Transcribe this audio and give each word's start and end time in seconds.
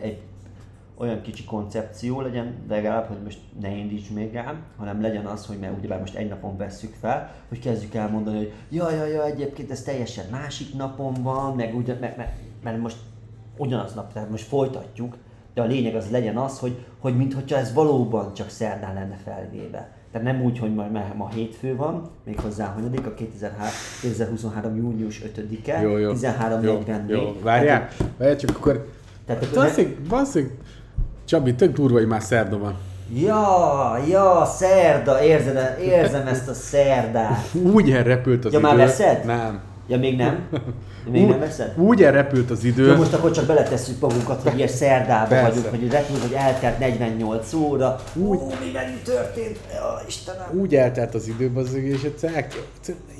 egy 0.00 0.18
olyan 0.98 1.22
kicsi 1.22 1.44
koncepció 1.44 2.20
legyen, 2.20 2.54
legalább, 2.68 3.06
hogy 3.08 3.22
most 3.24 3.38
ne 3.60 3.70
indíts 3.70 4.10
még 4.10 4.32
rám, 4.32 4.62
hanem 4.76 5.00
legyen 5.00 5.26
az, 5.26 5.46
hogy 5.46 5.58
mert 5.58 5.78
ugyebár 5.78 6.00
most 6.00 6.14
egy 6.14 6.28
napon 6.28 6.56
vesszük 6.56 6.94
fel, 7.00 7.32
hogy 7.48 7.58
kezdjük 7.58 7.94
el 7.94 8.08
mondani, 8.08 8.36
hogy 8.36 8.52
ja, 8.68 8.90
ja, 8.90 9.06
ja, 9.06 9.24
egyébként 9.24 9.70
ez 9.70 9.82
teljesen 9.82 10.24
másik 10.30 10.74
napon 10.74 11.14
van, 11.22 11.56
meg 11.56 11.76
ugye, 11.76 11.96
meg, 12.00 12.16
meg, 12.16 12.34
mert 12.62 12.78
most 12.78 12.96
ugyanaz 13.56 13.94
nap, 13.94 14.12
tehát 14.12 14.30
most 14.30 14.44
folytatjuk, 14.44 15.16
de 15.54 15.62
a 15.62 15.66
lényeg 15.66 15.94
az 15.94 16.10
legyen 16.10 16.36
az, 16.36 16.58
hogy, 16.58 16.84
hogy 16.98 17.16
mintha 17.16 17.56
ez 17.56 17.72
valóban 17.72 18.34
csak 18.34 18.48
szerdán 18.48 18.94
lenne 18.94 19.16
felvéve. 19.24 19.94
Tehát 20.12 20.26
nem 20.26 20.42
úgy, 20.42 20.58
hogy 20.58 20.74
ma, 20.74 20.88
ma 21.16 21.28
hétfő 21.28 21.76
van, 21.76 22.10
méghozzá 22.24 22.66
hanyadik, 22.66 23.06
a 23.06 23.14
2023. 23.14 24.76
június 24.76 25.22
5-e, 25.36 25.80
Jó, 25.80 25.96
jó. 25.96 26.12
13.44. 26.12 27.08
Jó, 27.08 27.16
jó. 27.16 27.36
Várjál, 27.42 27.88
várjál, 28.18 28.36
csak 28.36 28.56
akkor... 28.56 28.94
Tehát 29.26 29.44
akkor 29.44 29.56
Valószínűleg, 29.56 29.96
valószínűleg, 30.08 30.54
Csabi, 31.24 31.54
tök 31.54 31.72
durva, 31.76 31.98
hogy 31.98 32.06
már 32.06 32.22
szerda 32.22 32.58
van. 32.58 32.74
Ja, 33.14 33.98
ja, 34.08 34.44
szerda, 34.56 35.22
érzed, 35.22 35.78
érzem 35.80 36.26
ezt 36.26 36.48
a 36.48 36.54
szerdát. 36.54 37.48
Úgy 37.72 37.90
elrepült 37.90 38.44
az 38.44 38.52
Ja, 38.52 38.58
idő. 38.58 38.68
már 38.68 38.76
veszed? 38.76 39.24
Nem. 39.24 39.60
Ja, 39.88 39.98
még 39.98 40.16
nem? 40.16 40.48
Még 41.10 41.26
nem 41.26 41.38
veszed? 41.38 41.78
Úgy 41.78 42.02
elrepült 42.02 42.50
az 42.50 42.64
idő. 42.64 42.86
Ja, 42.86 42.96
most 42.96 43.12
akkor 43.12 43.30
csak 43.30 43.44
beletesszük 43.46 44.00
magunkat, 44.00 44.42
hogy 44.42 44.56
ilyen 44.56 44.68
szerdában 44.68 45.28
Persze. 45.28 45.48
vagyunk, 45.48 45.68
hogy 45.68 45.90
repül, 45.90 46.20
hogy 46.20 46.32
eltelt 46.32 46.78
48 46.78 47.52
óra. 47.52 47.96
Úgy. 48.14 48.38
Ó, 48.38 48.46
mi 48.64 48.72
velünk 48.72 49.02
történt? 49.02 49.58
Ja, 49.74 50.00
Istenem. 50.06 50.46
Úgy 50.60 50.74
eltelt 50.74 51.14
az 51.14 51.28
idő, 51.28 51.50
bazzeg, 51.50 51.84
és 51.84 52.02
egyszer- 52.02 52.54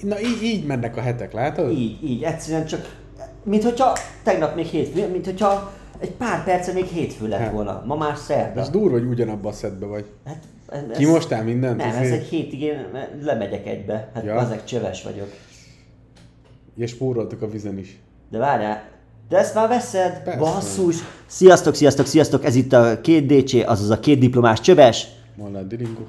na 0.03 0.21
így, 0.21 0.43
így 0.43 0.67
mennek 0.67 0.97
a 0.97 1.01
hetek, 1.01 1.33
látod? 1.33 1.71
Így, 1.71 2.05
így, 2.05 2.23
egyszerűen 2.23 2.67
csak, 2.67 2.95
mint 3.43 3.63
hogyha 3.63 3.99
tegnap 4.23 4.55
még 4.55 4.67
hétfő, 4.67 5.09
mint 5.11 5.25
hogyha 5.25 5.73
egy 5.99 6.11
pár 6.11 6.45
perce 6.45 6.73
még 6.73 6.85
hétfő 6.85 7.29
lett 7.29 7.41
Hát. 7.41 7.53
volna. 7.53 7.83
Ma 7.87 7.97
már 7.97 8.17
szerda. 8.17 8.61
Ez 8.61 8.69
durva, 8.71 8.99
hogy 8.99 9.09
ugyanabban 9.09 9.53
a 9.53 9.55
szedbe 9.55 9.87
vagy. 9.87 10.05
Hát, 10.25 10.43
ez, 10.69 10.97
Kimostál 10.97 11.45
mindent? 11.45 11.77
Nem, 11.77 11.89
Ez 11.89 11.97
ez 11.97 12.11
egy 12.11 12.25
hétig 12.27 12.61
én 12.63 12.87
lemegyek 13.23 13.67
egybe. 13.67 14.11
Hát 14.15 14.25
Ja. 14.25 14.35
azek 14.35 14.65
csöves 14.65 15.03
vagyok. 15.03 15.29
És 16.77 16.91
spóroltak 16.91 17.43
a 17.43 17.51
vizen 17.51 17.79
is. 17.79 17.99
De 18.31 18.39
várjál, 18.39 18.83
de 19.29 19.37
ezt 19.39 19.55
már 19.55 19.69
veszed? 19.69 20.23
Persze. 20.23 20.39
Basszus! 20.41 20.97
Sziasztok, 21.27 21.75
sziasztok, 21.75 22.07
sziasztok! 22.07 22.45
Ez 22.45 22.55
itt 22.55 22.73
a 22.73 23.01
két 23.01 23.27
DC, 23.27 23.55
azaz 23.69 23.91
a 23.91 24.01
két 24.01 24.19
diplomás 24.19 24.61
csöves. 24.61 25.07
Malát 25.37 25.67
Dilingo. 25.67 26.01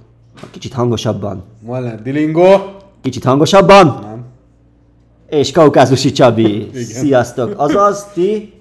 Kicsit 0.51 0.73
hangosabban. 0.73 1.43
Malát 1.61 2.01
Dilingo. 2.01 2.59
Kicsit 3.01 3.23
hangosabban. 3.23 3.99
Nem. 4.01 4.25
És 5.29 5.51
Kaukázusi 5.51 6.11
Csabi. 6.11 6.55
Igen. 6.67 6.83
Sziasztok! 6.83 7.53
Azaz, 7.59 8.05
ti 8.13 8.53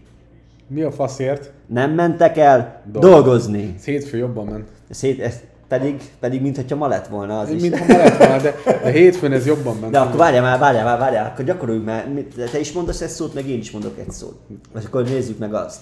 Mi 0.68 0.82
a 0.82 0.90
faszért? 0.92 1.52
nem 1.66 1.90
mentek 1.90 2.36
el 2.36 2.82
Dolgozni. 2.92 3.10
dolgozni. 3.10 3.74
Ez 3.78 3.84
hétfő 3.84 4.16
jobban 4.16 4.46
ment. 4.46 4.68
Szét, 4.90 5.20
ez 5.20 5.40
pedig, 5.68 6.00
pedig 6.20 6.42
mintha 6.42 6.76
ma 6.76 6.86
lett 6.88 7.06
volna 7.06 7.38
az 7.38 7.50
is. 7.50 7.60
Mint 7.62 7.78
ha 7.78 7.84
ma 7.86 7.96
lett 7.98 8.16
volna, 8.18 8.36
de, 8.42 8.54
de 8.82 8.90
hétfőn 8.90 9.32
ez 9.32 9.46
jobban 9.46 9.76
ment. 9.76 9.92
De 9.92 9.98
akkor 9.98 10.16
várjál 10.16 10.42
már, 10.42 10.58
várjál 10.58 10.84
már, 10.84 10.98
várjál, 10.98 11.26
akkor 11.26 11.44
gyakoroljuk 11.44 11.84
már. 11.84 12.08
Te 12.52 12.58
is 12.58 12.72
mondasz 12.72 13.00
egy 13.00 13.08
szót, 13.08 13.34
meg 13.34 13.48
én 13.48 13.58
is 13.58 13.70
mondok 13.70 13.98
egy 13.98 14.10
szót. 14.10 14.38
És 14.78 14.84
akkor 14.84 15.04
nézzük 15.04 15.38
meg 15.38 15.54
azt. 15.54 15.80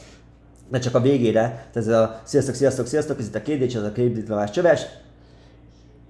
Mert 0.70 0.82
csak 0.82 0.94
a 0.94 1.00
végére, 1.00 1.41
tehát 1.41 1.76
ez 1.76 1.86
a 1.88 2.20
sziasztok, 2.24 2.54
sziasztok, 2.54 2.86
sziasztok, 2.86 3.19
ez 3.19 3.26
itt 3.26 3.34
a 3.34 3.42
két 3.42 3.58
DJ, 3.66 3.76
az 3.76 3.82
a 3.84 3.92
két 3.92 4.12
diplomás 4.12 4.50
csöves. 4.50 4.82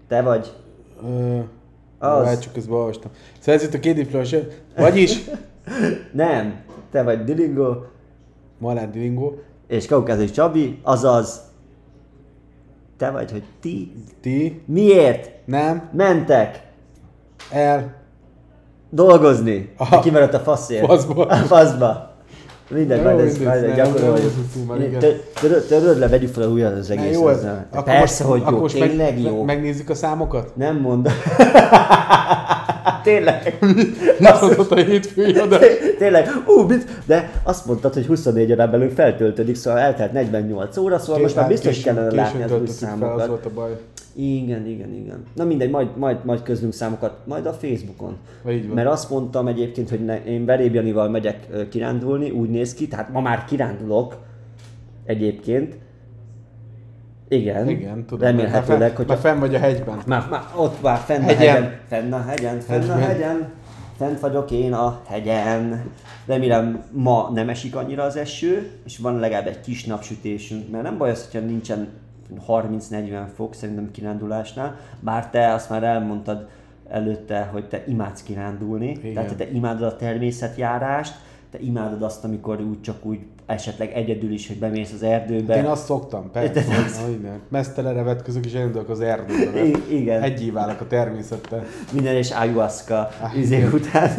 Te 0.09 0.22
vagy. 0.22 0.53
Ö, 1.05 1.38
Az. 1.98 2.25
Várj, 2.25 2.38
csak 2.38 2.53
közben 2.53 2.77
olvastam. 2.77 3.11
Szóval 3.38 3.55
ez 3.55 3.62
itt 3.66 3.75
a 3.75 3.81
két 3.81 3.94
diplomás, 3.94 4.34
vagyis 4.77 5.25
Nem, 6.12 6.55
te 6.91 7.03
vagy 7.03 7.25
Dilingo, 7.25 7.77
Malát 8.65 8.91
Dilingo, 8.91 9.33
és 9.67 9.87
Kaukázus 9.87 10.31
Csabi, 10.31 10.79
azaz 10.83 11.41
te 12.97 13.11
vagy, 13.11 13.31
hogy 13.31 13.43
ti 13.61 13.93
ti 14.21 14.62
miért 14.67 15.31
nem 15.45 15.89
mentek 15.93 16.62
el 17.51 17.94
dolgozni? 18.91 19.72
Aha. 19.77 20.00
Kimaradt 20.00 20.34
a 20.34 20.38
faszért. 20.38 20.87
Faszba. 20.87 21.27
A 21.27 21.34
faszba. 21.34 22.12
Mindegy, 22.69 23.03
majd 23.03 23.19
ez, 23.19 23.38
majd 23.38 23.75
gyakoroljuk. 23.75 24.33
Töröd 25.69 25.99
le, 25.99 26.09
vegyük 26.09 26.33
fel 26.33 26.43
a 26.43 26.47
ujjad 26.47 26.72
az 26.78 26.91
egész. 26.91 27.15
jó, 27.15 27.28
ez, 27.28 27.47
akkor 27.71 27.83
Persze, 27.83 28.25
hogy 28.25 28.43
akkor 28.44 28.71
jó, 28.75 28.81
tényleg 28.87 29.21
jó. 29.21 29.43
megnézzük 29.43 29.91
a 29.91 29.94
számokat? 29.94 30.56
Nem 30.56 30.77
mondom. 30.77 31.12
Tényleg. 33.03 33.59
Azt 34.21 34.41
mondod 34.41 34.72
a 34.72 34.77
hétfői 34.77 35.39
adás. 35.39 35.61
Tényleg, 35.99 36.28
ú, 36.47 36.62
mit? 36.62 36.84
De 37.06 37.31
azt 37.43 37.67
mondtad, 37.67 37.95
hogy 37.95 38.06
24 38.06 38.53
órán 38.53 38.71
belül 38.71 38.91
feltöltődik, 38.91 39.55
szóval 39.55 39.81
eltelt 39.81 40.12
48 40.12 40.77
óra, 40.77 40.99
szóval 40.99 41.23
most 41.23 41.37
már 41.37 41.49
biztos 41.49 41.81
kellene 41.81 42.15
látni 42.15 42.43
az 42.43 42.50
új 42.50 42.56
töltöttük 42.56 42.77
fel, 42.77 42.89
az 42.89 42.99
számokat. 43.00 43.27
volt 43.27 43.44
a 43.47 43.50
baj. 43.55 43.77
Igen, 44.15 44.67
igen, 44.67 44.93
igen. 44.93 45.25
Na 45.34 45.44
mindegy, 45.44 45.71
majd, 45.71 45.97
majd, 45.97 46.25
majd 46.25 46.43
közlünk 46.43 46.73
számokat, 46.73 47.17
majd 47.25 47.47
a 47.47 47.53
Facebookon. 47.53 48.17
Így 48.49 48.67
van. 48.67 48.75
Mert 48.75 48.89
azt 48.89 49.11
mondtam 49.11 49.47
egyébként, 49.47 49.91
hogy 49.91 50.05
ne, 50.05 50.25
én 50.25 50.44
Veréb 50.44 50.75
Janival 50.75 51.09
megyek 51.09 51.47
kirándulni, 51.71 52.31
úgy 52.31 52.50
néz 52.50 52.75
ki, 52.75 52.89
tehát 52.89 53.12
ma 53.12 53.21
már 53.21 53.44
kirándulok 53.44 54.17
egyébként. 55.05 55.77
Igen, 57.34 57.69
Igen, 57.69 58.05
tudom. 58.06 58.27
remélhetőleg, 58.28 58.81
Már, 58.89 58.97
hogy 58.97 59.06
már 59.06 59.19
fenn 59.19 59.39
vagy 59.39 59.55
a 59.55 59.59
hegyben. 59.59 59.99
már, 60.06 60.27
már 60.31 60.43
ott 60.56 60.83
már 60.83 60.99
fenn 60.99 61.22
a 61.22 61.27
Hegyen. 61.27 61.39
hegyen, 61.55 61.78
fenn 61.89 62.12
a 62.12 62.22
hegyen, 62.22 62.61
fenn 62.61 62.81
a 62.91 62.93
Hegyen. 62.95 63.06
hegyen, 63.09 63.53
fent 63.97 64.21
vagyok 64.21 64.50
én 64.50 64.72
a 64.72 65.00
hegyen. 65.09 65.84
Remélem 66.27 66.83
ma 66.93 67.31
nem 67.34 67.49
esik 67.49 67.77
annyira 67.77 68.03
az 68.03 68.17
eső, 68.17 68.71
és 68.84 68.99
van 68.99 69.19
legalább 69.19 69.47
egy 69.47 69.61
kis 69.61 69.84
napsütésünk, 69.84 70.71
mert 70.71 70.83
nem 70.84 70.99
baj 70.99 71.11
az, 71.11 71.28
hogyha 71.31 71.47
nincsen 71.47 71.89
30-40 72.49 73.25
fok 73.34 73.55
szerintem 73.55 73.91
kirándulásnál, 73.91 74.77
bár 75.00 75.31
te 75.31 75.53
azt 75.53 75.71
már 75.71 75.83
elmondtad 75.83 76.49
előtte, 76.89 77.49
hogy 77.53 77.69
te 77.69 77.83
imádsz 77.87 78.23
kirándulni, 78.23 78.91
Igen. 79.03 79.15
tehát 79.15 79.34
te 79.37 79.50
imádod 79.50 79.83
a 79.83 79.97
természetjárást, 79.97 81.15
te 81.50 81.59
imádod 81.61 82.03
azt, 82.03 82.25
amikor 82.25 82.61
úgy 82.61 82.81
csak 82.81 83.05
úgy 83.05 83.19
esetleg 83.47 83.93
egyedül 83.94 84.32
is, 84.32 84.47
hogy 84.49 84.59
bemész 84.59 84.93
az 84.93 85.03
erdőbe. 85.03 85.56
Én 85.56 85.65
azt 85.65 85.84
szoktam, 85.84 86.31
persze. 86.31 86.60
Azt- 86.87 87.06
Na, 87.06 87.12
igen. 87.12 87.41
Mesztelere 87.49 88.03
vetközök 88.03 88.47
és 88.47 88.53
elindulok 88.53 88.88
az 88.88 89.00
erdőbe. 89.00 89.65
I- 89.65 89.82
igen. 89.88 90.22
Egyé 90.22 90.50
válok 90.50 90.81
a 90.81 90.87
természettel. 90.87 91.65
Minden 91.93 92.15
és 92.15 92.31
ayahuasca 92.31 93.09
Ah, 93.22 93.38
izé 93.38 93.62
után. 93.72 94.10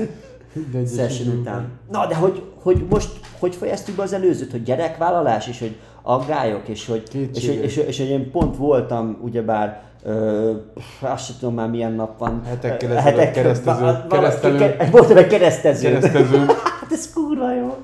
Session 0.96 1.28
és- 1.34 1.40
után. 1.40 1.68
Na, 1.92 2.08
de 2.08 2.16
hogy, 2.16 2.44
hogy 2.62 2.86
most, 2.90 3.10
hogy 3.40 3.56
fejeztük 3.56 3.96
be 3.96 4.04
az 4.04 4.14
előzőt, 4.14 4.52
hogy 4.52 4.64
gyerekvállalás, 4.64 5.48
és 5.48 5.60
hogy 5.60 5.76
aggályok, 6.02 6.68
és 6.68 6.86
hogy, 6.88 7.04
és, 7.08 7.12
hogy, 7.14 7.30
Kétségek. 7.32 7.64
és, 7.64 7.78
és, 7.78 7.98
hogy 7.98 8.10
én 8.10 8.32
pont 8.32 8.58
voltam, 8.58 9.18
ugyebár, 9.22 9.84
Ö, 10.08 10.52
azt 11.00 11.26
sem 11.26 11.36
tudom 11.40 11.54
már 11.54 11.70
milyen 11.70 11.92
nap 11.92 12.18
van. 12.20 12.42
Hetekkel 12.46 12.98
ezelőtt 12.98 13.32
keresztező- 13.32 14.04
keresztelő. 14.10 14.58
ke- 14.58 14.90
Voltam 14.90 15.18
egy 15.18 15.28
keresztező. 15.28 15.88
Keresztező. 15.88 16.38
Hát 16.82 16.92
ez 16.92 17.14
kurva 17.14 17.56
jó. 17.56 17.76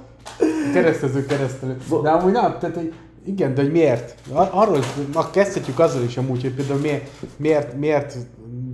Keresztező, 0.74 1.26
keresztelő. 1.26 1.78
De 2.04 2.10
amúgy 2.10 2.32
nem, 2.32 2.58
tehát 2.60 2.76
hogy 2.76 2.94
igen, 3.26 3.54
de 3.54 3.62
hogy 3.62 3.72
miért? 3.72 4.16
Ar- 4.34 4.54
Arról, 4.54 4.80
na 5.14 5.30
kezdhetjük 5.30 5.80
azzal 5.80 6.04
is 6.04 6.18
amúgy, 6.18 6.42
hogy 6.42 6.54
például 6.54 6.80
miért, 6.80 7.10
miért, 7.38 7.78
miért 7.78 8.18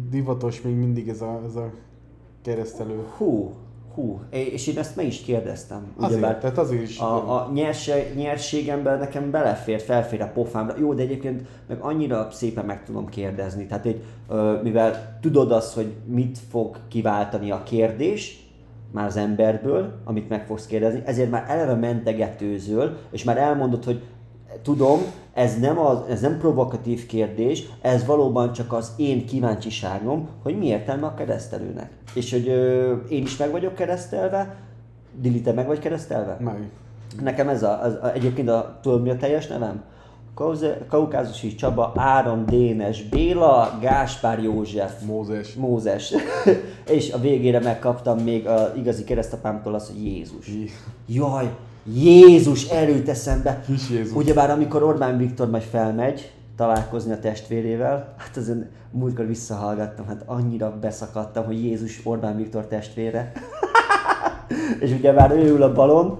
divatos 0.10 0.62
még 0.62 0.76
mindig 0.76 1.08
ez 1.08 1.22
a, 1.22 1.42
ez 1.48 1.56
a 1.56 1.72
keresztelő. 2.42 3.04
Hú, 3.18 3.54
hú, 3.94 4.20
és 4.30 4.68
én 4.68 4.78
ezt 4.78 4.96
meg 4.96 5.06
is 5.06 5.22
kérdeztem. 5.22 5.92
Azért, 5.98 6.12
ugyebár. 6.12 6.40
tehát 6.40 6.58
azért 6.58 6.82
is. 6.82 7.00
A, 7.00 7.34
a 7.36 7.52
nyerse, 7.54 8.04
nyerségemben 8.16 9.00
nekem 9.00 9.32
belefér, 9.32 9.82
felfér 9.82 10.22
a 10.22 10.32
pofámra. 10.34 10.76
Jó, 10.80 10.94
de 10.94 11.02
egyébként 11.02 11.42
meg 11.68 11.78
annyira 11.80 12.28
szépen 12.32 12.66
meg 12.66 12.84
tudom 12.84 13.10
kérdezni. 13.10 13.66
Tehát, 13.66 13.88
ö, 14.30 14.62
mivel 14.64 15.18
tudod 15.22 15.52
azt, 15.52 15.74
hogy 15.74 15.94
mit 16.06 16.40
fog 16.50 16.78
kiváltani 16.88 17.52
a 17.52 17.64
kérdés, 17.64 18.47
már 18.92 19.06
az 19.06 19.18
emberből, 19.18 19.94
amit 20.04 20.30
meg 20.30 20.46
fogsz 20.46 20.66
kérdezni, 20.66 21.02
ezért 21.06 21.30
már 21.30 21.46
eleve 21.48 21.74
mentegetőzöl, 21.74 22.98
és 23.12 23.24
már 23.24 23.38
elmondod, 23.38 23.84
hogy 23.84 24.02
tudom, 24.62 25.00
ez 25.34 25.60
nem, 25.60 25.80
az, 25.80 25.98
ez 26.10 26.22
nem 26.22 26.38
provokatív 26.38 27.06
kérdés, 27.06 27.64
ez 27.82 28.06
valóban 28.06 28.54
csak 28.54 28.74
az 28.74 28.92
én 28.98 29.26
kíváncsiságom, 29.26 30.28
hogy 30.44 30.58
mi 30.58 30.66
értelme 30.66 31.06
a 31.06 31.14
keresztelőnek. 31.14 31.92
És 32.14 32.32
hogy 32.32 32.48
ö, 32.48 32.96
én 33.10 33.24
is 33.24 33.38
meg 33.38 33.52
vagyok 33.52 33.76
keresztelve, 33.76 34.56
Dili, 35.22 35.42
te 35.42 35.52
meg 35.52 35.68
vagy 35.68 35.80
keresztelve? 35.80 36.38
Meg. 36.40 36.70
Nekem 37.22 37.50
ez 37.50 37.64
a, 37.64 37.84
az, 37.84 37.94
a 37.94 38.14
egyébként 38.14 38.50
a, 38.50 38.80
tudod 38.82 39.02
mi 39.02 39.10
a 39.10 39.18
teljes 39.18 39.48
nevem? 39.48 39.84
Kaukázusi 40.90 41.56
Csaba, 41.56 41.94
Áron 41.96 42.46
Dénes 42.46 43.04
Béla, 43.04 43.78
Gáspár 43.82 44.44
József, 44.44 45.02
Mózes. 45.06 45.54
Mózes. 45.54 46.14
és 46.98 47.12
a 47.12 47.20
végére 47.20 47.60
megkaptam 47.60 48.20
még 48.20 48.48
a 48.48 48.74
igazi 48.76 49.04
keresztapámtól 49.04 49.74
azt, 49.74 49.88
hogy 49.88 50.06
Jézus. 50.06 50.48
Jé. 50.48 50.70
Jaj, 51.08 51.56
Jézus 51.94 52.70
erőt 52.70 53.10
eszembe. 53.10 53.62
Kis 53.66 53.90
Jézus. 53.90 54.16
Ugyebár 54.16 54.50
amikor 54.50 54.84
Orbán 54.84 55.18
Viktor 55.18 55.50
majd 55.50 55.64
felmegy 55.64 56.32
találkozni 56.56 57.12
a 57.12 57.20
testvérével, 57.20 58.14
hát 58.18 58.38
azon 58.38 58.66
múltkor 58.92 59.28
visszahallgattam, 59.28 60.06
hát 60.06 60.24
annyira 60.26 60.78
beszakadtam, 60.82 61.46
hogy 61.46 61.64
Jézus 61.64 62.02
Orbán 62.04 62.36
Viktor 62.36 62.68
testvére. 62.68 63.32
és 64.80 64.92
ugyebár 64.92 65.32
ő 65.32 65.50
ül 65.50 65.64
a 65.64 65.74
balon, 65.74 66.20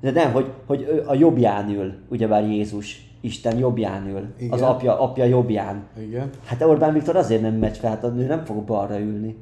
De 0.00 0.10
nem, 0.10 0.32
hogy, 0.32 0.50
hogy 0.66 1.02
a 1.06 1.14
jobbján 1.14 1.68
ül, 1.70 1.94
ugyebár 2.08 2.44
Jézus. 2.44 3.09
Isten 3.20 3.58
jobbján 3.58 4.08
ül. 4.08 4.24
Igen. 4.38 4.52
Az 4.52 4.60
apja, 4.62 5.00
apja 5.00 5.24
jobbján. 5.24 5.82
Igen. 6.00 6.30
Hát 6.44 6.62
Orbán 6.62 6.92
Viktor 6.92 7.16
azért 7.16 7.42
nem 7.42 7.54
megy 7.54 7.76
fel, 7.78 7.90
hát 7.90 8.04
ő 8.04 8.26
nem 8.26 8.44
fog 8.44 8.64
balra 8.64 8.98
ülni. 8.98 9.36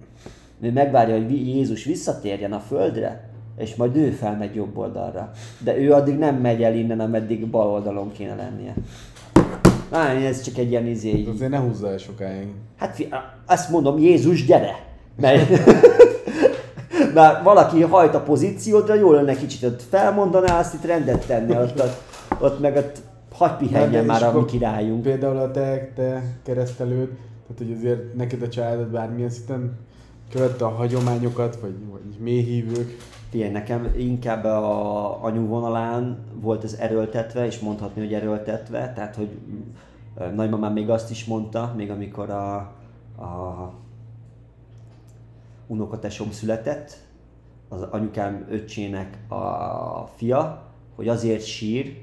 Ő 0.61 0.73
megvárja, 0.73 1.17
hogy 1.17 1.47
Jézus 1.47 1.85
visszatérjen 1.85 2.53
a 2.53 2.59
földre, 2.61 3.29
és 3.59 3.75
majd 3.75 3.97
ő 3.97 4.11
felmegy 4.11 4.55
jobb 4.55 4.77
oldalra. 4.79 5.31
De 5.59 5.79
ő 5.79 5.93
addig 5.93 6.19
nem 6.19 6.37
megy 6.37 6.63
el 6.63 6.75
innen, 6.75 7.01
ameddig 7.01 7.47
bal 7.47 7.67
oldalon 7.67 8.13
kéne 8.13 8.35
lennie. 8.35 8.75
Á, 9.91 10.09
ez 10.15 10.41
csak 10.43 10.57
egy 10.57 10.71
ilyen 10.71 10.87
izé. 10.87 11.09
így- 11.09 11.29
Azért 11.29 11.51
ne 11.51 11.59
húzza 11.59 11.91
el 11.91 11.99
sokáig. 11.99 12.47
Hát 12.77 12.95
fi- 12.95 13.09
azt 13.47 13.71
mondom, 13.71 13.99
Jézus, 13.99 14.45
gyere! 14.47 14.75
Mert, 15.17 15.49
mert 17.15 17.43
valaki 17.43 17.83
hajt 17.83 18.15
a 18.15 18.21
pozíciódra, 18.21 18.95
jól 18.95 19.15
lenne 19.15 19.35
kicsit 19.37 19.63
ott 19.63 19.83
felmondaná, 19.83 20.59
azt 20.59 20.75
itt 20.75 20.85
rendet 20.85 21.27
tenni, 21.27 21.57
ott, 21.57 21.81
ott, 21.81 22.03
ott 22.41 22.61
meg 22.61 22.77
ott 22.77 22.97
hagyj 23.39 23.67
pihenjen 23.67 24.05
már 24.05 24.23
a 24.23 24.33
mi 24.33 24.45
királyunk. 24.45 25.03
Például 25.03 25.37
a 25.37 25.51
te, 25.51 25.93
te 25.95 26.23
keresztelőd, 26.43 27.09
tehát 27.09 27.59
hogy 27.59 27.73
azért 27.73 28.15
neked 28.15 28.43
a 28.43 28.49
családod 28.49 28.89
bármilyen 28.89 29.31
szinten 29.31 29.77
követte 30.31 30.65
a 30.65 30.69
hagyományokat, 30.69 31.61
vagy, 31.61 31.75
vagy 31.91 32.19
mélyhívők. 32.19 32.97
Figyelj, 33.31 33.51
nekem 33.51 33.95
inkább 33.97 34.45
a 34.45 35.25
anyu 35.25 35.47
vonalán 35.47 36.19
volt 36.41 36.65
ez 36.65 36.77
erőltetve, 36.79 37.47
és 37.47 37.59
mondhatni, 37.59 38.01
hogy 38.01 38.15
erőltetve, 38.15 38.93
tehát 38.93 39.17
hogy 39.17 39.39
nagymamám 40.35 40.73
még 40.73 40.91
azt 40.91 41.11
is 41.11 41.25
mondta, 41.25 41.73
még 41.77 41.91
amikor 41.91 42.31
a, 42.31 42.57
a 43.23 43.73
unokatesom 45.67 46.31
született, 46.31 46.97
az 47.69 47.83
anyukám 47.83 48.47
öccsének 48.51 49.19
a 49.29 50.11
fia, 50.17 50.63
hogy 50.97 51.09
azért 51.09 51.45
sír, 51.45 51.97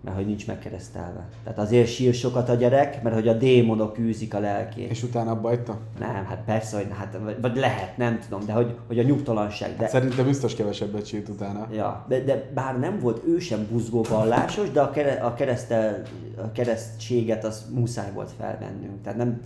mert 0.00 0.16
hogy 0.16 0.26
nincs 0.26 0.46
megkeresztelve. 0.46 1.28
Tehát 1.44 1.58
azért 1.58 1.88
sír 1.88 2.14
sokat 2.14 2.48
a 2.48 2.54
gyerek, 2.54 3.02
mert 3.02 3.14
hogy 3.14 3.28
a 3.28 3.32
démonok 3.32 3.98
űzik 3.98 4.34
a 4.34 4.38
lelkét. 4.38 4.90
És 4.90 5.02
utána 5.02 5.30
abba 5.30 5.48
hagyta? 5.48 5.78
Nem, 5.98 6.24
hát 6.24 6.42
persze, 6.46 6.76
hogy 6.76 6.86
hát, 6.90 7.18
vagy, 7.40 7.56
lehet, 7.56 7.96
nem 7.96 8.18
tudom, 8.18 8.46
de 8.46 8.52
hogy, 8.52 8.76
hogy 8.86 8.98
a 8.98 9.02
nyugtalanság. 9.02 9.76
De, 9.76 9.88
Szerintem 9.88 10.26
biztos 10.26 10.54
kevesebbet 10.54 11.06
sírt 11.06 11.28
utána. 11.28 11.68
Ja, 11.72 12.04
de, 12.08 12.20
de 12.20 12.50
bár 12.54 12.78
nem 12.78 12.98
volt 12.98 13.22
ő 13.26 13.38
sem 13.38 13.66
buzgó 13.70 14.04
vallásos, 14.08 14.70
de 14.70 14.80
a, 14.80 14.90
kere, 14.90 15.12
a, 15.12 15.34
keresztel, 15.34 16.02
a 16.36 16.52
keresztséget 16.52 17.44
az 17.44 17.66
muszáj 17.74 18.12
volt 18.14 18.30
felvennünk. 18.38 19.02
Tehát 19.02 19.18
nem, 19.18 19.40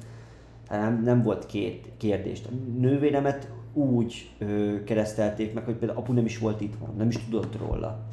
nem, 0.71 1.03
nem 1.05 1.23
volt 1.23 1.47
két 1.47 1.93
kérdés. 1.97 2.43
A 2.47 2.55
nővéremet 2.79 3.49
úgy 3.73 4.31
ö, 4.39 4.85
keresztelték 4.85 5.55
meg, 5.55 5.65
hogy 5.65 5.75
például 5.75 5.99
apu 5.99 6.13
nem 6.13 6.25
is 6.25 6.39
volt 6.39 6.61
itthon, 6.61 6.95
nem 6.97 7.09
is 7.09 7.19
tudott 7.19 7.59
róla. 7.59 8.07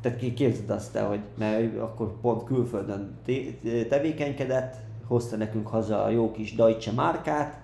Tehát 0.00 0.18
képzeld 0.34 0.70
azt 0.70 0.92
te, 0.92 1.02
hogy 1.02 1.20
mert 1.38 1.78
akkor 1.78 2.20
pont 2.20 2.44
külföldön 2.44 3.18
tevékenykedett, 3.88 4.76
hozta 5.06 5.36
nekünk 5.36 5.66
haza 5.66 6.04
a 6.04 6.08
jó 6.08 6.30
kis 6.30 6.54
Deutsche 6.54 6.92
márkát, 6.92 7.60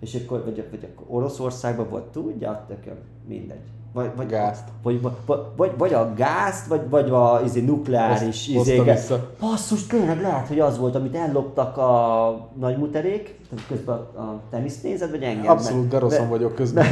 és 0.00 0.14
akkor, 0.14 0.44
vagy, 0.44 0.66
vagy 0.70 0.88
akkor 0.92 1.06
Oroszországban 1.16 1.88
volt, 1.88 2.04
tudja, 2.04 2.64
tököm, 2.68 2.98
mindegy. 3.26 3.60
Vagy, 3.92 4.10
vagy, 4.16 4.26
Gázt. 4.26 4.64
Vagy, 4.82 5.00
vagy, 5.02 5.12
vagy, 5.56 5.70
vagy 5.78 5.92
a 5.92 6.12
gázt, 6.16 6.66
vagy, 6.66 6.80
vagy 6.90 7.10
a 7.10 7.40
izé, 7.44 7.60
nukleáris 7.60 8.48
izéket. 8.48 9.12
Basszus, 9.40 9.86
tényleg 9.86 10.20
lehet, 10.20 10.48
hogy 10.48 10.60
az 10.60 10.78
volt, 10.78 10.94
amit 10.94 11.14
elloptak 11.14 11.76
a 11.76 12.48
nagymuterék, 12.60 13.40
közben 13.68 13.94
a, 13.96 14.40
teniszt 14.50 14.82
nézed, 14.82 15.10
vagy 15.10 15.22
engem? 15.22 15.50
Abszolút 15.50 15.92
mert- 15.92 16.28
vagyok 16.28 16.54
közben. 16.54 16.86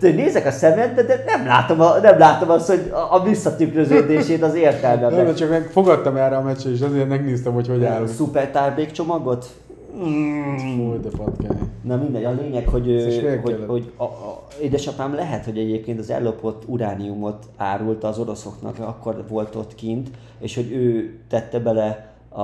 nézek 0.00 0.46
a 0.46 0.50
szemedbe, 0.50 1.02
de 1.02 1.24
nem 1.26 1.46
látom, 1.46 1.80
a, 1.80 1.98
nem 2.02 2.18
látom 2.18 2.50
azt, 2.50 2.68
hogy 2.68 2.92
a, 3.10 3.22
visszatükröződését 3.22 4.42
az 4.42 4.52
Nem, 4.52 4.62
értelmemnek. 4.62 5.26
de 5.26 5.32
csak 5.32 5.50
meg 5.50 5.68
fogadtam 5.72 6.16
erre 6.16 6.36
a 6.36 6.42
meccsre, 6.42 6.70
és 6.70 6.80
azért 6.80 7.08
megnéztem, 7.08 7.52
hogy 7.52 7.68
hogy 7.68 7.84
állunk. 7.84 8.08
Szuper 8.08 8.50
tárbékcsomagot? 8.50 9.46
Fúj, 9.96 10.98
de 11.02 11.08
patkány. 11.16 11.70
Na 11.82 11.96
mindegy, 11.96 12.24
a 12.24 12.32
lényeg, 12.32 12.68
hogy, 12.68 13.04
hogy, 13.42 13.64
hogy 13.66 13.92
a, 13.96 14.04
a, 14.04 14.46
édesapám 14.62 15.14
lehet, 15.14 15.44
hogy 15.44 15.58
egyébként 15.58 15.98
az 15.98 16.10
ellopott 16.10 16.62
urániumot 16.66 17.46
árulta 17.56 18.08
az 18.08 18.18
oroszoknak, 18.18 18.78
akkor 18.78 19.24
volt 19.28 19.54
ott 19.54 19.74
kint, 19.74 20.10
és 20.38 20.54
hogy 20.54 20.72
ő 20.72 21.18
tette 21.28 21.58
bele 21.60 22.12
a, 22.28 22.42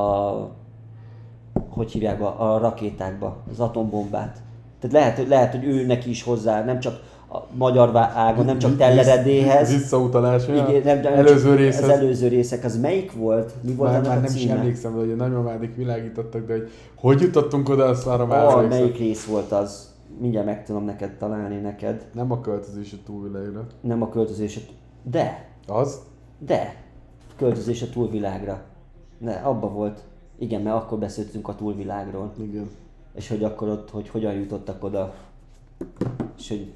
hogy 1.69 1.93
hívják, 1.93 2.21
a, 2.21 2.55
a 2.55 2.59
rakétákba, 2.59 3.37
az 3.51 3.61
atombombát. 3.61 4.43
Tehát 4.81 4.97
lehet, 4.97 5.17
hogy, 5.17 5.29
lehet, 5.29 5.55
hogy 5.55 5.65
ő 5.65 5.87
neki 5.87 6.11
is 6.11 6.23
hozzá, 6.23 6.65
nem 6.65 6.81
csak 6.81 7.01
a 7.33 7.47
magyar 7.55 7.97
ágon, 7.97 8.45
nem 8.45 8.59
csak 8.59 8.77
telleredéhez. 8.77 9.71
Visszautalás. 9.73 10.49
Igen, 10.49 10.83
nem, 10.85 11.01
nem, 11.01 11.13
előző 11.13 11.55
részhez. 11.55 11.83
Az 11.83 11.89
előző 11.89 12.29
részek, 12.29 12.65
az 12.65 12.81
melyik 12.81 13.13
volt? 13.13 13.53
Mi 13.63 13.73
volt 13.75 13.91
Már, 13.91 13.99
annak 13.99 14.13
már 14.13 14.23
nem 14.23 14.33
is 14.35 14.41
címe? 14.41 14.55
emlékszem, 14.55 14.93
hogy 14.93 15.11
a 15.11 15.15
nagymamádik 15.15 15.77
világítottak, 15.77 16.47
de 16.47 16.53
hogy 16.53 16.71
hogy 16.95 17.21
jutottunk 17.21 17.69
oda, 17.69 17.85
azt 17.85 18.07
arra 18.07 18.27
már 18.27 18.47
Oh, 18.47 18.69
melyik 18.69 18.99
rész 18.99 19.25
volt 19.25 19.53
az? 19.53 19.91
Mindjárt 20.21 20.47
meg 20.47 20.65
tudom 20.65 20.85
neked 20.85 21.17
találni 21.17 21.57
neked. 21.57 22.07
Nem 22.15 22.33
a 22.33 22.41
költözés 22.41 22.93
a 22.93 22.97
túlvilágra. 23.07 23.67
Nem 23.81 24.03
a 24.03 24.09
költözés, 24.09 24.57
a- 24.57 24.73
de, 25.11 25.49
Az? 25.67 26.01
de, 26.39 26.75
költözés 27.37 27.83
a 27.83 27.87
túlvilágra. 27.93 28.63
Ne, 29.19 29.33
abba 29.35 29.69
volt. 29.69 30.01
Igen, 30.39 30.63
mert 30.63 30.77
akkor 30.77 30.99
beszéltünk 30.99 31.49
a 31.49 31.55
túlvilágról. 31.55 32.33
Igen. 32.43 32.71
És 33.15 33.29
hogy 33.29 33.45
akkor 33.45 33.69
ott, 33.69 33.91
hogy 33.91 34.09
hogyan 34.09 34.33
jutottak 34.33 34.85
oda. 34.85 35.15
És 36.39 36.49
hogy 36.49 36.73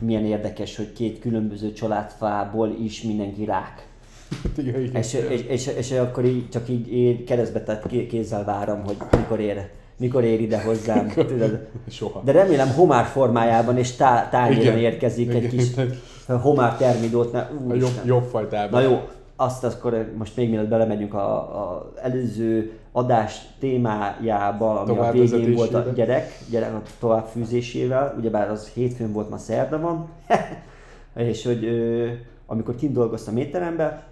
milyen 0.00 0.24
érdekes, 0.24 0.76
hogy 0.76 0.92
két 0.92 1.18
különböző 1.18 1.72
családfából 1.72 2.76
is 2.84 3.02
mindenki 3.02 3.44
rák. 3.44 3.86
igen, 4.58 4.80
igen. 4.80 4.94
És, 4.94 5.14
és, 5.14 5.42
és, 5.48 5.66
és, 5.66 5.90
akkor 5.90 6.24
így, 6.24 6.48
csak 6.48 6.68
így 6.68 7.24
keresztbe 7.24 7.62
tett 7.62 7.86
ké- 7.86 8.06
kézzel 8.06 8.44
várom, 8.44 8.82
hogy 8.84 8.96
mikor 9.16 9.40
ér, 9.40 9.68
mikor 9.96 10.24
ér 10.24 10.40
ide 10.40 10.62
hozzám. 10.62 11.08
Tudod? 11.08 11.66
Soha. 11.88 12.22
De 12.24 12.32
remélem 12.32 12.68
homár 12.68 13.04
formájában 13.04 13.78
és 13.78 13.92
tá- 13.92 14.30
tányéron 14.30 14.62
Igen. 14.62 14.78
érkezik 14.78 15.28
egy 15.34 15.42
Igen. 15.42 15.50
kis 15.50 15.66
homár 16.42 16.76
termidót. 16.76 17.32
Ne, 17.32 17.48
jobb, 17.74 18.00
jobb 18.04 18.24
fajtában. 18.24 18.82
Na 18.82 18.88
jó, 18.88 19.08
azt 19.36 19.64
akkor 19.64 20.12
most 20.16 20.36
még 20.36 20.48
mielőtt 20.50 20.68
belemegyünk 20.68 21.14
a, 21.14 21.36
a 21.38 21.92
előző 22.02 22.78
adás 22.92 23.40
témájába, 23.58 24.80
ami 24.80 24.98
a 24.98 25.10
végén 25.10 25.54
volt 25.54 25.74
a 25.74 25.80
gyerek, 25.94 26.38
gyerek 26.50 26.74
a 26.74 26.82
továbbfűzésével, 26.98 28.14
ugyebár 28.18 28.50
az 28.50 28.68
hétfőn 28.68 29.12
volt, 29.12 29.30
ma 29.30 29.38
szerda 29.38 29.80
van, 29.80 30.08
és 31.30 31.44
hogy 31.44 31.64
ö, 31.64 32.08
amikor 32.46 32.74
kint 32.74 32.92
dolgoztam 32.92 33.36
étteremben, 33.36 34.02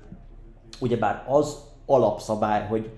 ugyebár 0.81 1.25
az 1.29 1.57
alapszabály, 1.87 2.67
hogy 2.67 2.91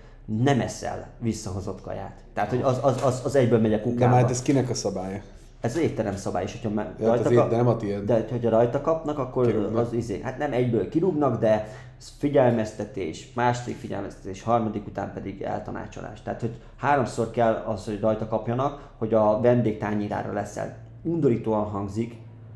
nem 0.43 0.61
eszel 0.61 1.07
visszahozott 1.19 1.81
kaját. 1.81 2.25
Tehát, 2.33 2.51
hogy 2.51 2.63
az, 2.63 2.79
az, 2.83 3.03
az, 3.05 3.23
az 3.25 3.35
egyből 3.35 3.61
megy 3.61 3.73
a 3.73 3.77
De 3.77 3.83
kukába. 3.83 4.11
már 4.11 4.21
hát 4.21 4.31
ez 4.31 4.43
kinek 4.43 4.71
a 4.71 4.75
szabálya? 4.75 5.21
Ez 5.65 5.77
az 5.77 5.83
étterem 5.83 6.17
szabály, 6.17 6.43
és 6.43 6.59
hogyha 6.63 6.83
Ja, 7.01 7.11
hát 7.11 7.25
az 7.25 7.31
ét- 7.31 7.49
de 7.49 7.57
nem 7.57 7.69
a 7.69 7.77
tiéd. 7.77 8.01
de 8.05 8.27
hogyha 8.31 8.51
rajta 8.51 8.81
kapnak, 8.81 9.19
akkor 9.19 9.47
Kirúgnak. 9.47 9.77
az 9.87 9.93
izé, 9.93 10.21
hát 10.23 10.39
nem 10.39 10.53
egyből 10.53 10.89
kirúgnak, 10.89 11.41
de 11.41 11.69
ez 11.99 12.13
figyelmeztetés, 12.19 13.33
második 13.35 13.77
figyelmeztetés, 13.77 14.43
harmadik 14.43 14.87
után 14.87 15.13
pedig 15.15 15.43
eltanácsolás. 15.43 16.23
Tehát, 16.23 16.41
hogy 16.41 16.55
háromszor 16.77 17.31
kell 17.31 17.63
az, 17.67 17.85
hogy 17.85 18.01
rajta 18.01 18.29
kapjanak, 18.29 18.89
hogy 18.99 19.15
a 19.15 19.41
vendég 19.41 19.79
tányérára 19.79 20.33
leszel. 20.33 20.77
Undorítóan 21.03 21.65
hangzik, 21.65 22.15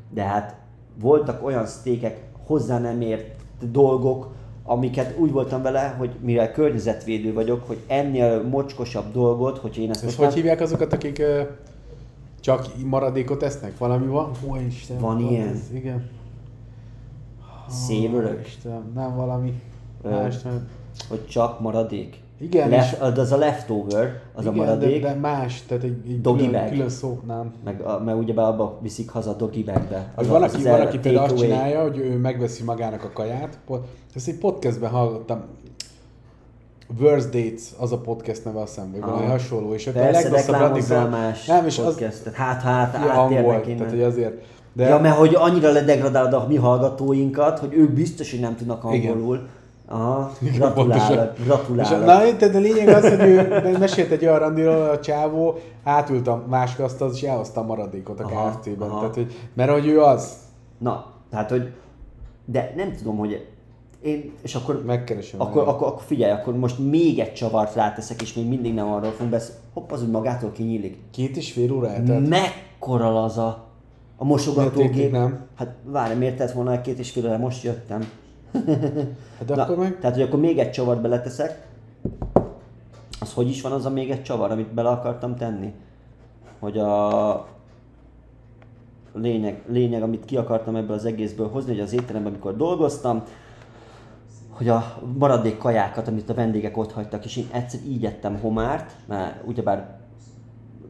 de 0.09 0.23
hát 0.23 0.55
voltak 1.01 1.45
olyan 1.45 1.65
sztékek, 1.65 2.19
hozzá 2.45 2.79
nem 2.79 3.01
ért 3.01 3.35
dolgok, 3.71 4.27
amiket 4.63 5.17
úgy 5.17 5.31
voltam 5.31 5.61
vele, 5.61 5.95
hogy 5.97 6.09
mivel 6.21 6.51
környezetvédő 6.51 7.33
vagyok, 7.33 7.67
hogy 7.67 7.77
ennél 7.87 8.43
mocskosabb 8.43 9.11
dolgot, 9.13 9.57
hogy 9.57 9.77
én 9.77 9.89
ezt 9.89 9.99
És 9.99 10.05
most 10.05 10.17
hogy 10.17 10.25
nem- 10.27 10.35
hívják 10.35 10.61
azokat, 10.61 10.93
akik 10.93 11.21
csak 12.39 12.67
maradékot 12.85 13.43
esznek? 13.43 13.77
Valami 13.77 14.07
van? 14.07 14.31
Ó, 14.49 14.55
Isten, 14.67 14.99
Van 14.99 15.19
ilyen? 15.19 15.47
Ez, 15.47 15.59
igen. 15.73 16.09
Szévörök? 17.69 18.47
Isten, 18.47 18.91
nem 18.95 19.15
valami 19.15 19.61
Ö, 20.03 20.09
más, 20.09 20.41
nem. 20.41 20.67
hogy 21.09 21.27
csak 21.27 21.59
maradék. 21.59 22.21
Igen, 22.41 22.69
Lef, 22.69 22.91
és- 22.93 22.99
az 22.99 23.31
a 23.31 23.37
leftover, 23.37 24.21
az 24.33 24.45
a 24.45 24.51
Igen, 24.51 24.65
maradék, 24.65 25.01
De, 25.01 25.13
de 25.13 25.19
más, 25.19 25.61
tehát 25.61 25.83
egy, 25.83 25.97
egy 26.07 26.21
Doggy 26.21 26.37
külön, 26.45 26.61
bag. 26.61 26.69
külön 26.71 26.89
szó, 26.89 27.19
nem. 27.27 27.53
meg, 27.63 27.81
a, 27.81 27.99
meg 28.03 28.17
ugyebár 28.17 28.45
abba 28.47 28.77
viszik 28.81 29.09
haza 29.09 29.29
a 29.29 29.33
doggy 29.33 29.65
bagbe. 29.65 30.11
Az 30.15 30.27
a- 30.27 30.31
van, 30.31 30.43
aki, 30.43 30.63
van, 30.63 30.81
aki 30.81 30.99
például 30.99 31.25
azt 31.25 31.37
csinálja, 31.37 31.81
hogy 31.81 31.97
ő 31.97 32.17
megveszi 32.17 32.63
magának 32.63 33.03
a 33.03 33.09
kaját. 33.13 33.59
Ezt 34.15 34.27
egy 34.27 34.37
podcastben 34.37 34.89
hallottam. 34.89 35.41
Worst 36.99 37.29
Dates, 37.29 37.61
az 37.79 37.91
a 37.91 37.97
podcast 37.97 38.45
neve 38.45 38.59
azt 38.61 38.73
hiszem, 38.75 38.91
vagy 38.91 39.01
valami 39.01 39.21
Aha. 39.21 39.31
hasonló. 39.31 39.73
És 39.73 39.87
ott 39.87 39.95
a 39.95 39.99
legrosszabb 39.99 40.59
radikál- 40.59 41.09
más 41.09 41.45
Nem, 41.45 41.65
és 41.65 41.77
az 41.79 41.85
podcastet. 41.85 42.33
Hát, 42.33 42.61
hát, 42.61 42.95
áttérnek 42.95 43.45
volt, 43.45 43.65
innen. 43.65 43.77
tehát 43.77 43.91
hogy 43.93 44.01
azért. 44.03 44.41
De 44.73 44.87
Ja, 44.87 44.99
mert 44.99 45.15
hogy 45.15 45.35
annyira 45.35 45.71
ledegradálod 45.71 46.33
a 46.33 46.45
mi 46.47 46.55
hallgatóinkat, 46.55 47.59
hogy 47.59 47.73
ők 47.73 47.89
biztos, 47.91 48.31
hogy 48.31 48.39
nem 48.39 48.55
tudnak 48.55 48.83
angolul. 48.83 49.47
Aha, 49.87 50.31
Igen, 50.41 50.73
pontosan. 50.73 51.07
gratulálok, 51.07 51.35
gratulálok. 51.43 52.05
na, 52.05 52.37
tehát 52.37 52.55
a 52.55 52.59
lényeg 52.59 52.87
az, 52.87 53.09
hogy 53.09 53.19
ő 53.29 53.75
mesélt 53.79 54.11
egy 54.11 54.25
olyan 54.25 54.39
randiról, 54.39 54.89
a 54.89 54.99
csávó 54.99 55.55
átült 55.83 56.27
a 56.27 56.43
másik 56.49 56.79
asztalhoz, 56.79 57.15
és 57.15 57.23
elhozta 57.23 57.61
a 57.61 57.63
maradékot 57.63 58.19
a 58.19 58.23
Aha, 58.23 58.49
KFC-ben. 58.49 58.89
aha. 58.89 58.99
Tehát, 58.99 59.15
hogy, 59.15 59.33
mert 59.53 59.71
hogy 59.71 59.87
ő 59.87 60.01
az. 60.01 60.33
Na, 60.77 61.05
tehát, 61.29 61.49
hogy 61.49 61.71
de 62.45 62.73
nem 62.75 62.93
tudom, 62.95 63.17
hogy 63.17 63.45
én, 64.01 64.31
és 64.41 64.55
akkor, 64.55 64.83
Megkeresem. 64.85 65.41
akkor, 65.41 65.67
akkor, 65.67 65.87
akkor, 65.87 66.01
figyelj, 66.01 66.31
akkor 66.31 66.57
most 66.57 66.79
még 66.79 67.19
egy 67.19 67.33
csavart 67.33 67.75
ráteszek, 67.75 68.21
és 68.21 68.33
még 68.33 68.47
mindig 68.47 68.73
nem 68.73 68.87
arról 68.87 69.11
fogunk 69.11 69.29
beszélni. 69.29 69.61
Hopp, 69.73 69.91
az 69.91 70.03
úgy 70.03 70.09
magától 70.09 70.51
kinyílik. 70.51 70.97
Két 71.11 71.37
és 71.37 71.51
fél 71.51 71.73
óra 71.73 71.89
eltelt. 71.89 72.27
Mekkora 72.27 73.11
laza 73.11 73.65
a 74.17 74.23
mosogatógép. 74.23 75.11
nem? 75.11 75.45
Hát 75.55 75.75
várj, 75.83 76.13
miért 76.15 76.37
tett 76.37 76.51
volna 76.51 76.71
egy 76.71 76.81
két 76.81 76.99
és 76.99 77.11
fél 77.11 77.25
óra, 77.25 77.37
most 77.37 77.63
jöttem. 77.63 78.09
Hát 79.37 79.45
de 79.45 79.61
akkor 79.61 79.77
meg... 79.77 79.99
Tehát, 79.99 80.15
hogy 80.15 80.25
akkor 80.25 80.39
még 80.39 80.59
egy 80.59 80.71
csavart 80.71 81.01
beleteszek, 81.01 81.67
az 83.19 83.33
hogy 83.33 83.49
is 83.49 83.61
van 83.61 83.71
az 83.71 83.85
a 83.85 83.89
még 83.89 84.11
egy 84.11 84.23
csavar, 84.23 84.51
amit 84.51 84.73
bele 84.73 84.89
akartam 84.89 85.35
tenni? 85.35 85.73
Hogy 86.59 86.77
a 86.77 87.47
lényeg, 89.13 89.61
lényeg, 89.67 90.01
amit 90.01 90.25
ki 90.25 90.37
akartam 90.37 90.75
ebből 90.75 90.95
az 90.95 91.05
egészből 91.05 91.49
hozni, 91.49 91.71
hogy 91.71 91.81
az 91.81 91.93
étteremben, 91.93 92.31
amikor 92.31 92.55
dolgoztam, 92.55 93.23
hogy 94.59 94.67
a 94.67 94.99
maradék 95.17 95.57
kajákat, 95.57 96.07
amit 96.07 96.29
a 96.29 96.33
vendégek 96.33 96.77
ott 96.77 96.91
hagytak, 96.91 97.25
és 97.25 97.37
én 97.37 97.47
egyszer 97.51 97.79
így 97.87 98.05
ettem 98.05 98.39
homárt, 98.39 98.95
mert 99.07 99.47
ugyebár 99.47 99.99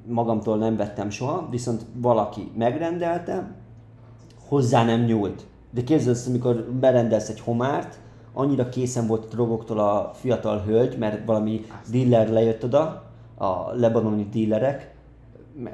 magamtól 0.07 0.57
nem 0.57 0.75
vettem 0.75 1.09
soha, 1.09 1.47
viszont 1.49 1.81
valaki 1.93 2.51
megrendelte, 2.57 3.55
hozzá 4.47 4.85
nem 4.85 5.01
nyúlt. 5.01 5.45
De 5.71 5.83
képzeld 5.83 6.15
ezt, 6.15 6.27
amikor 6.27 6.55
berendelsz 6.79 7.29
egy 7.29 7.39
homárt, 7.39 7.99
annyira 8.33 8.69
készen 8.69 9.07
volt 9.07 9.25
a 9.25 9.27
drogoktól 9.27 9.79
a 9.79 10.11
fiatal 10.13 10.59
hölgy, 10.59 10.97
mert 10.97 11.25
valami 11.25 11.65
dealer 11.91 12.29
lejött 12.29 12.63
oda, 12.63 13.03
a 13.38 13.71
lebanoni 13.73 14.29
dealerek, 14.31 14.95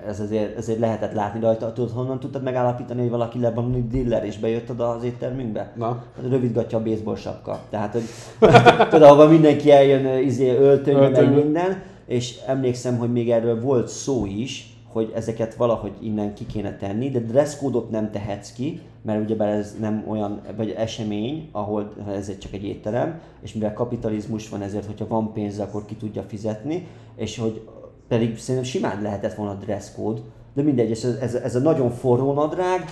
ez 0.07 0.19
azért, 0.19 0.57
ezért 0.57 0.79
lehetett 0.79 1.13
látni 1.13 1.39
rajta. 1.39 1.73
Tudod, 1.73 1.91
honnan 1.91 2.19
tudtad 2.19 2.43
megállapítani, 2.43 3.01
hogy 3.01 3.09
valaki 3.09 3.39
lebanoni 3.39 3.87
dealer 3.87 4.25
és 4.25 4.37
bejött 4.37 4.69
oda 4.69 4.89
az 4.89 5.03
éttermünkbe? 5.03 5.71
Na. 5.75 6.03
Hát 6.15 6.29
rövidgatja 6.29 6.77
a 6.77 6.83
baseball 6.83 7.15
sapka. 7.15 7.59
Tehát, 7.69 7.91
hogy 7.91 8.03
tudod, 8.89 9.01
ahova 9.01 9.27
mindenki 9.27 9.71
eljön 9.71 10.23
izé, 10.23 10.57
öltönyben, 10.57 11.11
meg 11.11 11.35
minden, 11.35 11.83
és 12.05 12.39
emlékszem, 12.47 12.97
hogy 12.97 13.11
még 13.11 13.31
erről 13.31 13.61
volt 13.61 13.87
szó 13.87 14.25
is, 14.25 14.75
hogy 14.95 15.11
ezeket 15.15 15.55
valahogy 15.55 15.91
innen 16.01 16.33
ki 16.33 16.45
kéne 16.45 16.77
tenni, 16.77 17.09
de 17.09 17.19
dresscode-ot 17.19 17.89
nem 17.89 18.11
tehetsz 18.11 18.53
ki, 18.53 18.81
mert 19.01 19.23
ugyebár 19.23 19.49
ez 19.49 19.75
nem 19.79 20.03
olyan, 20.07 20.41
vagy 20.55 20.69
esemény, 20.77 21.49
ahol 21.51 21.93
ez 22.07 22.37
csak 22.37 22.53
egy 22.53 22.63
étterem, 22.63 23.19
és 23.41 23.53
mivel 23.53 23.73
kapitalizmus 23.73 24.49
van, 24.49 24.61
ezért, 24.61 24.85
hogyha 24.85 25.07
van 25.07 25.33
pénz, 25.33 25.59
akkor 25.59 25.85
ki 25.85 25.95
tudja 25.95 26.21
fizetni, 26.21 26.87
és 27.15 27.37
hogy 27.37 27.67
pedig 28.07 28.37
szerintem 28.37 28.69
simán 28.71 29.01
lehetett 29.01 29.33
volna 29.33 29.53
dresscode, 29.53 30.21
de 30.53 30.61
mindegy, 30.61 30.91
ez, 30.91 31.03
ez, 31.21 31.33
ez 31.33 31.55
a 31.55 31.59
nagyon 31.59 31.91
forró 31.91 32.33
nadrág, 32.33 32.85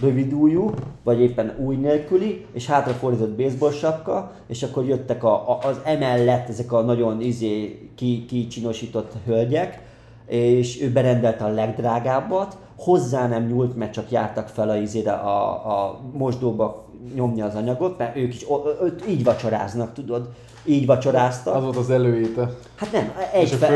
rövid 0.00 0.32
ujjú, 0.32 0.70
vagy 1.04 1.20
éppen 1.20 1.56
új 1.58 1.76
nélküli, 1.76 2.46
és 2.52 2.66
hátrafordított 2.66 3.36
baseball 3.36 3.70
sapka, 3.70 4.32
és 4.46 4.62
akkor 4.62 4.84
jöttek 4.84 5.24
a, 5.24 5.50
a, 5.50 5.58
az 5.62 5.80
emellett 5.84 6.48
ezek 6.48 6.72
a 6.72 6.80
nagyon 6.80 7.20
izé, 7.20 7.88
ki, 7.94 8.24
kicsinosított 8.28 9.12
hölgyek, 9.26 9.82
és 10.26 10.82
ő 10.82 10.92
berendelte 10.92 11.44
a 11.44 11.48
legdrágábbat, 11.48 12.56
hozzá 12.76 13.28
nem 13.28 13.46
nyúlt, 13.46 13.76
mert 13.76 13.92
csak 13.92 14.10
jártak 14.10 14.48
fel 14.48 14.68
a, 14.68 14.76
izére, 14.76 15.12
a, 15.12 15.50
a 15.50 16.00
mosdóba 16.12 16.84
nyomni 17.14 17.40
az 17.40 17.54
anyagot, 17.54 17.98
mert 17.98 18.16
ők 18.16 18.34
is 18.34 18.46
ö- 18.48 18.80
ö- 18.80 19.08
így 19.08 19.24
vacsoráznak, 19.24 19.92
tudod, 19.92 20.28
így 20.64 20.86
vacsoráztak. 20.86 21.54
Az 21.54 21.62
volt 21.62 21.76
az 21.76 21.90
előéte. 21.90 22.50
Hát 22.76 22.92
nem, 22.92 23.12
egy 23.32 23.42
És 23.42 23.52
a 23.52 23.66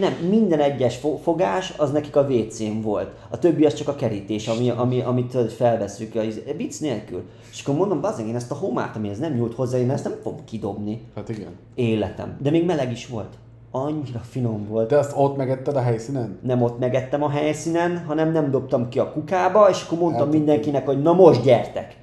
nem, 0.00 0.12
minden 0.28 0.60
egyes 0.60 0.96
fo- 0.96 1.22
fogás 1.22 1.74
az 1.76 1.90
nekik 1.92 2.16
a 2.16 2.20
WC-n 2.20 2.80
volt. 2.82 3.10
A 3.28 3.38
többi 3.38 3.64
az 3.64 3.74
csak 3.74 3.88
a 3.88 3.94
kerítés, 3.94 4.48
ami, 4.48 4.70
ami, 4.70 5.00
amit 5.00 5.52
felveszünk, 5.52 6.14
a 6.14 6.22
iz- 6.22 6.42
vicc 6.56 6.80
nélkül. 6.80 7.22
És 7.52 7.62
akkor 7.62 7.74
mondom, 7.74 8.00
bazdmeg, 8.00 8.28
én 8.28 8.34
ezt 8.34 8.50
a 8.50 8.54
homárt, 8.54 8.96
amihez 8.96 9.18
nem 9.18 9.32
nyúlt 9.32 9.54
hozzá, 9.54 9.78
én 9.78 9.90
ezt 9.90 10.04
nem 10.04 10.14
fogom 10.22 10.44
kidobni 10.44 11.00
Hát 11.14 11.28
igen. 11.28 11.50
életem. 11.74 12.36
De 12.42 12.50
még 12.50 12.64
meleg 12.64 12.90
is 12.92 13.06
volt. 13.06 13.34
Annyira 13.70 14.20
finom 14.30 14.66
volt. 14.68 14.88
De 14.88 14.98
azt 14.98 15.12
ott 15.16 15.36
megetted 15.36 15.76
a 15.76 15.80
helyszínen? 15.80 16.38
Nem 16.42 16.62
ott 16.62 16.78
megettem 16.78 17.22
a 17.22 17.30
helyszínen, 17.30 18.04
hanem 18.06 18.32
nem 18.32 18.50
dobtam 18.50 18.88
ki 18.88 18.98
a 18.98 19.12
kukába, 19.12 19.68
és 19.70 19.82
akkor 19.86 19.98
mondtam 19.98 20.20
Eltették. 20.20 20.44
mindenkinek, 20.44 20.86
hogy 20.86 21.02
na 21.02 21.12
most 21.12 21.42
gyertek. 21.42 21.96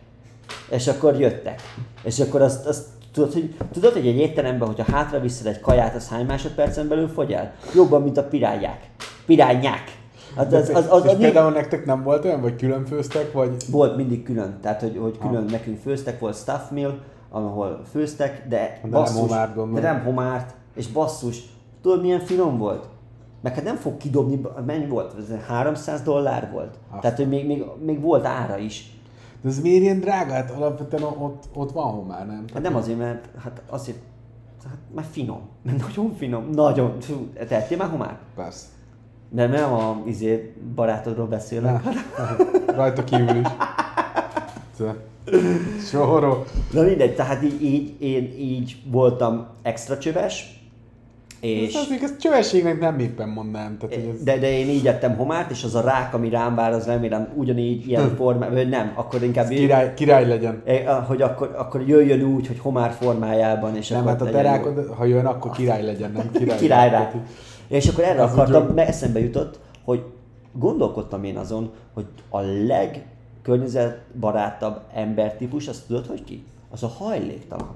És 0.71 0.87
akkor 0.87 1.19
jöttek. 1.19 1.61
És 2.03 2.19
akkor 2.19 2.41
azt, 2.41 2.65
azt 2.65 2.85
tudod, 3.11 3.33
hogy, 3.33 3.55
tudod, 3.71 3.93
hogy 3.93 4.07
egy 4.07 4.17
étteremben, 4.17 4.67
hogyha 4.67 4.91
hátra 4.91 5.19
visszed 5.19 5.47
egy 5.47 5.59
kaját, 5.59 5.95
az 5.95 6.09
hány 6.09 6.25
másodpercen 6.25 6.87
belül 6.87 7.07
fogy 7.07 7.31
el? 7.31 7.53
Jobban, 7.75 8.01
mint 8.01 8.17
a 8.17 8.23
pirányák. 8.23 8.89
Pirányák. 9.25 9.97
Hát 10.35 10.53
az, 10.53 10.69
az, 10.69 10.75
az, 10.75 10.85
az, 10.89 11.05
és 11.05 11.11
az, 11.11 11.17
például 11.17 11.51
nektek 11.51 11.85
nem 11.85 12.03
volt 12.03 12.25
olyan, 12.25 12.41
vagy 12.41 12.55
külön 12.55 12.85
főztek, 12.85 13.31
vagy... 13.31 13.55
volt 13.71 13.95
mindig 13.95 14.23
külön, 14.23 14.57
tehát 14.61 14.81
hogy, 14.81 14.97
hogy 15.01 15.17
külön 15.17 15.43
nekünk 15.43 15.79
főztek, 15.81 16.19
volt 16.19 16.35
staff 16.35 16.69
meal, 16.71 16.99
ahol 17.29 17.81
főztek, 17.91 18.47
de, 18.47 18.79
nem 18.81 18.91
basszus, 18.91 19.19
homárt, 19.19 19.55
gondolom. 19.55 19.81
de 19.81 19.91
nem 19.91 20.03
homárt, 20.03 20.55
és 20.75 20.87
basszus, 20.87 21.43
tudod 21.81 22.01
milyen 22.01 22.19
finom 22.19 22.57
volt? 22.57 22.87
Meg 23.41 23.55
hát 23.55 23.63
nem 23.63 23.75
fog 23.75 23.97
kidobni, 23.97 24.41
mennyi 24.65 24.87
volt? 24.87 25.13
Ez 25.17 25.45
300 25.47 26.01
dollár 26.01 26.49
volt. 26.51 26.79
Azt. 26.89 27.01
Tehát, 27.01 27.17
hogy 27.17 27.27
még, 27.27 27.47
még, 27.47 27.65
még 27.85 28.01
volt 28.01 28.25
ára 28.25 28.57
is. 28.57 28.98
De 29.41 29.49
ez 29.49 29.61
miért 29.61 29.81
ilyen 29.81 29.99
drága? 29.99 30.33
Hát 30.33 30.51
alapvetően 30.51 31.03
ott, 31.03 31.43
ott 31.53 31.71
van 31.71 31.91
homár, 31.91 32.27
nem? 32.27 32.45
Hát 32.53 32.61
nem 32.61 32.75
azért, 32.75 32.97
mert 32.97 33.29
hát 33.43 33.61
azért, 33.69 33.97
hát 34.63 34.77
már 34.95 35.05
finom. 35.11 35.41
Nagyon 35.61 36.15
finom. 36.15 36.49
Nagyon. 36.49 36.99
Fú, 36.99 37.27
te 37.33 37.55
ettél 37.55 37.77
már 37.77 37.89
homár? 37.89 38.17
Persze. 38.35 38.65
De 39.29 39.47
nem 39.47 39.73
a 39.73 40.01
izé, 40.05 40.55
barátodról 40.75 41.27
beszélek. 41.27 41.83
Nem. 41.83 41.95
Rajta 42.75 43.03
kívül 43.03 43.35
is. 43.35 43.47
Soró. 45.89 46.43
Na 46.71 46.81
mindegy, 46.81 47.15
tehát 47.15 47.43
így, 47.43 47.63
így, 47.63 48.01
én 48.01 48.23
így 48.37 48.81
voltam 48.85 49.47
extra 49.61 49.97
csöves, 49.97 50.58
és... 51.41 51.73
Ez 51.73 51.89
még 51.89 52.03
ezt 52.03 52.19
csövességnek 52.19 52.79
nem 52.79 52.99
éppen 52.99 53.29
mondanám. 53.29 53.77
Tehát, 53.77 53.95
hogy 53.95 54.05
ez... 54.13 54.23
De, 54.23 54.37
de 54.37 54.51
én 54.51 54.69
így 54.69 54.87
ettem 54.87 55.15
homárt, 55.15 55.51
és 55.51 55.63
az 55.63 55.75
a 55.75 55.81
rák, 55.81 56.13
ami 56.13 56.29
rám 56.29 56.55
vár, 56.55 56.71
az 56.71 56.85
remélem 56.85 57.27
ugyanígy 57.35 57.87
ilyen 57.87 58.15
formában, 58.15 58.55
vagy 58.55 58.69
nem, 58.69 58.91
akkor 58.95 59.23
inkább 59.23 59.47
király, 59.47 59.93
király 59.93 60.27
legyen. 60.27 60.63
Hogy 61.07 61.21
akkor, 61.21 61.55
akkor 61.57 61.87
jöjjön 61.87 62.23
úgy, 62.23 62.47
hogy 62.47 62.59
homár 62.59 62.91
formájában, 62.91 63.75
és 63.75 63.87
Nem, 63.87 64.05
hát 64.05 64.21
a 64.21 64.25
te 64.25 64.41
rákod, 64.41 64.93
ha 64.97 65.05
jön, 65.05 65.25
akkor 65.25 65.51
király 65.51 65.85
legyen, 65.85 66.11
nem 66.11 66.31
király. 66.31 66.57
Király 66.67 66.89
rák. 66.89 67.13
És 67.67 67.87
akkor 67.87 68.03
erre 68.03 68.23
Az 68.23 68.33
úgy 68.33 68.39
akartam, 68.39 68.67
mert 68.67 68.89
eszembe 68.89 69.19
jutott, 69.19 69.59
hogy 69.83 70.03
gondolkodtam 70.53 71.23
én 71.23 71.37
azon, 71.37 71.71
hogy 71.93 72.05
a 72.29 72.39
legkörnyezetbarátabb 72.41 74.79
embertípus, 74.93 75.67
azt 75.67 75.87
tudod, 75.87 76.05
hogy 76.05 76.23
ki? 76.23 76.43
Az 76.71 76.83
a 76.83 76.87
hajléktalan. 76.87 77.75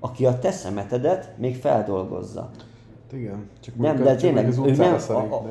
Aki 0.00 0.26
a 0.26 0.38
te 0.38 0.50
szemetedet 0.50 1.32
még 1.36 1.56
feldolgozza. 1.56 2.50
Igen, 3.12 3.48
csak 3.60 3.76
Nem, 3.76 3.96
de 3.96 4.14
tényleg, 4.14 4.48
az 4.48 4.58
ő 4.58 4.60
utcára 4.60 4.90
nem, 4.90 4.98
szarik, 4.98 5.32
a, 5.32 5.36
a, 5.36 5.42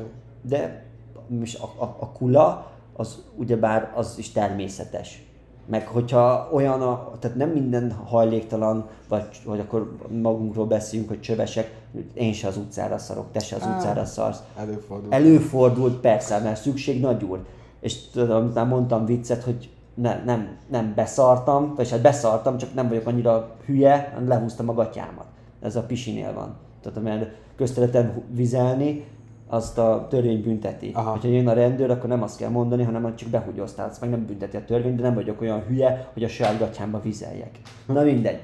de... 0.42 0.56
de 0.56 0.84
most 1.28 1.62
a, 1.62 1.82
a, 1.82 1.96
a 1.98 2.08
kula, 2.08 2.70
az 2.92 3.22
ugyebár 3.36 3.92
az 3.94 4.14
is 4.18 4.32
természetes. 4.32 5.24
Meg 5.66 5.86
hogyha 5.86 6.48
olyan, 6.52 6.82
a, 6.82 7.12
tehát 7.18 7.36
nem 7.36 7.50
minden 7.50 7.92
hajléktalan, 7.92 8.88
vagy, 9.08 9.24
vagy 9.44 9.60
akkor 9.60 9.96
magunkról 10.22 10.66
beszéljünk, 10.66 11.10
hogy 11.10 11.20
csövesek, 11.20 11.74
én 12.14 12.32
se 12.32 12.48
az 12.48 12.56
utcára 12.56 12.98
szarok, 12.98 13.32
te 13.32 13.38
se 13.38 13.56
az 13.56 13.62
Á. 13.62 13.76
utcára 13.76 14.04
szarsz. 14.04 14.42
Előfordul. 14.56 15.12
Előfordult 15.12 16.00
persze, 16.00 16.38
mert 16.38 16.60
szükség 16.60 17.00
nagy 17.00 17.24
úr. 17.24 17.44
És 17.80 18.10
tudod, 18.10 18.30
amit 18.30 18.54
már 18.54 18.66
mondtam 18.66 19.04
viccet, 19.04 19.42
hogy 19.42 19.70
ne, 19.94 20.24
nem, 20.24 20.56
nem 20.70 20.92
beszartam, 20.94 21.74
vagy 21.76 21.90
hát 21.90 22.00
beszartam, 22.00 22.56
csak 22.56 22.74
nem 22.74 22.88
vagyok 22.88 23.06
annyira 23.06 23.56
hülye, 23.64 24.18
lehúztam 24.26 24.68
a 24.68 24.74
gatyámat. 24.74 25.26
Ez 25.60 25.76
a 25.76 25.82
pisinél 25.82 26.32
van. 26.32 26.56
Tehát 26.82 27.02
mert 27.02 27.30
közterületen 27.56 28.22
vizelni, 28.30 29.04
azt 29.48 29.78
a 29.78 30.06
törvény 30.10 30.42
bünteti. 30.42 30.90
Aha. 30.94 31.10
Hogyha 31.10 31.28
jön 31.28 31.48
a 31.48 31.52
rendőr, 31.52 31.90
akkor 31.90 32.08
nem 32.08 32.22
azt 32.22 32.38
kell 32.38 32.50
mondani, 32.50 32.82
hanem 32.82 33.02
hogy 33.02 33.14
csak 33.14 33.28
behugyoztál, 33.28 33.88
azt 33.88 34.00
meg 34.00 34.10
nem 34.10 34.26
bünteti 34.26 34.56
a 34.56 34.64
törvény, 34.64 34.96
de 34.96 35.02
nem 35.02 35.14
vagyok 35.14 35.40
olyan 35.40 35.62
hülye, 35.62 36.10
hogy 36.12 36.24
a 36.24 36.28
saját 36.28 36.58
gatyámba 36.58 37.00
vizeljek. 37.00 37.50
Na 37.86 38.02
mindegy 38.02 38.40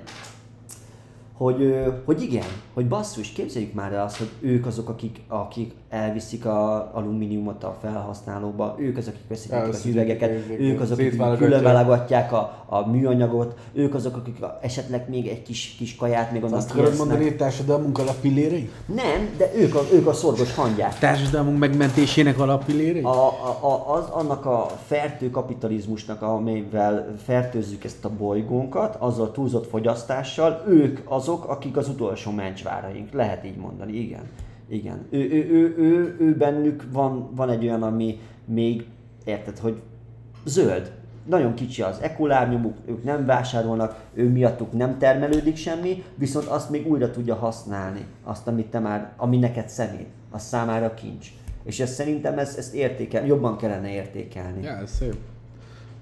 hogy, 1.36 1.84
hogy 2.04 2.22
igen, 2.22 2.46
hogy 2.74 2.86
basszus, 2.88 3.28
képzeljük 3.32 3.72
már 3.74 3.92
el 3.92 4.04
azt, 4.04 4.16
hogy 4.16 4.28
ők 4.40 4.66
azok, 4.66 4.88
akik, 4.88 5.20
akik 5.28 5.74
elviszik 5.88 6.46
a 6.46 6.90
alumíniumot 6.94 7.64
a 7.64 7.76
felhasználóba, 7.80 8.76
ők 8.78 8.96
azok, 8.96 9.14
akik 9.14 9.28
veszik 9.28 9.52
az 9.52 9.56
Elveszik, 9.58 9.92
üvegeket, 9.92 10.30
ők- 10.30 10.60
ők 10.60 10.80
azok, 10.80 10.98
akik 10.98 11.36
különválogatják 11.38 12.32
a, 12.32 12.64
a 12.66 12.86
műanyagot, 12.90 13.54
ők 13.72 13.94
azok, 13.94 14.16
akik 14.16 14.42
a- 14.42 14.58
esetleg 14.62 15.08
még 15.08 15.26
egy 15.26 15.42
kis, 15.42 15.74
kis 15.78 15.96
kaját 15.96 16.32
még 16.32 16.44
onnan 16.44 16.56
Azt 16.58 16.70
akarod 16.70 16.86
kiesznek. 16.90 17.08
mondani, 17.08 17.34
társadalmunk 17.36 17.98
alappillérei? 17.98 18.70
Nem, 18.86 19.28
de 19.36 19.50
ők 19.56 19.74
a, 19.74 19.80
ők 19.92 20.06
a 20.06 20.12
szorgos 20.12 20.54
hangyák. 20.54 20.98
Társadalmunk 20.98 21.58
megmentésének 21.58 22.38
alappillérei? 22.38 23.02
A, 23.02 23.08
a, 23.26 23.58
a, 23.60 23.94
az 23.94 24.04
annak 24.10 24.46
a 24.46 24.66
fertő 24.86 25.30
kapitalizmusnak, 25.30 26.22
amivel 26.22 27.14
fertőzzük 27.24 27.84
ezt 27.84 28.04
a 28.04 28.10
bolygónkat, 28.18 28.96
azzal 28.98 29.30
túlzott 29.32 29.68
fogyasztással, 29.68 30.62
ők 30.68 30.98
azok, 31.22 31.48
akik 31.48 31.76
az 31.76 31.88
utolsó 31.88 32.30
mencsváraink. 32.30 33.12
Lehet 33.12 33.44
így 33.44 33.56
mondani, 33.56 33.92
igen. 33.92 34.22
Igen. 34.68 35.06
Ő, 35.10 35.18
ő, 35.18 35.50
ő, 35.50 35.74
ő, 35.78 36.16
ő 36.20 36.36
bennük 36.36 36.84
van, 36.92 37.34
van 37.34 37.50
egy 37.50 37.64
olyan, 37.64 37.82
ami 37.82 38.18
még, 38.44 38.86
érted, 39.24 39.58
hogy 39.58 39.82
zöld. 40.44 40.92
nagyon 41.26 41.54
kicsi 41.54 41.82
az 41.82 41.98
ekolábnyomuk, 42.00 42.76
ők 42.86 43.04
nem 43.04 43.26
vásárolnak, 43.26 44.00
ő 44.14 44.28
miattuk 44.28 44.72
nem 44.72 44.98
termelődik 44.98 45.56
semmi, 45.56 46.04
viszont 46.14 46.46
azt 46.46 46.70
még 46.70 46.86
újra 46.86 47.10
tudja 47.10 47.34
használni, 47.34 48.04
azt, 48.22 48.48
amit 48.48 48.66
te 48.66 48.78
már, 48.78 49.12
ami 49.16 49.38
neked 49.38 49.68
szemét, 49.68 50.08
az 50.30 50.42
számára 50.42 50.94
kincs. 50.94 51.28
És 51.64 51.80
ezt 51.80 51.94
szerintem 51.94 52.38
ezt, 52.38 52.58
ezt 52.58 52.74
értékel, 52.74 53.26
jobban 53.26 53.56
kellene 53.56 53.90
értékelni. 53.92 54.62
Ja, 54.62 54.76
ez 54.76 54.90
szép. 54.90 55.16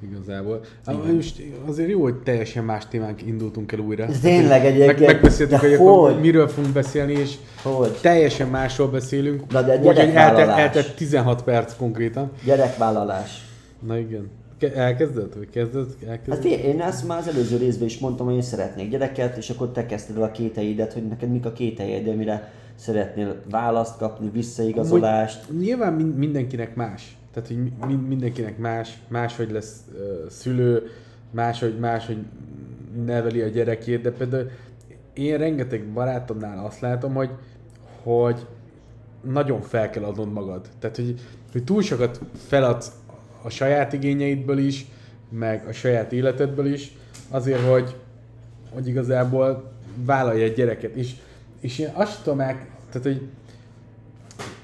Igazából. 0.02 0.61
Igen. 0.87 1.14
Most 1.14 1.42
azért 1.66 1.88
jó, 1.88 2.02
hogy 2.02 2.14
teljesen 2.14 2.64
más 2.64 2.87
témánk 2.88 3.26
indultunk 3.26 3.73
el 3.73 3.78
újra. 3.78 4.07
Tényleg 4.23 4.64
egyébként. 4.64 4.99
Meg, 4.99 5.12
megbeszéltük, 5.12 5.59
hogy 5.59 5.76
hogy? 5.76 6.21
miről 6.21 6.49
fogunk 6.49 6.73
beszélni, 6.73 7.12
és 7.12 7.35
hogy? 7.62 7.99
teljesen 8.00 8.49
másról 8.49 8.88
beszélünk. 8.88 9.52
Na 9.52 9.62
de 9.62 9.76
gyerekvállalás. 9.76 10.59
Eltett, 10.59 10.76
eltett 10.76 10.97
16 10.97 11.42
perc 11.42 11.76
konkrétan. 11.76 12.30
Gyerekvállalás. 12.45 13.45
Na 13.87 13.99
igen. 13.99 14.30
Elkezded? 14.75 15.37
Vagy 15.37 15.50
kezded? 15.50 15.87
Elkezded? 16.09 16.52
Hát 16.52 16.64
én 16.64 16.80
ezt 16.80 17.07
már 17.07 17.19
az 17.19 17.28
előző 17.28 17.57
részben 17.57 17.87
is 17.87 17.99
mondtam, 17.99 18.26
hogy 18.26 18.35
én 18.35 18.42
szeretnék 18.42 18.90
gyereket, 18.90 19.37
és 19.37 19.50
akkor 19.50 19.71
te 19.71 19.87
kezdted 19.87 20.16
el 20.16 20.23
a 20.23 20.30
kéteidet, 20.30 20.92
hogy 20.92 21.09
neked 21.09 21.30
mik 21.30 21.47
a 21.47 21.52
kételjeid, 21.52 22.09
amire 22.09 22.52
szeretnél 22.75 23.42
választ 23.50 23.97
kapni, 23.99 24.30
visszaigazolást. 24.33 25.45
Úgy, 25.50 25.61
nyilván 25.61 25.92
mindenkinek 25.92 26.75
más. 26.75 27.16
Tehát, 27.33 27.49
hogy 27.49 28.07
mindenkinek 28.09 28.59
más, 28.59 28.99
máshogy 29.09 29.51
lesz 29.51 29.85
uh, 29.93 30.29
szülő, 30.29 30.91
máshogy, 31.31 31.79
máshogy 31.79 32.19
neveli 33.05 33.41
a 33.41 33.49
gyerekét, 33.49 34.01
de 34.01 34.11
például 34.11 34.51
én 35.13 35.39
rengeteg 35.39 35.85
barátomnál 35.87 36.65
azt 36.65 36.81
látom, 36.81 37.15
hogy, 37.15 37.31
hogy 38.03 38.47
nagyon 39.23 39.61
fel 39.61 39.91
kell 39.91 40.05
adnod 40.05 40.33
magad. 40.33 40.69
Tehát, 40.79 40.97
hogy, 40.97 41.21
hogy 41.53 41.65
túl 41.65 41.83
sokat 41.83 42.21
feladsz 42.47 42.93
a 43.43 43.51
saját 43.51 43.93
igényeidből 43.93 44.59
is, 44.59 44.87
meg 45.29 45.67
a 45.67 45.73
saját 45.73 46.13
életedből 46.13 46.67
is, 46.67 46.97
azért, 47.29 47.69
hogy, 47.69 47.97
hogy 48.73 48.89
igazából 48.89 49.73
vállalj 50.05 50.43
egy 50.43 50.55
gyereket. 50.55 50.95
És, 50.95 51.15
és 51.61 51.79
én 51.79 51.91
azt 51.93 52.23
tudom 52.23 52.39
meg, 52.39 52.71
tehát, 52.91 53.07
hogy 53.07 53.29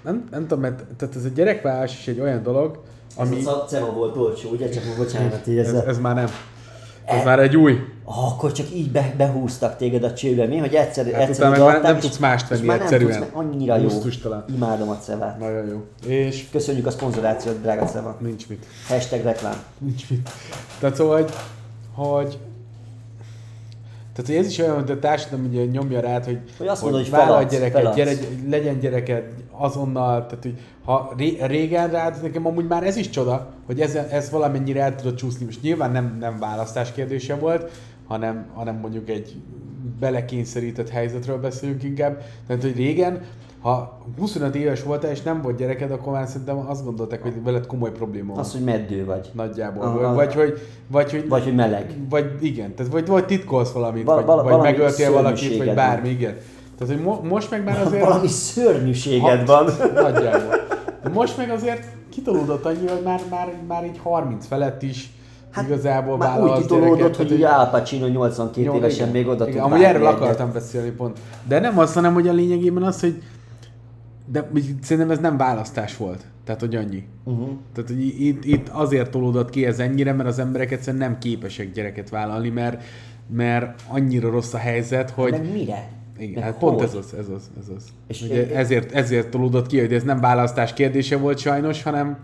nem, 0.07 0.25
nem 0.31 0.41
tudom, 0.41 0.61
mert 0.61 0.83
tehát 0.97 1.17
ez 1.17 1.25
a 1.25 1.29
gyerekvállalás 1.35 1.99
is 1.99 2.07
egy 2.09 2.21
olyan 2.21 2.43
dolog, 2.43 2.79
ami... 3.17 3.39
Ez 3.39 3.47
a 3.47 3.65
Cema 3.69 3.93
volt 3.93 4.17
olcsó, 4.17 4.51
ugye? 4.51 4.69
Csak 4.69 4.83
bocsánat, 4.97 5.49
ez, 5.49 5.73
ez, 5.73 5.85
ez 5.87 5.99
már 5.99 6.15
nem. 6.15 6.29
Ez 7.05 7.21
e... 7.21 7.25
már 7.25 7.39
egy 7.39 7.57
új. 7.57 7.79
Ah, 8.05 8.33
akkor 8.33 8.53
csak 8.53 8.67
így 8.75 8.91
be, 8.91 9.15
behúztak 9.17 9.77
téged 9.77 10.03
a 10.03 10.13
csőbe, 10.13 10.47
mi? 10.47 10.57
Hogy 10.57 10.75
egyszer, 10.75 11.05
hát 11.13 11.29
egyszer 11.29 11.49
utána 11.49 11.65
már 11.65 11.83
nem 11.83 11.99
tudsz 11.99 12.19
mást 12.19 12.49
venni 12.49 12.67
már 12.67 12.81
egyszerűen. 12.81 13.11
Nem 13.11 13.21
tudsz, 13.21 13.35
annyira 13.35 13.77
jó. 13.77 13.89
Imádom 14.55 14.89
a 14.89 14.99
Cevát. 14.99 15.39
Nagyon 15.39 15.67
jó. 15.67 15.85
És... 16.11 16.45
Köszönjük 16.51 16.87
a 16.87 16.91
szponzorációt, 16.91 17.61
drága 17.61 17.85
Ceva. 17.85 18.17
Nincs 18.21 18.49
mit. 18.49 18.67
Hashtag 18.89 19.23
reklám. 19.23 19.63
Nincs 19.79 20.11
mit. 20.11 20.31
Tehát 20.81 20.97
szóval, 20.97 21.17
hogy, 21.17 21.33
hogy 21.95 22.39
tehát 24.17 24.31
hogy 24.31 24.41
ez 24.45 24.51
is 24.51 24.59
olyan, 24.59 24.75
hogy 24.75 24.91
a 24.91 24.99
társadalom 24.99 25.45
ugye 25.45 25.65
nyomja 25.65 26.01
rád, 26.01 26.25
hogy, 26.25 26.39
hogy, 26.59 26.67
azt 26.67 26.83
mondod, 26.83 27.01
hogy 27.01 27.09
feladsz, 27.09 27.53
gyereket, 27.53 27.81
feladsz. 27.81 27.97
Gyere, 27.97 28.13
legyen 28.49 28.79
gyereket 28.79 29.33
azonnal, 29.51 30.27
tehát 30.27 30.43
hogy 30.43 30.59
ha 30.85 31.15
régen 31.41 31.91
rád, 31.91 32.23
nekem 32.23 32.47
amúgy 32.47 32.67
már 32.67 32.83
ez 32.83 32.97
is 32.97 33.11
csoda, 33.11 33.53
hogy 33.67 33.81
ez, 33.81 33.95
ez 33.95 34.31
valamennyire 34.31 34.83
el 34.83 34.95
tudod 34.95 35.15
csúszni. 35.15 35.45
Most 35.45 35.63
nyilván 35.63 35.91
nem, 35.91 36.17
nem 36.21 36.39
választás 36.39 36.93
kérdése 36.93 37.35
volt, 37.35 37.71
hanem, 38.07 38.47
hanem 38.55 38.77
mondjuk 38.77 39.09
egy 39.09 39.37
belekényszerített 40.01 40.89
helyzetről 40.89 41.41
beszélünk 41.41 41.83
inkább. 41.83 42.23
Tehát, 42.47 42.63
hogy 42.63 42.77
régen 42.77 43.21
ha 43.67 43.99
25 44.19 44.55
éves 44.55 44.83
voltál 44.83 45.11
és 45.11 45.23
nem 45.23 45.43
volt 45.43 45.57
gyereked, 45.57 45.91
akkor 45.91 46.13
már 46.13 46.27
szerintem 46.27 46.65
azt 46.69 46.85
gondolták, 46.85 47.23
hogy 47.23 47.43
veled 47.43 47.67
komoly 47.67 47.91
probléma 47.91 48.33
van. 48.33 48.39
Az, 48.39 48.53
hogy 48.53 48.61
meddő 48.61 49.05
vagy. 49.05 49.31
Nagyjából. 49.33 49.85
Aha. 49.85 50.15
Vagy, 50.15 50.35
hogy, 50.35 50.59
vagy, 50.91 51.11
hogy, 51.11 51.29
vagy, 51.29 51.45
hogy 51.45 51.55
meleg. 51.55 51.95
Vagy 52.11 52.31
igen, 52.41 52.75
tehát 52.75 52.93
vagy, 52.93 53.07
vagy 53.07 53.27
titkolsz 53.27 53.73
valamit, 53.73 54.05
Val- 54.05 54.27
vagy, 54.27 54.45
vagy 54.45 54.61
megöltél 54.61 55.13
valakit, 55.13 55.57
vagy 55.57 55.75
bármi, 55.75 56.09
igen. 56.09 56.37
Tehát, 56.79 56.95
hogy 56.95 57.05
mo- 57.05 57.23
most 57.23 57.51
meg 57.51 57.65
már 57.65 57.81
azért... 57.87 58.05
Valami 58.05 58.29
szörnyűséged 58.29 59.47
van. 59.47 59.65
Nagyjából. 59.95 60.55
De 61.03 61.09
most 61.09 61.37
meg 61.37 61.51
azért 61.51 61.85
kitolódott 62.11 62.65
annyi, 62.65 62.87
hogy 62.89 63.03
már, 63.05 63.21
már, 63.31 63.53
már 63.69 63.85
így 63.85 64.01
30 64.03 64.47
felett 64.47 64.83
is 64.83 65.11
Hát 65.51 65.67
igazából 65.67 66.17
már 66.17 66.43
úgy 66.43 66.53
kitolódott, 66.53 67.17
hogy 67.17 67.33
ugye 67.33 67.49
Al 67.49 67.71
Pacino 67.71 68.07
82 68.07 68.63
jó, 68.63 68.75
évesen 68.75 69.09
igen, 69.09 69.11
még 69.11 69.29
oda 69.29 69.49
igen, 69.49 69.63
Amúgy 69.63 69.83
erről 69.83 70.07
akartam 70.07 70.53
beszélni 70.53 70.91
pont. 70.91 71.19
De 71.49 71.61
nem 71.61 71.79
azt, 71.79 71.95
hanem 71.95 72.15
hogy 72.15 72.29
a 72.29 72.33
lényegében 72.33 72.83
az, 72.83 73.01
hogy 73.01 73.23
de 74.27 74.51
szerintem 74.83 75.11
ez 75.11 75.19
nem 75.19 75.37
választás 75.37 75.97
volt. 75.97 76.25
Tehát, 76.45 76.61
hogy 76.61 76.75
annyi. 76.75 77.05
Uh-huh. 77.25 77.49
Tehát, 77.73 77.91
hogy 77.91 78.21
itt, 78.21 78.45
itt 78.45 78.69
azért 78.69 79.11
tolódott 79.11 79.51
ki 79.51 79.67
ez 79.67 79.79
ennyire, 79.79 80.13
mert 80.13 80.29
az 80.29 80.39
emberek 80.39 80.71
egyszerűen 80.71 81.11
nem 81.11 81.19
képesek 81.19 81.73
gyereket 81.73 82.09
vállalni, 82.09 82.49
mert, 82.49 82.83
mert 83.29 83.83
annyira 83.89 84.31
rossz 84.31 84.53
a 84.53 84.59
helyzet, 84.59 85.11
hogy... 85.11 85.31
Meg 85.31 85.53
mire? 85.53 85.89
Igen, 86.19 86.35
Meg 86.35 86.43
hát 86.43 86.59
pont 86.59 86.83
ez 86.83 86.95
az, 86.95 87.15
ez 87.19 87.29
az, 87.29 87.51
ez 87.61 87.69
az. 87.77 87.85
És 88.07 88.23
Ugye 88.23 88.55
ezért, 88.55 88.93
ezért 88.93 89.29
tolódott 89.29 89.67
ki, 89.67 89.81
hogy 89.81 89.93
ez 89.93 90.03
nem 90.03 90.21
választás 90.21 90.73
kérdése 90.73 91.17
volt 91.17 91.39
sajnos, 91.39 91.83
hanem... 91.83 92.19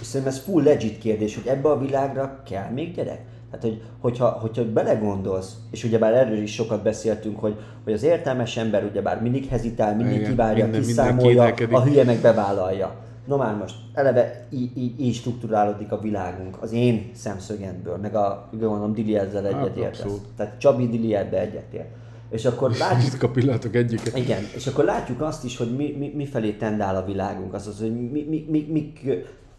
És 0.00 0.06
szerintem 0.06 0.36
ez 0.36 0.42
full 0.42 0.62
legit 0.62 0.98
kérdés, 0.98 1.34
hogy 1.34 1.46
ebbe 1.46 1.68
a 1.68 1.78
világra 1.78 2.42
kell 2.48 2.70
még 2.70 2.94
gyerek? 2.94 3.20
Hát, 3.52 3.62
hogy, 3.62 3.82
hogyha, 4.00 4.28
hogyha 4.28 4.72
belegondolsz, 4.72 5.56
és 5.70 5.84
ugyebár 5.84 6.14
erről 6.14 6.38
is 6.38 6.54
sokat 6.54 6.82
beszéltünk, 6.82 7.38
hogy, 7.38 7.56
hogy 7.84 7.92
az 7.92 8.02
értelmes 8.02 8.56
ember 8.56 8.84
ugyebár 8.84 9.22
mindig 9.22 9.46
hezitál, 9.46 9.96
mindig 9.96 10.14
Igen, 10.14 10.30
kivárja, 10.30 10.64
minden, 10.64 10.80
kiszámolja, 10.80 11.54
minden 11.58 11.80
a 11.80 11.82
hülye 11.82 12.04
meg 12.04 12.18
bevállalja. 12.18 12.94
No 13.26 13.36
már 13.36 13.56
most, 13.56 13.74
eleve 13.94 14.46
így, 14.50 14.76
így, 14.76 15.00
így 15.00 15.14
struktúrálódik 15.14 15.92
a 15.92 15.98
világunk, 15.98 16.56
az 16.60 16.72
én 16.72 17.10
szemszögemből, 17.14 17.96
meg 17.96 18.14
a, 18.14 18.48
gondolom, 18.50 18.92
Dili 18.92 19.16
ezzel 19.16 19.42
hát, 19.42 19.52
egyetért. 19.52 20.02
Hát, 20.02 20.12
Tehát 20.36 20.58
Csabi 20.58 20.88
Dili 20.88 21.14
ebbe 21.14 21.40
egyetért. 21.40 21.88
És 22.30 22.44
akkor 22.44 22.70
látjuk... 22.70 23.22
a 23.22 23.28
pillanatok 23.28 23.74
egyike. 23.74 24.18
Igen, 24.18 24.42
és 24.56 24.66
akkor 24.66 24.84
látjuk 24.84 25.20
azt 25.20 25.44
is, 25.44 25.56
hogy 25.56 25.76
mi, 25.76 25.94
mi, 25.98 26.12
mi 26.14 26.26
felé 26.26 26.50
tendál 26.50 26.96
a 26.96 27.04
világunk. 27.04 27.54
Az 27.54 27.66
az, 27.66 27.78
hogy 27.80 28.10
mi, 28.10 28.26
mi, 28.28 28.46
mi, 28.48 28.66
mi 28.70 28.92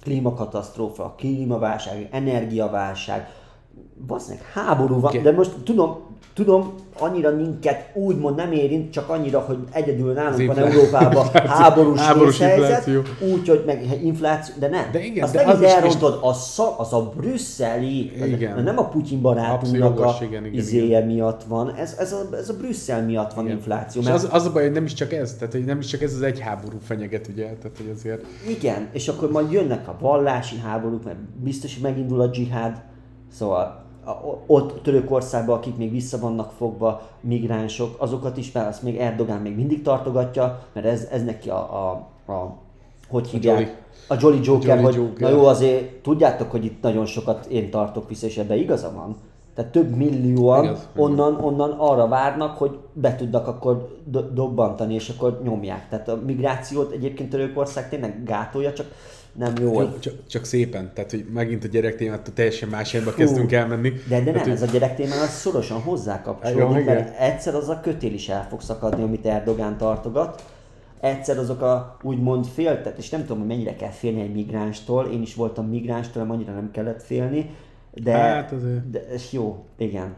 klímakatasztrófa, 0.02 1.14
klímaválság, 1.18 2.08
energiaválság, 2.12 3.28
Bassznek, 4.08 4.42
háború 4.54 5.00
van, 5.00 5.22
de 5.24 5.32
most 5.32 5.52
tudom, 5.64 6.14
tudom, 6.34 6.74
annyira 7.00 7.36
minket 7.36 7.92
úgymond 7.94 8.36
nem 8.36 8.52
érint, 8.52 8.92
csak 8.92 9.10
annyira, 9.10 9.40
hogy 9.40 9.58
egyedül 9.72 10.14
nálunk 10.14 10.46
van 10.46 10.58
Európában 10.58 11.26
háborús, 11.60 12.00
háborús 12.00 12.40
helyzet, 12.40 12.90
úgy, 13.32 13.48
hogy 13.48 13.64
meg 13.66 14.00
infláció, 14.04 14.56
de 14.60 14.68
nem. 14.68 14.92
De 14.92 15.04
igen, 15.04 15.24
azt 15.24 15.34
de 15.34 15.46
megint 15.46 15.66
az 15.66 15.72
elrontod, 15.72 16.20
az, 16.22 16.42
szak, 16.42 16.80
az 16.80 16.94
a 16.94 17.14
brüsszeli, 17.16 18.12
igen. 18.26 18.64
Nem 18.64 18.78
a 18.78 18.88
Putyin 18.88 19.22
barátunknak 19.22 20.00
a 20.00 20.18
igen, 20.22 20.46
igen, 20.46 20.60
izéje 20.60 20.84
igen. 20.84 21.06
miatt 21.06 21.44
van, 21.44 21.76
ez, 21.76 21.96
ez, 22.00 22.12
a, 22.12 22.36
ez 22.36 22.50
a 22.50 22.54
Brüsszel 22.54 23.06
miatt 23.06 23.34
van 23.34 23.46
igen. 23.46 23.58
infláció. 23.58 24.02
És 24.02 24.08
mert... 24.08 24.24
az, 24.24 24.30
az 24.32 24.46
a 24.46 24.52
baj, 24.52 24.64
hogy 24.64 24.72
nem 24.72 24.86
is 24.86 24.94
csak 24.94 25.14
ez, 25.14 25.34
tehát 25.34 25.54
hogy 25.54 25.66
nem 25.66 25.80
is 25.80 25.86
csak 25.86 26.02
ez 26.02 26.14
az 26.14 26.22
egy 26.22 26.40
háború 26.40 26.78
fenyeget, 26.82 27.28
ugye, 27.28 27.44
tehát 27.44 27.78
hogy 27.78 27.92
azért... 27.96 28.26
Igen, 28.48 28.88
és 28.92 29.08
akkor 29.08 29.32
majd 29.32 29.52
jönnek 29.52 29.88
a 29.88 29.98
vallási 30.00 30.58
háborúk, 30.58 31.04
mert 31.04 31.18
biztos, 31.44 31.74
hogy 31.74 31.84
megindul 31.84 32.22
a 32.22 32.28
dzsihád, 32.28 32.82
szóval 33.34 33.82
ott 34.46 34.84
Törökországban, 34.84 35.58
akik 35.58 35.78
még 35.78 35.92
vissza 35.92 36.20
vannak 36.20 36.52
fogva, 36.52 37.02
migránsok, 37.22 37.96
azokat 37.98 38.38
is, 38.38 38.52
mert 38.52 38.68
azt 38.68 38.84
még 38.84 38.98
Erdogán 38.98 39.42
még 39.42 39.56
mindig 39.56 39.82
tartogatja, 39.82 40.66
mert 40.74 40.86
ez, 40.86 41.08
ez 41.12 41.24
neki 41.24 41.50
a, 41.50 41.56
a, 41.56 41.92
a 42.32 42.58
hogy 43.10 43.28
hívják? 43.28 43.56
A 43.56 43.60
Jolly, 43.60 43.74
a 44.08 44.16
Jolly 44.20 44.40
Joker, 44.44 44.68
Jolly 44.68 44.84
hogy 44.84 44.96
Joker. 44.96 45.32
na 45.32 45.38
jó, 45.38 45.46
azért 45.46 46.02
tudjátok, 46.02 46.52
hogy 46.52 46.66
itt 46.66 46.82
nagyon 46.82 47.06
sokat 47.06 47.46
én 47.46 47.70
tartok 47.70 48.10
vissza, 48.10 48.26
és 48.26 48.38
ebben 48.38 48.58
igaza 48.58 48.92
van. 48.96 49.16
Tehát 49.56 49.72
több 49.72 49.96
millióan 49.96 50.64
Igaz, 50.64 50.88
onnan, 50.96 51.36
onnan 51.36 51.72
arra 51.72 52.08
várnak, 52.08 52.58
hogy 52.58 52.78
be 52.94 53.16
tudnak 53.16 53.48
akkor 53.48 54.00
do- 54.04 54.34
dobbantani, 54.34 54.94
és 54.94 55.10
akkor 55.10 55.42
nyomják. 55.44 55.90
Tehát 55.90 56.08
a 56.10 56.20
migrációt 56.26 56.92
egyébként 56.92 57.30
Törökország 57.30 57.90
tényleg 57.90 58.24
gátolja, 58.24 58.74
csak 58.74 58.88
nem 59.34 59.54
jól. 59.62 60.00
Csak, 60.00 60.28
csak 60.28 60.46
szépen, 60.46 60.92
tehát 60.94 61.12
hogy 61.12 61.26
megint 61.34 61.64
a 61.64 61.68
gyerektémától 61.68 62.34
teljesen 62.34 62.70
más 62.70 62.94
irányba 62.94 63.14
kezdünk 63.14 63.52
elmenni. 63.52 63.90
De, 63.90 64.22
de 64.22 64.32
nem, 64.32 64.36
hát, 64.36 64.48
ez 64.48 64.62
a 64.62 64.66
gyerektémán 64.66 65.20
az 65.20 65.30
szorosan 65.30 65.82
hozzá 65.82 66.22
kapcsolódik, 66.22 66.86
mert 66.86 67.20
egyszer 67.20 67.56
az 67.56 67.70
a 67.70 67.80
kötél 67.80 68.14
is 68.14 68.30
el 68.30 68.48
fog 68.50 68.62
szakadni, 68.62 69.04
amit 69.04 69.26
Erdogán 69.26 69.78
tartogat. 69.78 70.44
Egyszer 71.00 71.38
azok 71.38 71.62
a 71.62 71.98
úgymond 72.02 72.46
féltet, 72.46 72.98
és 72.98 73.10
nem 73.10 73.22
tudom, 73.22 73.38
hogy 73.38 73.48
mennyire 73.48 73.76
kell 73.76 73.90
félni 73.90 74.22
egy 74.22 74.34
migránstól, 74.34 75.06
én 75.06 75.22
is 75.22 75.36
voltam 75.36 75.68
migránstól, 75.68 76.30
annyira 76.30 76.54
nem 76.54 76.72
kellett 76.72 77.04
félni, 77.04 77.50
de, 77.94 78.12
hát 78.12 78.52
azért. 78.52 78.90
de 78.90 79.02
jó, 79.32 79.66
igen. 79.78 80.16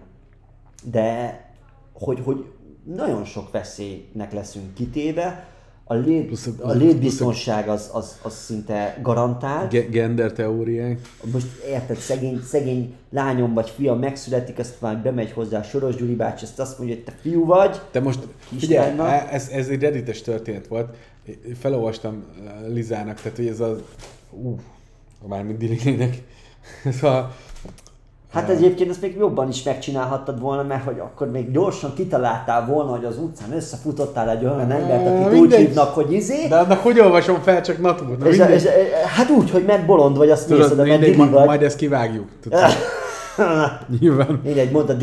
De 0.91 1.39
hogy, 1.93 2.19
hogy 2.23 2.45
nagyon 2.83 3.25
sok 3.25 3.51
veszélynek 3.51 4.33
leszünk 4.33 4.73
kitéve, 4.73 5.47
a, 5.87 5.93
lét, 5.93 6.39
a 6.61 6.71
létbiztonság 6.71 7.69
az, 7.69 7.89
az, 7.93 8.19
az 8.21 8.33
szinte 8.33 8.97
garantált. 9.01 9.71
Ge- 9.71 9.89
gender 9.89 10.31
teóriák. 10.31 10.99
Most 11.31 11.47
érted, 11.67 11.97
szegény, 11.97 12.41
szegény 12.43 12.93
lányom 13.09 13.53
vagy 13.53 13.69
fia 13.69 13.93
megszületik, 13.93 14.59
azt 14.59 14.81
már 14.81 14.97
bemegy 14.97 15.31
hozzá 15.31 15.59
a 15.59 15.63
Soros 15.63 15.95
Gyuri 15.95 16.15
bácsi, 16.15 16.43
azt 16.43 16.59
azt 16.59 16.77
mondja, 16.77 16.95
hogy 16.95 17.05
te 17.05 17.13
fiú 17.21 17.45
vagy. 17.45 17.81
Te 17.91 17.99
most, 17.99 18.19
figyelj, 18.57 18.99
e- 18.99 19.27
ez, 19.31 19.49
ez 19.49 19.67
egy 19.67 19.81
reddites 19.81 20.21
történet 20.21 20.67
volt. 20.67 20.95
Felolvastam 21.59 22.23
Lizának, 22.67 23.21
tehát 23.21 23.37
hogy 23.37 23.47
ez 23.47 23.59
az, 23.59 23.77
ú, 24.31 24.59
mármint 25.27 25.57
Dilinének, 25.57 26.21
Szóval, 26.99 27.35
Hát 28.35 28.49
egyébként 28.49 28.89
ezt 28.89 29.01
még 29.01 29.15
jobban 29.17 29.49
is 29.49 29.63
megcsinálhattad 29.63 30.39
volna, 30.39 30.63
mert 30.63 30.83
hogy 30.83 30.99
akkor 30.99 31.31
még 31.31 31.51
gyorsan 31.51 31.93
kitaláltál 31.93 32.65
volna, 32.65 32.91
hogy 32.91 33.05
az 33.05 33.17
utcán 33.17 33.53
összefutottál 33.55 34.29
egy 34.29 34.43
olyan 34.43 34.71
embert, 34.71 35.07
akit 35.07 35.25
úgy 35.25 35.31
mindegy. 35.31 35.59
hívnak, 35.59 35.93
hogy 35.93 36.11
izé, 36.11 36.47
de 36.47 36.55
annak 36.55 36.79
hogy 36.79 36.99
olvasom 36.99 37.41
fel, 37.41 37.61
csak 37.61 37.81
natur. 37.81 38.17
Na, 38.17 38.27
és, 38.27 38.37
és, 38.37 38.63
hát 39.15 39.29
úgy, 39.29 39.51
hogy 39.51 39.63
megbolond 39.65 40.17
vagy, 40.17 40.29
azt 40.29 40.49
nézed, 40.49 40.79
a 40.79 40.83
mindegy, 40.83 41.17
vagy. 41.17 41.29
majd 41.29 41.61
ezt 41.61 41.77
kivágjuk. 41.77 42.27
Nyilván. 43.99 44.39
Mindegy, 44.43 44.71
mondd 44.71 44.89
a. 44.89 44.95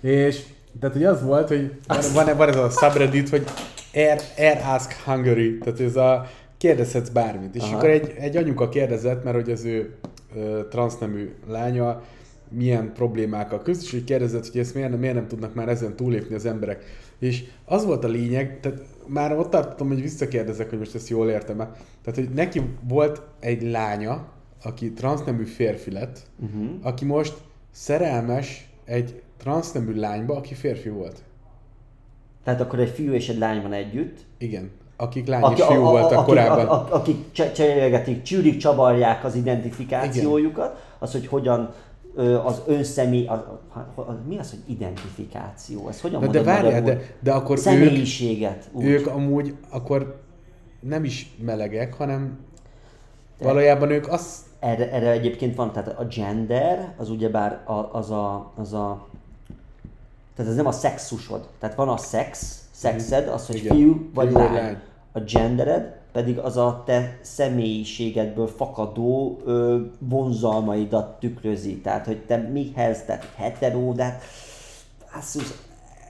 És 0.00 0.42
tehát 0.80 0.96
hogy 0.96 1.04
az 1.04 1.24
volt, 1.24 1.48
hogy 1.48 1.70
van, 1.86 1.98
van, 2.14 2.36
van 2.36 2.48
ez 2.48 2.56
a 2.56 2.68
subreddit, 2.68 3.28
hogy 3.28 3.44
air, 3.94 4.20
air 4.38 4.58
Ask 4.74 5.02
Hungary, 5.04 5.58
tehát 5.58 5.80
ez 5.80 5.96
a 5.96 6.26
kérdezhetsz 6.58 7.08
bármit. 7.08 7.54
És 7.54 7.62
Aha. 7.62 7.76
akkor 7.76 7.88
egy, 7.88 8.14
egy 8.18 8.36
anyuka 8.36 8.68
kérdezett, 8.68 9.24
mert 9.24 9.36
hogy 9.36 9.50
az 9.50 9.64
ő 9.64 9.94
ö, 10.36 10.60
transznemű 10.70 11.34
lánya 11.48 12.02
milyen 12.54 12.92
problémákkal 12.92 13.62
küzd, 13.62 13.82
és 13.82 13.90
hogy 13.90 14.04
kérdezett, 14.04 14.46
hogy 14.50 14.60
ezt 14.60 14.74
miért 14.74 14.90
nem, 14.90 14.98
miért 14.98 15.14
nem 15.14 15.26
tudnak 15.28 15.54
már 15.54 15.68
ezen 15.68 15.96
túlépni 15.96 16.34
az 16.34 16.46
emberek. 16.46 16.84
És 17.18 17.44
az 17.64 17.84
volt 17.84 18.04
a 18.04 18.08
lényeg, 18.08 18.60
tehát 18.60 18.78
már 19.06 19.38
ott 19.38 19.50
tartottam, 19.50 19.88
hogy 19.88 20.00
visszakérdezek, 20.02 20.68
hogy 20.70 20.78
most 20.78 20.94
ezt 20.94 21.08
jól 21.08 21.28
értem-e. 21.30 21.64
Tehát, 22.04 22.18
hogy 22.20 22.28
neki 22.34 22.62
volt 22.88 23.22
egy 23.40 23.62
lánya, 23.62 24.24
aki 24.64 24.92
transznemű 24.92 25.44
férfi 25.44 25.90
lett, 25.92 26.20
Uh-huh. 26.44 26.70
aki 26.82 27.04
most 27.04 27.34
szerelmes 27.70 28.68
egy 28.84 29.22
transznemű 29.38 29.94
lányba, 29.94 30.36
aki 30.36 30.54
férfi 30.54 30.88
volt. 30.88 31.22
Tehát 32.44 32.60
akkor 32.60 32.78
egy 32.78 32.90
fiú 32.90 33.12
és 33.12 33.28
egy 33.28 33.38
lány 33.38 33.62
van 33.62 33.72
együtt. 33.72 34.18
Igen. 34.38 34.70
Akik 34.96 35.26
lány 35.26 35.52
és 35.56 35.62
fiú 35.62 35.80
voltak 35.80 36.12
akik, 36.18 36.24
korábban. 36.26 36.66
a- 36.66 36.72
a- 36.72 36.88
akik 36.94 37.16
cse- 37.32 37.54
cserélgetik, 37.54 38.22
csűrik, 38.22 38.56
csavarják 38.56 39.24
az 39.24 39.34
identifikációjukat, 39.34 40.84
az, 40.98 41.12
hogy 41.12 41.26
hogyan 41.26 41.74
az 42.44 42.62
önszemély, 42.66 43.26
a, 43.26 43.60
a, 43.72 44.00
a, 44.00 44.18
mi 44.26 44.38
az, 44.38 44.50
hogy 44.50 44.74
identifikáció? 44.74 45.88
Ez 45.88 46.00
hogyan 46.00 46.20
Na 46.20 46.26
de 46.26 46.42
várjál, 46.42 46.82
de, 46.82 47.00
de 47.20 47.32
akkor 47.32 47.56
ők, 47.56 47.62
Személyiséget. 47.62 48.68
úgy. 48.72 48.84
ők 48.84 49.06
amúgy 49.06 49.54
akkor 49.68 50.20
nem 50.80 51.04
is 51.04 51.34
melegek, 51.44 51.94
hanem 51.94 52.38
valójában 53.38 53.90
ők 53.90 54.08
azt 54.08 54.50
Erre, 54.62 54.90
erre 54.90 55.10
egyébként 55.10 55.54
van, 55.54 55.72
tehát 55.72 55.88
a 55.88 56.04
gender, 56.04 56.94
az 56.96 57.10
ugyebár 57.10 57.60
a, 57.64 57.88
az 57.92 58.10
a, 58.10 58.52
az 58.56 58.72
a, 58.72 59.06
tehát 60.36 60.50
ez 60.50 60.56
nem 60.56 60.66
a 60.66 60.72
szexusod. 60.72 61.48
Tehát 61.58 61.76
van 61.76 61.88
a 61.88 61.96
szex, 61.96 62.62
szexed, 62.70 63.28
az, 63.28 63.46
hogy 63.46 63.56
Igen. 63.56 63.76
fiú 63.76 64.10
vagy 64.14 64.32
lány. 64.32 64.76
A 65.12 65.20
gendered 65.20 66.00
pedig 66.12 66.38
az 66.38 66.56
a 66.56 66.82
te 66.86 67.18
személyiségedből 67.20 68.46
fakadó 68.46 69.40
ö, 69.44 69.80
vonzalmaidat 69.98 71.20
tükrözi. 71.20 71.80
Tehát, 71.80 72.06
hogy 72.06 72.18
te 72.26 72.36
mihez, 72.36 73.02
tehát 73.04 73.32
hetero, 73.36 73.92
de 73.92 74.02
hát, 74.02 74.22
basszus, 75.22 75.54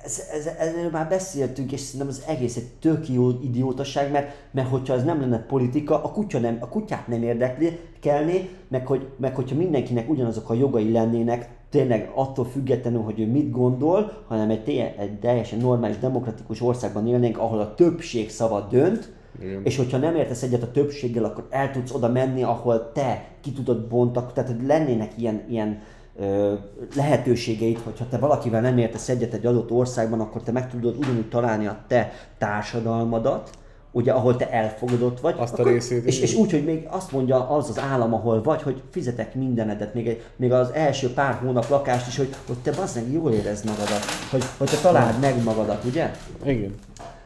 ez, 0.05 0.23
ez, 0.33 0.47
erről 0.59 0.91
már 0.91 1.09
beszéltünk, 1.09 1.73
és 1.73 1.81
szerintem 1.81 2.09
az 2.09 2.23
egész 2.27 2.57
egy 2.57 2.69
tök 2.81 3.09
jó 3.09 3.31
idiótaság, 3.43 4.11
mert, 4.11 4.31
mert 4.51 4.69
hogyha 4.69 4.95
ez 4.95 5.05
nem 5.05 5.21
lenne 5.21 5.39
politika, 5.39 6.03
a, 6.05 6.13
kutya 6.13 6.39
nem, 6.39 6.57
a 6.61 6.69
kutyát 6.69 7.09
nem 7.09 7.23
érdekli, 7.23 7.79
kellné, 8.01 8.49
meg, 8.69 8.87
hogy, 8.87 9.09
meg 9.17 9.35
hogyha 9.35 9.57
mindenkinek 9.57 10.11
ugyanazok 10.11 10.51
a 10.51 10.55
jogai 10.55 10.93
lennének, 10.93 11.49
tényleg 11.71 12.11
attól 12.15 12.45
függetlenül, 12.45 13.03
hogy 13.03 13.21
ő 13.21 13.27
mit 13.27 13.51
gondol, 13.51 14.25
hanem 14.29 14.51
egy, 14.51 14.93
egy 14.99 15.19
teljesen 15.19 15.59
normális, 15.59 15.99
demokratikus 15.99 16.61
országban 16.61 17.07
élnénk, 17.07 17.39
ahol 17.39 17.61
a 17.61 17.75
többség 17.75 18.31
szava 18.31 18.61
dönt, 18.71 19.13
Igen. 19.41 19.61
és 19.65 19.77
hogyha 19.77 19.99
nem 19.99 20.17
értesz 20.17 20.43
egyet 20.43 20.63
a 20.63 20.71
többséggel, 20.71 21.25
akkor 21.25 21.47
el 21.51 21.71
tudsz 21.71 21.93
oda 21.93 22.09
menni, 22.09 22.43
ahol 22.43 22.93
te 22.93 23.25
ki 23.41 23.53
tudod 23.53 23.87
bontak, 23.87 24.33
tehát 24.33 24.51
hogy 24.51 24.67
lennének 24.67 25.13
ilyen, 25.17 25.43
ilyen 25.49 25.81
ö, 26.19 26.53
lehetőségeid, 26.97 27.79
hogyha 27.85 28.09
te 28.11 28.19
valakivel 28.19 28.61
nem 28.61 28.79
értesz 28.79 29.09
egyet 29.09 29.35
egy 29.35 29.47
adott 29.47 29.71
országban, 29.71 30.21
akkor 30.21 30.43
te 30.43 30.53
meg 30.53 30.71
tudod 30.71 30.97
ugyanúgy 30.99 31.29
találni 31.29 31.67
a 31.67 31.79
te 31.89 32.13
társadalmadat, 32.39 33.51
ugye, 33.93 34.13
ahol 34.13 34.37
te 34.37 34.51
elfogadott 34.51 35.21
vagy. 35.21 35.35
Azt 35.39 35.59
a 35.59 35.61
akkor, 35.61 35.73
részét, 35.73 36.05
És, 36.05 36.21
és 36.21 36.35
úgy, 36.35 36.51
hogy 36.51 36.65
még 36.65 36.87
azt 36.91 37.13
mondja 37.13 37.49
az 37.49 37.69
az 37.69 37.79
állam, 37.79 38.15
ahol 38.15 38.43
vagy, 38.43 38.63
hogy 38.63 38.83
fizetek 38.91 39.35
mindenedet, 39.35 39.95
még, 39.95 40.09
egy, 40.09 40.23
még 40.37 40.53
az 40.53 40.71
első 40.73 41.13
pár 41.13 41.35
hónap 41.35 41.69
lakást 41.69 42.07
is, 42.07 42.17
hogy, 42.17 42.35
hogy 42.47 42.57
te 42.59 42.73
bazdmeg 42.73 43.13
jól 43.13 43.33
érezd 43.33 43.65
magadat, 43.65 44.05
hogy, 44.31 44.45
hogy 44.59 44.71
te 44.71 44.77
találd 44.77 45.21
meg 45.21 45.43
magadat, 45.43 45.85
ugye? 45.85 46.11
Igen. 46.45 46.75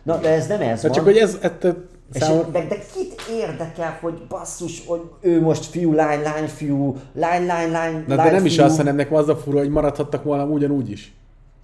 Na, 0.03 0.19
de 0.19 0.29
ez 0.29 0.47
nem 0.47 0.61
ez 0.61 0.81
De 0.81 0.89
van. 0.89 0.97
csak 0.97 1.05
hogy 1.05 1.17
ez, 1.17 1.39
ez, 1.41 1.51
És 2.13 2.23
számomra, 2.23 2.51
de, 2.51 2.79
kit 2.95 3.23
érdekel, 3.31 3.99
hogy 4.01 4.23
basszus, 4.29 4.87
hogy 4.87 5.01
ő 5.21 5.41
most 5.41 5.65
fiú, 5.65 5.93
lány, 5.93 6.23
lány, 6.23 6.47
fiú, 6.47 6.97
lány, 7.13 7.47
lány, 7.47 7.71
lány, 7.71 8.05
Na, 8.07 8.15
lány, 8.15 8.27
de 8.27 8.33
nem 8.33 8.45
is 8.45 8.55
fiú. 8.55 8.65
az, 8.65 8.77
hanem 8.77 8.97
nekem 8.97 9.15
az 9.15 9.29
a 9.29 9.37
fura, 9.37 9.59
hogy 9.59 9.71
maradhattak 9.71 10.25
volna 10.25 10.45
ugyanúgy 10.45 10.91
is. 10.91 11.15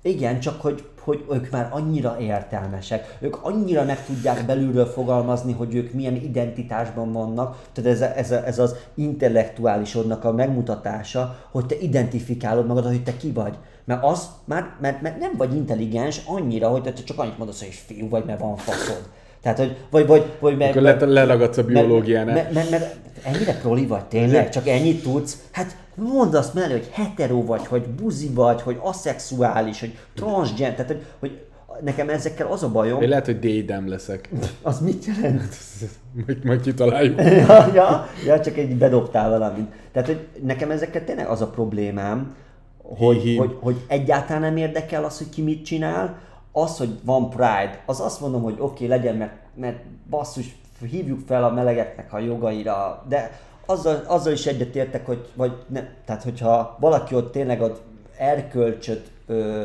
Igen, 0.03 0.41
csak 0.41 0.61
hogy, 0.61 0.85
hogy 1.01 1.25
ők 1.33 1.51
már 1.51 1.69
annyira 1.71 2.17
értelmesek, 2.21 3.17
ők 3.21 3.37
annyira 3.45 3.85
meg 3.85 4.05
tudják 4.05 4.47
belülről 4.47 4.87
fogalmazni, 4.87 5.53
hogy 5.53 5.75
ők 5.75 5.93
milyen 5.93 6.15
identitásban 6.15 7.13
vannak. 7.13 7.69
Tehát 7.73 7.91
ez, 7.91 8.01
a, 8.01 8.17
ez, 8.17 8.31
a, 8.31 8.47
ez 8.47 8.59
az 8.59 8.75
intellektuálisodnak 8.95 10.25
a 10.25 10.33
megmutatása, 10.33 11.39
hogy 11.51 11.67
te 11.67 11.75
identifikálod 11.81 12.67
magad, 12.67 12.87
hogy 12.87 13.03
te 13.03 13.17
ki 13.17 13.33
vagy. 13.33 13.55
Mert 13.85 14.05
az, 14.05 14.29
már, 14.45 14.77
mert, 14.81 15.03
mert 15.03 15.19
nem 15.19 15.33
vagy 15.37 15.55
intelligens 15.55 16.23
annyira, 16.27 16.69
hogy 16.69 16.83
te 16.83 16.93
csak 16.93 17.19
annyit 17.19 17.39
mondasz, 17.39 17.61
hogy 17.61 17.83
fiú 17.87 18.09
vagy, 18.09 18.25
mert 18.25 18.41
van 18.41 18.57
faszod. 18.57 19.03
Tehát, 19.43 19.59
hogy, 19.59 19.77
vagy, 19.91 20.07
vagy, 20.07 20.25
vagy 20.39 20.57
mert, 20.57 20.71
Akkor 20.71 20.83
le- 20.83 21.07
leragadsz 21.07 21.57
a 21.57 21.65
biológiánál. 21.65 22.35
Mert, 22.35 22.53
mert, 22.53 22.71
mert, 22.71 22.97
ennyire 23.23 23.55
proli 23.55 23.87
vagy 23.87 24.05
tényleg, 24.05 24.49
csak 24.49 24.69
ennyit 24.69 25.03
tudsz. 25.03 25.43
Hát 25.51 25.77
mondd 25.95 26.37
azt 26.37 26.55
mellé, 26.55 26.73
hogy 26.73 26.89
hetero 26.93 27.45
vagy, 27.45 27.67
hogy 27.67 27.83
buzi 27.83 28.29
vagy, 28.29 28.63
hogy 28.63 28.77
aszexuális, 28.81 29.81
hogy 29.81 29.99
transgender, 30.15 30.75
tehát 30.75 30.91
hogy, 30.91 31.03
hogy 31.19 31.41
nekem 31.81 32.09
ezekkel 32.09 32.47
az 32.47 32.63
a 32.63 32.69
bajom, 32.69 33.03
Én 33.03 33.09
lehet, 33.09 33.27
hogy 33.27 33.39
dédem 33.39 33.89
leszek. 33.89 34.29
az 34.63 34.81
mit 34.81 35.05
jelent? 35.05 35.55
majd, 36.27 36.45
majd 36.45 36.61
kitaláljuk. 36.61 37.21
ja, 37.49 37.71
ja, 37.75 38.07
ja, 38.27 38.41
csak 38.41 38.57
egy 38.57 38.77
bedobtál 38.77 39.31
valamit. 39.31 39.67
Tehát, 39.93 40.09
hogy 40.09 40.27
nekem 40.43 40.71
ezekkel 40.71 41.05
tényleg 41.05 41.27
az 41.27 41.41
a 41.41 41.47
problémám, 41.47 42.35
hogy, 42.83 43.37
hogy, 43.39 43.57
hogy 43.61 43.77
egyáltalán 43.87 44.43
nem 44.43 44.57
érdekel 44.57 45.05
az, 45.05 45.19
hogy 45.19 45.29
ki 45.29 45.43
mit 45.43 45.65
csinál, 45.65 46.19
az, 46.53 46.79
hogy 46.79 46.99
van 47.05 47.31
Pride, 47.31 47.83
az 47.87 48.01
azt 48.01 48.21
mondom, 48.21 48.43
hogy 48.43 48.57
oké, 48.59 48.63
okay, 48.63 48.87
legyen, 48.87 49.17
mert, 49.17 49.33
mert 49.55 49.79
basszus, 50.11 50.57
hívjuk 50.91 51.21
fel 51.27 51.45
a 51.45 51.53
melegeknek 51.53 52.13
a 52.13 52.19
jogaira, 52.19 53.05
de 53.09 53.41
azzal, 53.67 54.03
azzal 54.07 54.33
is 54.33 54.47
egyetértek, 54.47 55.07
hogy, 55.07 55.29
vagy 55.35 55.53
ne, 55.67 55.83
tehát 56.05 56.23
hogyha 56.23 56.77
valaki 56.81 57.15
ott 57.15 57.33
tényleg 57.33 57.61
ott 57.61 57.83
erkölcsöt, 58.17 59.11
ö, 59.27 59.65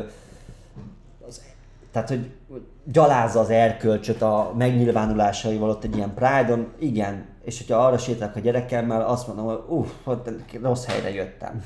az, 1.28 1.42
tehát 1.92 2.08
hogy 2.08 2.30
gyalázza 2.84 3.40
az 3.40 3.50
erkölcsöt 3.50 4.22
a 4.22 4.52
megnyilvánulásaival 4.58 5.70
ott 5.70 5.84
egy 5.84 5.96
ilyen 5.96 6.14
Pride-on, 6.14 6.72
igen, 6.78 7.26
és 7.44 7.58
hogyha 7.58 7.86
arra 7.86 7.98
sétálok 7.98 8.36
a 8.36 8.40
gyerekemmel, 8.40 9.02
azt 9.02 9.26
mondom, 9.26 9.44
hogy 9.44 9.62
uff, 9.68 9.90
rossz 10.62 10.86
helyre 10.86 11.10
jöttem. 11.10 11.64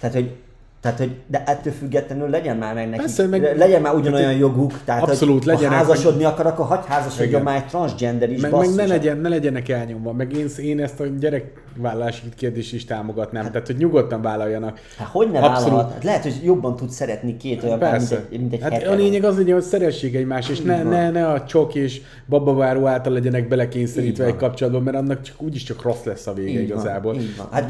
Tehát, 0.00 0.14
hogy 0.14 0.36
tehát, 0.80 0.98
hogy, 0.98 1.10
de 1.26 1.42
ettől 1.46 1.72
függetlenül 1.72 2.28
legyen 2.28 2.56
már 2.56 2.74
meg 2.74 2.84
nekik, 2.84 3.00
Persze, 3.00 3.26
meg- 3.26 3.56
legyen 3.56 3.80
már 3.80 3.94
ugyanolyan 3.94 4.32
joguk, 4.32 4.72
tehát 4.84 5.02
Abszolút, 5.02 5.44
hogy 5.44 5.46
legyenek, 5.46 5.70
ha 5.70 5.74
házasodni 5.74 6.24
akar, 6.24 6.46
akkor 6.46 6.66
hagyj 6.66 6.86
házasodjon 6.86 7.42
már 7.42 7.56
egy 7.56 7.66
transgender 7.66 8.30
is, 8.30 8.40
Meg, 8.40 8.52
meg 8.52 8.74
ne, 8.74 8.86
legyen, 8.86 9.18
ne 9.18 9.28
legyenek 9.28 9.68
elnyomva, 9.68 10.12
meg 10.12 10.32
én, 10.36 10.46
én 10.62 10.80
ezt 10.80 11.00
a 11.00 11.04
gyerekvállalási 11.18 12.22
kérdést 12.36 12.72
is 12.72 12.84
támogatnám, 12.84 13.50
tehát 13.50 13.66
hogy 13.66 13.76
nyugodtan 13.76 14.22
vállaljanak. 14.22 14.78
Hát 14.98 15.08
hogy 15.08 15.30
ne 15.30 15.38
Abszolút. 15.38 15.80
Hát 15.80 16.04
Lehet, 16.04 16.22
hogy 16.22 16.40
jobban 16.42 16.76
tud 16.76 16.90
szeretni 16.90 17.36
két 17.36 17.62
olyan 17.64 17.78
mint 17.78 17.90
Persze. 17.90 18.26
egy, 18.30 18.40
mint 18.40 18.52
egy 18.52 18.62
hát 18.62 18.72
hetero. 18.72 18.92
a 18.92 18.94
lényeg 18.94 19.24
az, 19.24 19.36
hogy 19.36 19.62
szeressék 19.62 20.14
egymást, 20.14 20.50
és 20.50 20.60
ne, 20.60 20.78
Így 20.78 20.84
ne, 20.84 21.10
ne 21.10 21.26
a 21.28 21.44
csok 21.44 21.74
és 21.74 22.00
babaváró 22.28 22.86
által 22.86 23.12
legyenek 23.12 23.42
Így 23.42 23.48
belekényszerítve 23.48 24.24
egy 24.24 24.36
kapcsolatban, 24.36 24.82
mert 24.82 24.96
annak 24.96 25.22
csak 25.22 25.42
úgyis 25.42 25.62
csak 25.62 25.82
rossz 25.82 26.04
lesz 26.04 26.26
a 26.26 26.32
vége 26.32 26.60
Így 26.60 26.68
van, 26.68 26.78
igazából. 26.78 27.14
így 27.14 27.36
van. 27.36 27.48
Hát 27.50 27.68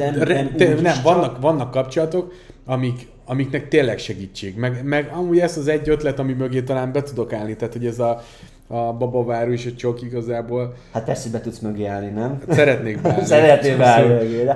nem- 0.83 0.95
vannak, 1.03 1.41
vannak 1.41 1.71
kapcsolatok, 1.71 2.33
amik, 2.65 3.07
amiknek 3.25 3.69
tényleg 3.69 3.99
segítség. 3.99 4.57
Meg, 4.57 4.85
meg 4.85 5.11
amúgy 5.15 5.39
ez 5.39 5.57
az 5.57 5.69
egy 5.69 5.89
ötlet, 5.89 6.19
ami 6.19 6.33
mögé 6.33 6.63
talán 6.63 6.93
be 6.93 7.03
tudok 7.03 7.33
állni, 7.33 7.57
tehát 7.57 7.73
hogy 7.73 7.87
ez 7.87 7.99
a, 7.99 8.21
a 8.67 8.93
babaváró 8.93 9.53
és 9.53 9.67
a 9.67 9.73
csok 9.77 10.03
igazából 10.03 10.75
Hát 10.93 11.05
persze, 11.05 11.31
be 11.31 11.41
tudsz 11.41 11.59
mögé 11.59 11.85
állni, 11.85 12.09
nem? 12.09 12.39
szeretnék 12.49 12.99
beállni. 13.03 13.25
Szeretnél 13.25 13.77
beállni 13.77 14.47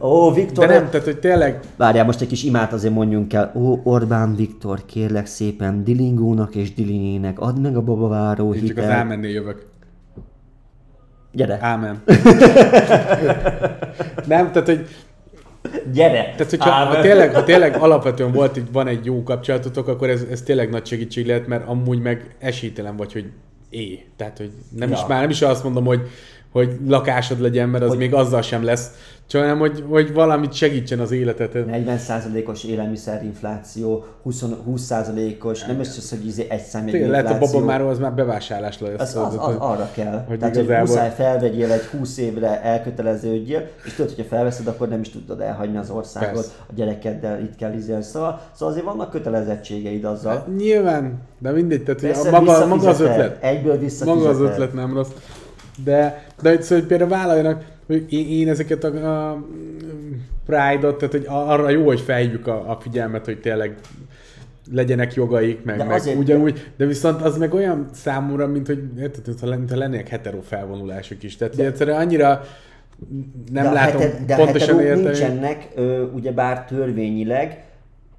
Ó, 0.00 0.28
De 0.28 0.34
Viktor, 0.34 0.66
nem, 0.66 0.90
tehát 0.90 1.06
hogy 1.06 1.18
tényleg 1.18 1.60
Várjál, 1.76 2.04
most 2.04 2.20
egy 2.20 2.28
kis 2.28 2.42
imát 2.42 2.72
azért 2.72 2.94
mondjunk 2.94 3.32
el. 3.32 3.52
Ó, 3.54 3.80
Orbán 3.82 4.36
Viktor, 4.36 4.84
kérlek 4.86 5.26
szépen, 5.26 5.84
Dilingónak 5.84 6.54
és 6.54 6.74
Dilinének, 6.74 7.40
add 7.40 7.60
meg 7.60 7.76
a 7.76 7.82
babaváró 7.82 8.54
én 8.54 8.66
csak 8.66 8.76
az 8.76 8.84
ámennél 8.84 9.30
jövök. 9.30 9.66
Gyere, 11.32 11.58
Ámen. 11.60 12.02
nem, 14.32 14.52
tehát 14.52 14.64
hogy 14.64 14.86
gyere! 15.92 16.22
Tehát, 16.36 16.50
hogyha 16.50 16.70
ha 16.70 17.00
tényleg, 17.00 17.34
ha 17.34 17.44
tényleg 17.44 17.76
alapvetően 17.76 18.32
volt, 18.32 18.56
egy, 18.56 18.72
van 18.72 18.86
egy 18.86 19.04
jó 19.04 19.22
kapcsolatotok, 19.22 19.88
akkor 19.88 20.10
ez, 20.10 20.24
ez 20.30 20.42
tényleg 20.42 20.70
nagy 20.70 20.86
segítség 20.86 21.26
lehet, 21.26 21.46
mert 21.46 21.68
amúgy 21.68 22.00
meg 22.00 22.34
esélytelen 22.38 22.96
vagy, 22.96 23.12
hogy 23.12 23.24
é. 23.70 24.04
Tehát, 24.16 24.36
hogy 24.38 24.50
nem 24.76 24.88
Ja. 24.88 24.94
is, 24.94 25.00
már 25.08 25.20
nem 25.20 25.30
is 25.30 25.42
azt 25.42 25.64
mondom, 25.64 25.84
hogy, 25.84 26.00
hogy 26.52 26.78
lakásod 26.86 27.40
legyen, 27.40 27.68
mert 27.68 27.82
az 27.84 27.88
hogy... 27.88 27.98
még 27.98 28.14
azzal 28.14 28.42
sem 28.42 28.64
lesz. 28.64 28.90
Csak 29.28 29.40
hanem, 29.40 29.58
hogy, 29.58 29.84
hogy 29.88 30.12
valamit 30.12 30.52
segítsen 30.52 31.00
az 31.00 31.10
életet. 31.10 31.50
40%-os 31.54 32.64
élelmiszerinfláció, 32.64 34.04
20, 34.22 34.44
20%-os, 34.68 35.64
nem 35.64 35.80
is 35.80 35.88
az, 35.88 36.10
hogy 36.10 36.26
izé 36.26 36.46
egy 36.48 36.62
számjegyű 36.62 36.98
infláció. 36.98 37.22
Lehet 37.22 37.42
a 37.42 37.46
babamáról 37.46 37.88
az 37.88 37.98
már 37.98 38.12
bevásárlás 38.12 38.80
lesz. 38.80 39.00
Az, 39.00 39.16
az, 39.16 39.36
az, 39.38 39.54
arra 39.58 39.90
kell. 39.94 40.24
Hogy 40.28 40.38
Tehát, 40.38 40.54
igazából... 40.54 40.78
hogy 40.78 40.88
muszáj 40.88 41.10
felvegyél 41.10 41.72
egy 41.72 41.84
20 41.84 42.18
évre 42.18 42.62
elköteleződjél, 42.62 43.68
és 43.84 43.94
tudod, 43.94 44.14
hogyha 44.14 44.28
felveszed, 44.28 44.66
akkor 44.66 44.88
nem 44.88 45.00
is 45.00 45.10
tudod 45.10 45.40
elhagyni 45.40 45.76
az 45.76 45.90
országot, 45.90 46.32
Persze. 46.32 46.50
a 46.66 46.72
gyerekeddel 46.74 47.40
itt 47.40 47.56
kell 47.56 47.72
izélni. 47.72 48.02
Szóval, 48.02 48.40
szóval 48.52 48.74
azért 48.74 48.86
vannak 48.86 49.10
kötelezettségeid 49.10 50.04
azzal. 50.04 50.32
Hát, 50.32 50.56
nyilván, 50.56 51.18
de 51.38 51.50
mindegy, 51.50 51.82
tehát 51.82 52.00
Persze, 52.00 52.30
maga, 52.30 52.66
maga 52.66 52.88
az 52.88 53.00
ötlet. 53.00 53.42
Egyből 53.42 53.80
Maga 54.04 54.28
az 54.28 54.40
ötlet 54.40 54.72
nem 54.72 54.94
rossz. 54.94 55.10
De, 55.84 56.26
de 56.42 56.60
szóval, 56.60 56.78
hogy 56.78 56.88
például 56.88 57.10
vállaljanak, 57.10 57.64
hogy 57.86 58.12
én, 58.12 58.28
én 58.28 58.48
ezeket 58.48 58.84
a, 58.84 59.30
a 59.30 59.44
Pride-ot, 60.46 60.98
tehát 60.98 61.14
hogy 61.14 61.24
arra 61.28 61.68
jó, 61.68 61.86
hogy 61.86 62.00
felhívjuk 62.00 62.46
a, 62.46 62.70
a 62.70 62.78
figyelmet, 62.80 63.24
hogy 63.24 63.40
tényleg 63.40 63.74
legyenek 64.72 65.14
jogaik, 65.14 65.64
meg, 65.64 65.76
de 65.76 65.84
meg 65.84 65.94
azért, 65.96 66.18
ugyanúgy, 66.18 66.70
de 66.76 66.86
viszont 66.86 67.22
az 67.22 67.38
meg 67.38 67.54
olyan 67.54 67.88
számomra, 67.92 68.46
mint 68.46 68.66
hogy 68.66 68.82
érted, 68.98 69.34
mintha 69.40 69.76
lennének 69.76 70.08
hetero 70.08 70.40
felvonulások 70.40 71.22
is. 71.22 71.36
Tehát 71.36 71.56
de, 71.56 71.64
egyszerűen 71.64 72.00
annyira 72.00 72.44
nem 73.52 73.64
de 73.64 73.70
látom 73.70 74.00
heter, 74.00 74.24
de 74.24 74.36
pontosan 74.36 74.80
érteni. 74.80 75.02
nincsenek, 75.02 75.68
ö, 75.74 76.02
ugyebár 76.02 76.64
törvényileg, 76.64 77.64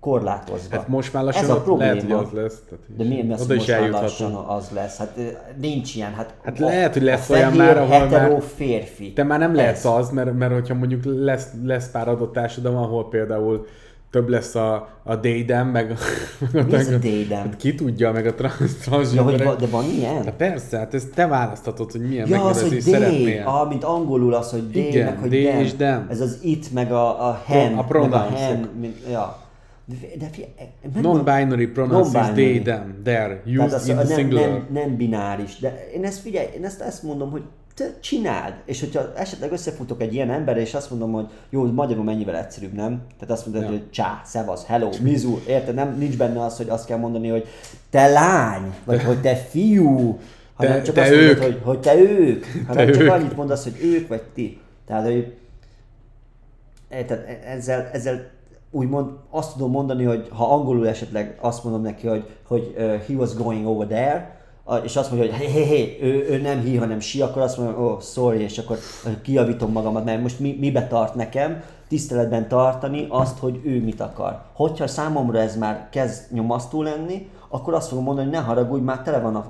korlátozva. 0.07 0.75
Hát 0.75 0.87
most 0.87 1.13
már 1.13 1.23
lassan 1.23 1.43
Ez 1.43 1.49
a 1.49 1.61
probléma. 1.61 1.91
lehet, 1.91 2.03
hogy 2.03 2.25
az 2.25 2.31
lesz. 2.31 2.59
Tehát 2.69 2.85
De 2.97 3.03
miért 3.03 3.27
lesz 3.27 3.45
most 3.47 3.67
már 3.67 3.89
lassan 3.89 4.33
az 4.33 4.69
lesz? 4.73 4.97
Hát 4.97 5.19
nincs 5.59 5.95
ilyen. 5.95 6.13
Hát, 6.13 6.33
hát 6.43 6.59
a, 6.59 6.65
lehet, 6.65 6.93
hogy 6.93 7.01
lesz 7.01 7.29
olyan 7.29 7.53
már, 7.53 7.77
ahol 7.77 8.07
már... 8.07 8.41
férfi. 8.55 9.13
Te 9.13 9.23
már 9.23 9.39
nem 9.39 9.55
lehetsz 9.55 9.85
az, 9.85 10.09
mert, 10.09 10.37
mert 10.37 10.53
hogyha 10.53 10.73
mondjuk 10.73 11.01
lesz, 11.05 11.47
lesz 11.63 11.91
pár 11.91 12.07
adott 12.07 12.33
társadalom, 12.33 12.77
ahol 12.77 13.09
például 13.09 13.65
több 14.11 14.29
lesz 14.29 14.55
a, 14.55 14.89
a 15.03 15.15
dédem, 15.15 15.67
meg 15.67 15.91
a... 15.91 15.95
Mi 16.65 16.73
az 16.73 16.87
a 16.87 16.97
dédem? 16.97 17.37
Hát 17.37 17.57
ki 17.57 17.75
tudja, 17.75 18.11
meg 18.11 18.25
a 18.25 18.33
trans, 18.33 18.73
trans 18.83 19.13
ja, 19.13 19.23
hogy, 19.23 19.35
de 19.35 19.67
van 19.71 19.85
ilyen? 19.85 20.21
De 20.23 20.31
persze, 20.31 20.77
hát 20.77 20.93
ezt 20.93 21.13
te 21.13 21.27
választhatod, 21.27 21.91
hogy 21.91 22.01
milyen 22.01 22.27
ja, 22.27 22.35
megnevezést 22.35 22.87
szeretnél. 22.87 23.43
Ah, 23.45 23.69
mint 23.69 23.83
angolul 23.83 24.33
az, 24.33 24.51
hogy 24.51 24.69
dé, 24.69 24.87
Igen, 24.87 25.05
meg 25.05 25.17
hogy 25.17 25.29
dem. 25.29 25.59
és 25.59 25.75
dem. 25.75 26.07
Ez 26.09 26.21
az 26.21 26.39
it, 26.41 26.73
meg 26.73 26.91
a, 26.91 27.27
a 27.27 27.41
hen, 27.45 27.77
a 27.77 27.85
meg 27.89 28.13
a 28.13 28.27
mint, 28.79 28.97
ja. 29.11 29.45
De, 29.87 29.95
de 30.19 30.29
Non-binary 31.01 31.67
pronouns 31.67 32.11
non 32.11 32.23
is 32.23 32.29
they, 32.31 32.61
them, 32.61 33.01
their, 33.03 33.41
used 33.45 33.73
az, 33.73 33.87
in 33.87 33.95
the 33.95 34.03
nem, 34.03 34.17
singular. 34.17 34.49
Nem, 34.49 34.67
nem 34.71 34.95
bináris, 34.95 35.59
de 35.59 35.87
én 35.93 36.03
ezt 36.03 36.19
figyelj, 36.19 36.47
én 36.55 36.65
ezt, 36.65 36.81
ezt 36.81 37.03
mondom, 37.03 37.31
hogy 37.31 37.43
te 37.75 37.99
csináld. 37.99 38.53
És 38.65 38.79
hogyha 38.79 39.13
esetleg 39.15 39.51
összefutok 39.51 40.01
egy 40.01 40.13
ilyen 40.13 40.29
emberre, 40.29 40.59
és 40.59 40.73
azt 40.73 40.89
mondom, 40.89 41.11
hogy 41.11 41.25
jó, 41.49 41.71
magyarul 41.71 42.03
mennyivel 42.03 42.37
egyszerűbb, 42.37 42.73
nem? 42.73 43.01
Tehát 43.19 43.33
azt 43.33 43.45
mondod, 43.45 43.63
ja. 43.63 43.69
hogy 43.69 43.89
csá, 43.89 44.21
szevasz, 44.25 44.65
hello, 44.65 44.89
mizu, 45.01 45.39
érted? 45.47 45.75
Nem, 45.75 45.97
nincs 45.97 46.17
benne 46.17 46.43
az, 46.43 46.57
hogy 46.57 46.69
azt 46.69 46.85
kell 46.85 46.97
mondani, 46.97 47.29
hogy 47.29 47.47
te 47.89 48.07
lány, 48.07 48.73
vagy 48.83 49.03
hogy 49.03 49.21
te 49.21 49.35
fiú, 49.35 50.19
hanem 50.53 50.77
te, 50.77 50.81
csak 50.81 50.95
te 50.95 51.01
azt 51.01 51.11
ők. 51.11 51.39
mondod, 51.39 51.43
hogy, 51.43 51.61
hogy 51.63 51.79
te 51.79 51.95
ők, 51.95 52.45
hanem 52.67 52.85
te 52.85 52.91
csak 52.91 53.01
ők. 53.01 53.11
annyit 53.11 53.35
mondasz, 53.35 53.63
hogy 53.63 53.77
ők 53.83 54.07
vagy 54.07 54.23
ti. 54.33 54.61
Tehát, 54.87 55.03
hogy 55.03 55.33
érted, 56.89 57.39
ezzel, 57.45 57.89
ezzel 57.93 58.29
úgymond 58.71 59.09
azt 59.29 59.53
tudom 59.53 59.71
mondani, 59.71 60.03
hogy 60.03 60.27
ha 60.31 60.53
angolul 60.53 60.87
esetleg 60.87 61.37
azt 61.41 61.63
mondom 61.63 61.81
neki, 61.81 62.07
hogy, 62.07 62.25
hogy 62.47 62.73
uh, 62.77 62.83
he 62.83 63.13
was 63.13 63.35
going 63.35 63.67
over 63.67 63.87
there, 63.87 64.37
és 64.83 64.95
azt 64.95 65.11
mondja, 65.11 65.31
hogy 65.31 65.39
hé, 65.39 65.47
hé, 65.51 65.63
hé, 65.63 65.97
ő, 66.01 66.25
ő 66.29 66.41
nem 66.41 66.59
hi, 66.59 66.77
hanem 66.77 66.99
si, 66.99 67.21
akkor 67.21 67.41
azt 67.41 67.57
mondom, 67.57 67.83
oh, 67.83 68.01
sorry, 68.01 68.41
és 68.41 68.57
akkor 68.57 68.77
kiavítom 69.21 69.71
magamat, 69.71 70.05
mert 70.05 70.21
most 70.21 70.39
mi, 70.39 70.57
mibe 70.59 70.87
tart 70.87 71.15
nekem, 71.15 71.61
tiszteletben 71.87 72.47
tartani 72.47 73.05
azt, 73.09 73.39
hogy 73.39 73.61
ő 73.63 73.83
mit 73.83 74.01
akar. 74.01 74.41
Hogyha 74.53 74.87
számomra 74.87 75.39
ez 75.39 75.57
már 75.57 75.87
kezd 75.91 76.33
nyomasztó 76.33 76.81
lenni, 76.81 77.29
akkor 77.49 77.73
azt 77.73 77.87
fogom 77.87 78.03
mondani, 78.03 78.27
hogy 78.27 78.37
ne 78.37 78.43
haragudj, 78.43 78.83
már 78.83 79.01
tele 79.01 79.19
van 79.19 79.35
a 79.35 79.45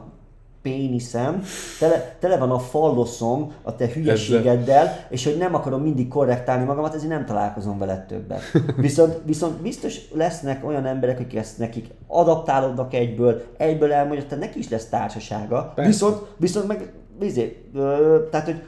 péniszem, 0.68 1.44
tele, 1.80 2.16
tele 2.20 2.38
van 2.38 2.52
a 2.52 2.60
falloszom 2.60 3.52
a 3.62 3.76
te 3.76 3.88
hülyeségeddel, 3.88 5.06
és 5.10 5.24
hogy 5.24 5.38
nem 5.38 5.56
akarom 5.56 5.82
mindig 5.82 6.08
korrektálni 6.08 6.66
magamat, 6.66 6.94
ezért 6.94 7.10
nem 7.10 7.26
találkozom 7.26 7.78
veled 7.78 8.06
többet. 8.06 8.42
Viszont, 8.76 9.20
viszont 9.26 9.62
biztos 9.62 10.00
lesznek 10.14 10.68
olyan 10.68 10.86
emberek, 10.86 11.20
akik 11.20 11.36
ezt 11.36 11.58
nekik 11.58 11.88
adaptálódnak 12.08 12.94
egyből, 12.94 13.44
egyből 13.58 13.94
elmondja, 13.94 14.26
tehát 14.26 14.44
neki 14.44 14.60
is 14.60 14.70
lesz 14.70 14.86
társasága. 14.86 15.74
Viszont, 15.76 16.18
viszont 16.38 16.68
meg, 16.68 16.92
bizé, 17.20 17.64
ö, 17.74 18.18
tehát, 18.32 18.46
hogy 18.46 18.62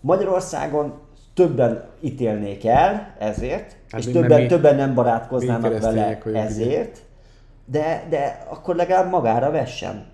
Magyarországon 0.00 0.92
többen 1.34 1.84
ítélnék 2.00 2.66
el 2.66 3.14
ezért, 3.18 3.76
hát 3.90 4.00
és 4.00 4.06
többen, 4.12 4.40
mi, 4.40 4.46
többen 4.46 4.76
nem 4.76 4.94
barátkoznának 4.94 5.80
vele 5.80 6.18
ezért, 6.32 6.98
de, 7.64 8.04
de 8.08 8.46
akkor 8.48 8.74
legalább 8.74 9.10
magára 9.10 9.50
vessen. 9.50 10.09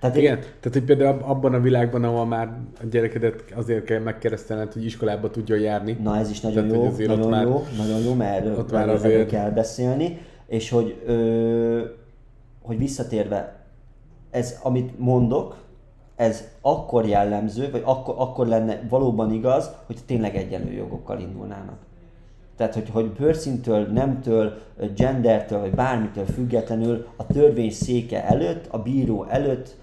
Tehát 0.00 0.16
Igen, 0.16 0.36
én... 0.36 0.42
tehát 0.42 0.72
hogy 0.72 0.84
például 0.84 1.22
abban 1.22 1.54
a 1.54 1.60
világban, 1.60 2.04
ahol 2.04 2.26
már 2.26 2.48
a 2.80 2.86
gyerekedet 2.90 3.44
azért 3.54 3.84
kell 3.84 4.00
megkeresztelned, 4.00 4.72
hogy 4.72 4.84
iskolába 4.84 5.30
tudja 5.30 5.56
járni. 5.56 5.96
Na 6.02 6.16
ez 6.18 6.30
is 6.30 6.40
nagyon 6.40 6.68
tehát, 6.68 6.98
jó, 6.98 7.06
nagyon 7.06 7.28
már, 7.28 7.44
jó, 7.44 7.64
nagyon 7.76 8.00
jó, 8.00 8.14
mert 8.14 8.58
ott 8.58 8.72
már 8.72 8.88
azért... 8.88 9.28
kell 9.28 9.50
beszélni, 9.50 10.18
és 10.46 10.70
hogy, 10.70 11.02
ö, 11.06 11.80
hogy 12.62 12.78
visszatérve, 12.78 13.64
ez, 14.30 14.58
amit 14.62 14.98
mondok, 14.98 15.56
ez 16.16 16.44
akkor 16.60 17.06
jellemző, 17.06 17.70
vagy 17.70 17.82
akkor, 17.84 18.14
akkor 18.18 18.46
lenne 18.46 18.80
valóban 18.88 19.32
igaz, 19.32 19.70
hogy 19.86 19.96
tényleg 20.06 20.36
egyenlő 20.36 20.72
jogokkal 20.72 21.18
indulnának. 21.18 21.78
Tehát, 22.56 22.74
hogy, 22.74 22.88
hogy 22.90 23.10
bőrszintől, 23.10 23.86
nemtől, 23.86 24.58
gendertől, 24.96 25.60
vagy 25.60 25.70
bármitől 25.70 26.24
függetlenül 26.24 27.06
a 27.16 27.26
törvény 27.26 27.70
széke 27.70 28.24
előtt, 28.24 28.66
a 28.70 28.78
bíró 28.78 29.24
előtt 29.24 29.76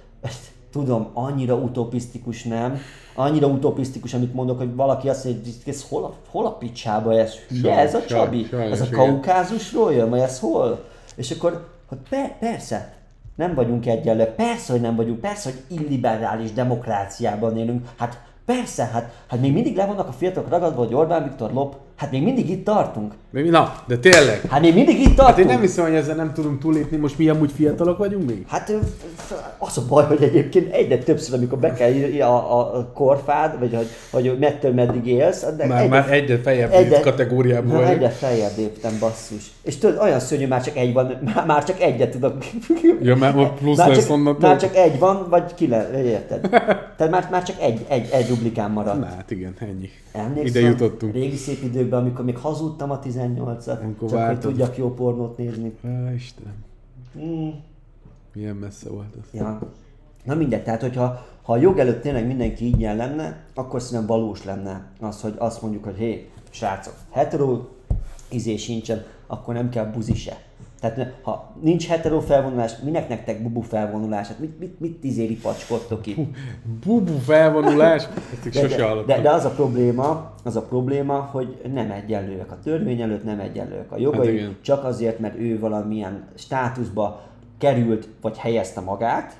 tudom, 0.71 1.09
annyira 1.13 1.55
utopisztikus 1.55 2.43
nem, 2.43 2.79
annyira 3.15 3.47
utopisztikus, 3.47 4.13
amit 4.13 4.33
mondok, 4.33 4.57
hogy 4.57 4.75
valaki 4.75 5.09
azt 5.09 5.23
mondja, 5.23 5.51
hogy 5.63 5.73
ez 5.73 5.85
hol 5.89 6.03
a, 6.03 6.13
hol 6.29 6.45
a 6.45 6.51
picsába 6.51 7.19
ez? 7.19 7.33
Hülye, 7.49 7.77
ez 7.77 7.93
a 7.93 8.05
Csabi? 8.05 8.47
ez 8.51 8.81
a 8.81 8.89
kaukázusról 8.91 9.93
jön, 9.93 10.09
vagy 10.09 10.19
ez 10.19 10.39
hol? 10.39 10.83
És 11.15 11.31
akkor, 11.31 11.67
hogy 11.87 11.97
per, 12.09 12.37
persze, 12.39 12.93
nem 13.35 13.53
vagyunk 13.53 13.85
egyenlőek, 13.85 14.35
persze, 14.35 14.71
hogy 14.71 14.81
nem 14.81 14.95
vagyunk, 14.95 15.19
persze, 15.19 15.49
hogy 15.49 15.77
illiberális 15.77 16.51
demokráciában 16.51 17.57
élünk, 17.57 17.87
hát 17.97 18.21
persze, 18.45 18.85
hát, 18.85 19.23
hát 19.27 19.39
még 19.39 19.53
mindig 19.53 19.75
le 19.75 19.85
vannak 19.85 20.07
a 20.07 20.11
fiatalok 20.11 20.49
ragadva, 20.49 20.83
hogy 20.83 20.93
Orbán 20.93 21.23
Viktor 21.23 21.53
lop 21.53 21.75
Hát 22.03 22.11
még 22.11 22.23
mindig 22.23 22.49
itt 22.49 22.65
tartunk. 22.65 23.13
Na, 23.31 23.83
de 23.87 23.97
tényleg. 23.97 24.41
Hát 24.49 24.61
még 24.61 24.73
mindig 24.73 24.99
itt 24.99 25.15
tartunk. 25.15 25.27
Hát 25.27 25.37
én 25.37 25.45
nem 25.45 25.61
hiszem, 25.61 25.85
hogy 25.85 25.93
ezzel 25.93 26.15
nem 26.15 26.33
tudunk 26.33 26.59
túlépni, 26.59 26.97
most 26.97 27.17
mi 27.17 27.29
amúgy 27.29 27.51
fiatalok 27.51 27.97
vagyunk 27.97 28.29
még? 28.29 28.45
Hát 28.47 28.73
az 29.57 29.77
a 29.77 29.81
baj, 29.87 30.05
hogy 30.05 30.23
egyébként 30.23 30.73
egyre 30.73 30.97
többször, 30.97 31.37
amikor 31.37 31.57
be 31.57 31.73
kell 31.73 31.91
írni 31.91 32.21
a, 32.21 32.65
a 32.67 32.91
korfád, 32.93 33.59
vagy 33.59 33.75
hogy, 33.75 33.87
hogy 34.11 34.37
mettől 34.39 34.73
meddig 34.73 35.07
élsz. 35.07 35.45
De 35.57 35.65
már, 35.65 35.81
egyre, 35.81 35.89
már 35.89 36.11
egyre 36.11 36.37
feljebb 36.37 36.71
egyre, 36.71 36.99
kategóriában 36.99 37.71
vagyok. 37.71 37.89
Egyre 37.89 38.09
feljebb 38.09 38.57
léptem, 38.57 38.97
basszus. 38.99 39.51
És 39.63 39.77
tudod, 39.77 39.97
olyan 39.97 40.19
szörnyű, 40.19 40.47
már 40.47 40.63
csak 40.63 40.75
egy 40.75 40.93
van, 40.93 41.17
már, 41.35 41.45
már 41.51 41.63
csak 41.63 41.81
egyet 41.81 42.11
tudok. 42.11 42.45
Ja, 43.01 43.15
már 43.15 43.53
plusz 43.53 43.77
már 43.77 43.89
lesz 43.89 44.07
csak, 44.07 44.39
Már 44.39 44.57
csak 44.57 44.75
egy 44.75 44.99
van, 44.99 45.29
vagy 45.29 45.53
ki 45.53 45.67
le, 45.67 46.03
érted? 46.03 46.49
Tehát 46.49 47.09
már, 47.09 47.27
már 47.31 47.43
csak 47.43 47.61
egy, 47.61 47.85
egy, 47.87 48.09
egy 48.11 48.29
rublikán 48.29 48.71
maradt. 48.71 48.99
Na 48.99 49.05
hát 49.05 49.31
igen, 49.31 49.53
ennyi. 49.59 49.89
Emlékszem, 50.11 50.45
Ide 50.45 50.59
jutottunk. 50.59 51.13
Régi 51.13 51.35
szép 51.35 51.63
időkben, 51.63 51.99
amikor 51.99 52.25
még 52.25 52.37
hazudtam 52.37 52.91
a 52.91 52.99
18-at, 52.99 53.81
amikor 53.81 54.09
csak 54.09 54.17
vártad. 54.17 54.43
hogy 54.43 54.51
tudjak 54.51 54.77
jó 54.77 54.93
pornót 54.93 55.37
nézni. 55.37 55.73
Há, 55.83 56.13
Istenem. 56.13 56.53
Mm. 57.19 57.49
Milyen 58.33 58.55
messze 58.55 58.89
volt 58.89 59.15
az. 59.21 59.39
Ja. 59.39 59.59
Na 60.23 60.35
mindegy, 60.35 60.63
tehát 60.63 60.81
hogyha 60.81 61.25
ha 61.43 61.53
a 61.53 61.57
jog 61.57 61.77
előtt 61.77 62.01
tényleg 62.01 62.27
mindenki 62.27 62.65
így 62.65 62.79
lenne, 62.79 63.43
akkor 63.53 63.81
szerintem 63.81 64.07
valós 64.07 64.43
lenne 64.43 64.85
az, 64.99 65.21
hogy 65.21 65.33
azt 65.37 65.61
mondjuk, 65.61 65.83
hogy 65.83 65.95
hé, 65.95 66.29
srácok, 66.49 66.93
hetero 67.11 67.61
izé 68.29 68.55
sincsen, 68.55 69.05
akkor 69.27 69.53
nem 69.53 69.69
kell 69.69 69.85
buzi 69.85 70.15
se. 70.15 70.37
Tehát 70.79 71.13
ha 71.21 71.53
nincs 71.61 71.87
hetero 71.87 72.19
felvonulás, 72.19 72.73
minek 72.83 73.09
nektek 73.09 73.41
bubu 73.41 73.61
felvonulás? 73.61 74.27
Hát 74.27 74.39
mit, 74.39 74.59
mit, 74.59 74.79
mit 74.79 75.03
izéri 75.03 75.37
pacskodtok 75.37 76.05
itt? 76.07 76.17
Bubu 76.85 77.17
felvonulás? 77.17 78.07
de, 78.53 78.67
de, 78.67 79.03
de, 79.05 79.21
de, 79.21 79.29
az 79.29 79.45
a 79.45 79.49
probléma, 79.49 80.31
az 80.43 80.55
a 80.55 80.61
probléma, 80.61 81.29
hogy 81.31 81.61
nem 81.73 81.91
egyenlőek 81.91 82.51
a 82.51 82.59
törvény 82.63 83.01
előtt, 83.01 83.23
nem 83.23 83.39
egyenlőek 83.39 83.91
a 83.91 83.97
jogai, 83.97 84.39
hát 84.39 84.51
csak 84.61 84.83
azért, 84.83 85.19
mert 85.19 85.39
ő 85.39 85.59
valamilyen 85.59 86.27
státuszba 86.35 87.21
került, 87.57 88.09
vagy 88.21 88.37
helyezte 88.37 88.81
magát, 88.81 89.37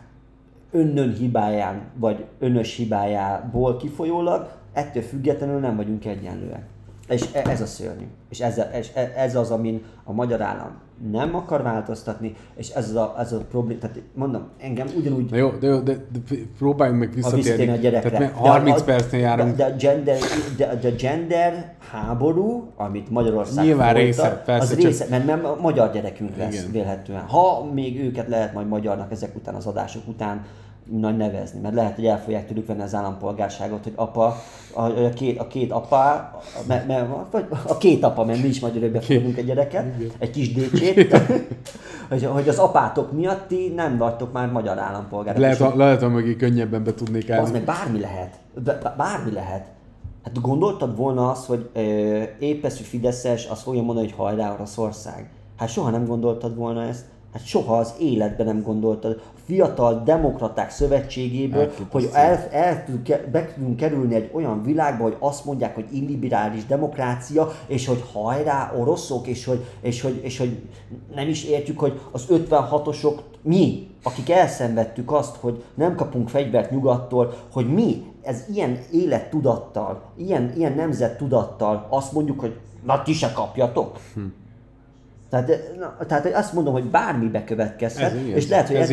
önnön 0.72 1.14
hibáján, 1.14 1.82
vagy 1.96 2.26
önös 2.40 2.76
hibájából 2.76 3.78
kifolyólag, 3.78 4.52
ettől 4.74 5.04
függetlenül 5.04 5.60
nem 5.60 5.76
vagyunk 5.76 6.06
egyenlőek. 6.06 6.66
És 7.14 7.26
e- 7.32 7.50
ez 7.50 7.62
a 7.62 7.66
szörnyű. 7.66 8.06
És 8.30 8.40
ez, 8.40 8.58
ez, 8.58 8.90
ez 9.16 9.36
az, 9.36 9.52
amin 9.52 9.84
a 10.04 10.14
magyar 10.14 10.42
állam 10.42 10.82
nem 11.12 11.36
akar 11.36 11.62
változtatni, 11.62 12.36
és 12.56 12.70
ez 12.70 12.90
az 12.90 12.96
a, 12.96 13.16
ez 13.20 13.32
a 13.32 13.38
probléma, 13.38 13.80
tehát 13.80 14.02
mondom, 14.14 14.48
engem 14.60 14.88
ugyanúgy... 14.98 15.30
Na 15.30 15.38
jó, 15.38 15.50
de, 15.50 15.68
jó, 15.68 15.80
de, 15.80 15.94
de 15.94 16.36
próbáljunk 16.58 17.00
meg 17.00 17.14
visszatérni. 17.14 17.68
A, 17.68 17.72
a 17.72 17.76
gyerekre. 17.76 18.10
Tehát 18.10 18.34
30 18.34 18.78
de, 18.78 18.84
percnél 18.84 19.22
járunk. 19.22 19.56
De, 19.56 19.66
de, 19.66 19.74
a 19.74 19.76
gender, 19.76 20.18
de, 20.58 20.76
de 20.76 20.90
gender 20.90 21.74
háború, 21.92 22.72
amit 22.76 23.10
Magyarország 23.10 23.66
Nyilván 23.66 23.94
folyta, 23.94 24.06
része, 24.06 24.42
persze, 24.46 24.64
az 24.64 24.70
csak... 24.70 24.90
része, 24.90 25.06
mert 25.10 25.26
nem 25.26 25.46
a 25.46 25.56
magyar 25.62 25.92
gyerekünk 25.92 26.38
lesz 26.38 26.54
Igen. 26.54 26.72
vélhetően. 26.72 27.22
Ha 27.22 27.70
még 27.74 28.04
őket 28.04 28.28
lehet 28.28 28.54
majd 28.54 28.68
magyarnak 28.68 29.12
ezek 29.12 29.36
után, 29.36 29.56
az 29.56 29.66
adások 29.66 30.08
után 30.08 30.46
nagy 30.92 31.18
nevezni, 31.18 31.60
mert 31.60 31.76
lehet, 31.76 31.96
hogy 31.96 32.06
el 32.06 32.22
fogják 32.22 32.48
tőlük 32.48 32.68
venni 32.68 32.82
az 32.82 32.96
állampolgárságot, 32.96 33.84
hogy 33.84 33.94
apa, 33.96 34.36
a, 34.74 34.82
a, 34.82 35.10
két, 35.10 35.40
a 35.40 35.48
két 35.48 35.72
apa, 35.72 36.32
me, 36.68 36.84
me, 36.88 37.26
vagy 37.32 37.46
a 37.68 37.78
két 37.78 38.04
apa, 38.04 38.26
mert 38.26 38.42
mi 38.42 38.48
is 38.48 38.60
majd 38.60 38.76
örökbe 38.76 39.02
fogadunk 39.02 39.38
egy 39.38 39.46
gyereket, 39.46 39.86
egy 40.20 40.30
kis 40.30 40.54
décsét, 40.54 41.18
hogy, 42.10 42.26
hogy 42.26 42.50
az 42.50 42.58
apátok 42.58 43.12
miatt 43.12 43.48
ti 43.48 43.74
nem 43.76 43.98
vagytok 43.98 44.34
már 44.34 44.52
magyar 44.52 44.80
állampolgárok. 44.80 45.42
Lehet, 45.42 45.62
a, 45.62 45.76
lehet, 45.76 46.02
hogy 46.02 46.12
mögé 46.12 46.36
könnyebben 46.36 46.84
be 46.84 46.94
tudnék 46.94 47.30
állni. 47.30 47.44
Az 47.44 47.52
meg 47.52 47.64
bármi 47.64 48.00
lehet. 48.00 48.40
Bármi 48.98 49.32
lehet. 49.32 49.68
Hát 50.24 50.42
gondoltad 50.42 50.98
volna 50.98 51.30
azt, 51.30 51.46
hogy 51.46 51.70
épeszű 52.40 52.84
Fideszes 52.84 53.46
azt 53.46 53.62
fogja 53.62 53.82
mondani, 53.82 54.08
hogy 54.08 54.16
hajrá 54.18 54.54
Oroszország? 54.54 55.30
Hát 55.58 55.70
soha 55.70 55.90
nem 55.90 56.06
gondoltad 56.06 56.56
volna 56.56 56.84
ezt. 56.84 57.06
Hát 57.34 57.46
soha 57.46 57.78
az 57.78 57.94
életben 58.00 58.46
nem 58.46 58.62
gondoltad. 58.62 59.22
A 59.36 59.40
fiatal 59.46 60.02
demokraták 60.06 60.70
szövetségéből, 60.70 61.72
hogy 61.92 62.10
el, 62.14 62.48
el 62.52 62.84
be 63.32 63.54
tudunk 63.54 63.76
kerülni 63.76 64.16
egy 64.16 64.30
olyan 64.34 64.64
világba, 64.64 65.04
hogy 65.04 65.16
azt 65.20 65.46
mondják, 65.46 65.76
hogy 65.76 65.86
illiberális 65.92 66.66
demokrácia, 66.66 67.52
és 67.68 67.88
hogy 67.88 68.04
hajrá 68.14 68.74
oroszok, 68.78 69.28
és 69.28 69.46
hogy, 69.46 69.66
és 69.82 70.02
hogy, 70.02 70.20
és 70.24 70.38
hogy 70.38 70.62
nem 71.16 71.28
is 71.28 71.44
értjük, 71.44 71.80
hogy 71.80 72.00
az 72.12 72.26
56-osok 72.30 73.20
mi, 73.42 73.88
akik 74.04 74.30
elszenvedtük 74.30 75.12
azt, 75.12 75.36
hogy 75.36 75.64
nem 75.74 75.96
kapunk 75.96 76.30
fegyvert 76.30 76.72
nyugattól, 76.72 77.34
hogy 77.52 77.74
mi 77.74 78.04
ez 78.22 78.44
ilyen 78.54 78.80
élettudattal, 78.92 80.02
ilyen, 80.16 80.54
ilyen 80.58 80.74
nemzettudattal 80.74 81.88
azt 81.90 82.12
mondjuk, 82.12 82.40
hogy 82.40 82.58
na 82.86 83.02
ti 83.02 83.14
se 83.14 83.32
kapjatok. 83.32 84.00
Hm. 84.14 84.22
Tehát, 85.34 85.72
na, 85.80 85.96
tehát 86.08 86.34
azt 86.34 86.54
mondom, 86.54 86.74
hogy 86.74 86.84
bármi 86.84 87.28
bekövetkezhet, 87.28 88.12
ez, 88.12 88.36
és 88.36 88.48
lehet, 88.48 88.68
hogy, 88.68 88.76
ez 88.76 88.82
ezt, 88.82 88.92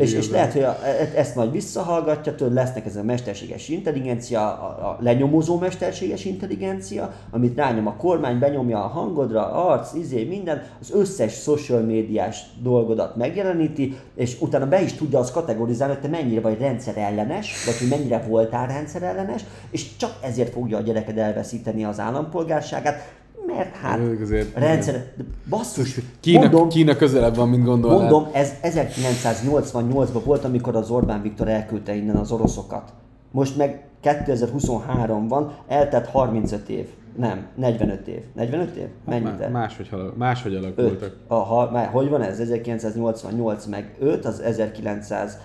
és, 0.00 0.12
és 0.12 0.30
lehet, 0.30 0.52
hogy 0.52 0.62
a, 0.62 0.78
e- 0.84 1.12
ezt 1.14 1.34
majd 1.34 1.52
visszahallgatja, 1.52 2.34
tőle 2.34 2.62
lesznek 2.62 2.86
ez 2.86 2.96
a 2.96 3.02
mesterséges 3.02 3.68
intelligencia, 3.68 4.40
a, 4.40 4.88
a 4.88 4.96
lenyomozó 5.00 5.58
mesterséges 5.58 6.24
intelligencia, 6.24 7.12
amit 7.30 7.56
rányom 7.56 7.86
a 7.86 7.96
kormány, 7.96 8.38
benyomja 8.38 8.84
a 8.84 8.86
hangodra, 8.86 9.52
arc, 9.52 9.94
izé, 9.94 10.24
minden, 10.24 10.62
az 10.80 10.90
összes 10.94 11.32
social 11.32 11.80
médiás 11.80 12.42
dolgodat 12.62 13.16
megjeleníti, 13.16 13.96
és 14.14 14.36
utána 14.40 14.66
be 14.66 14.82
is 14.82 14.92
tudja 14.92 15.18
azt 15.18 15.32
kategorizálni, 15.32 15.92
hogy 15.92 16.02
te 16.02 16.08
mennyire 16.08 16.40
vagy 16.40 16.58
rendszer 16.58 16.96
ellenes, 16.96 17.64
vagy 17.64 17.78
hogy 17.78 17.88
mennyire 17.88 18.24
voltál 18.28 18.66
rendszer 18.66 19.02
ellenes, 19.02 19.44
és 19.70 19.96
csak 19.96 20.10
ezért 20.22 20.52
fogja 20.52 20.76
a 20.76 20.80
gyereked 20.80 21.18
elveszíteni 21.18 21.84
az 21.84 22.00
állampolgárságát, 22.00 23.16
mert 23.54 23.76
hát 23.76 24.00
azért, 24.22 24.58
rendszer... 24.58 25.12
Basszus, 25.48 26.00
Kína, 26.20 26.40
mondom, 26.40 26.68
Kína 26.68 26.96
közelebb 26.96 27.36
van, 27.36 27.48
mint 27.48 27.64
gondolnád. 27.64 28.00
Mondom, 28.00 28.30
ez 28.32 28.52
1988-ban 28.62 30.20
volt, 30.24 30.44
amikor 30.44 30.76
az 30.76 30.90
Orbán 30.90 31.22
Viktor 31.22 31.48
elküldte 31.48 31.94
innen 31.94 32.16
az 32.16 32.32
oroszokat. 32.32 32.92
Most 33.30 33.56
meg 33.56 33.82
2023 34.00 35.28
van, 35.28 35.52
eltett 35.68 36.06
35 36.06 36.68
év. 36.68 36.86
Nem, 37.16 37.46
45 37.54 38.06
év. 38.06 38.20
45 38.34 38.76
év? 38.76 38.86
Mennyit? 39.04 39.40
Hát, 39.40 39.52
máshogy, 39.52 39.88
máshogy 40.14 40.54
alakultak. 40.54 41.16
Aha, 41.26 41.88
hogy 41.90 42.08
van 42.08 42.22
ez? 42.22 42.40
1988 42.40 43.66
meg 43.66 43.94
5, 43.98 44.24
az 44.24 44.40
1900 44.40 45.38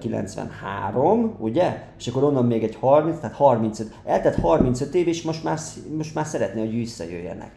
93, 0.00 1.36
ugye? 1.38 1.82
És 1.98 2.06
akkor 2.06 2.24
onnan 2.24 2.46
még 2.46 2.62
egy 2.62 2.74
30, 2.74 3.18
tehát 3.20 3.36
35. 3.36 3.94
Eltett 4.04 4.36
35 4.36 4.94
év, 4.94 5.08
és 5.08 5.22
most 5.22 5.44
már, 5.44 5.58
most 5.96 6.14
már 6.14 6.26
szeretné, 6.26 6.60
hogy 6.60 6.74
visszajöjjenek. 6.74 7.50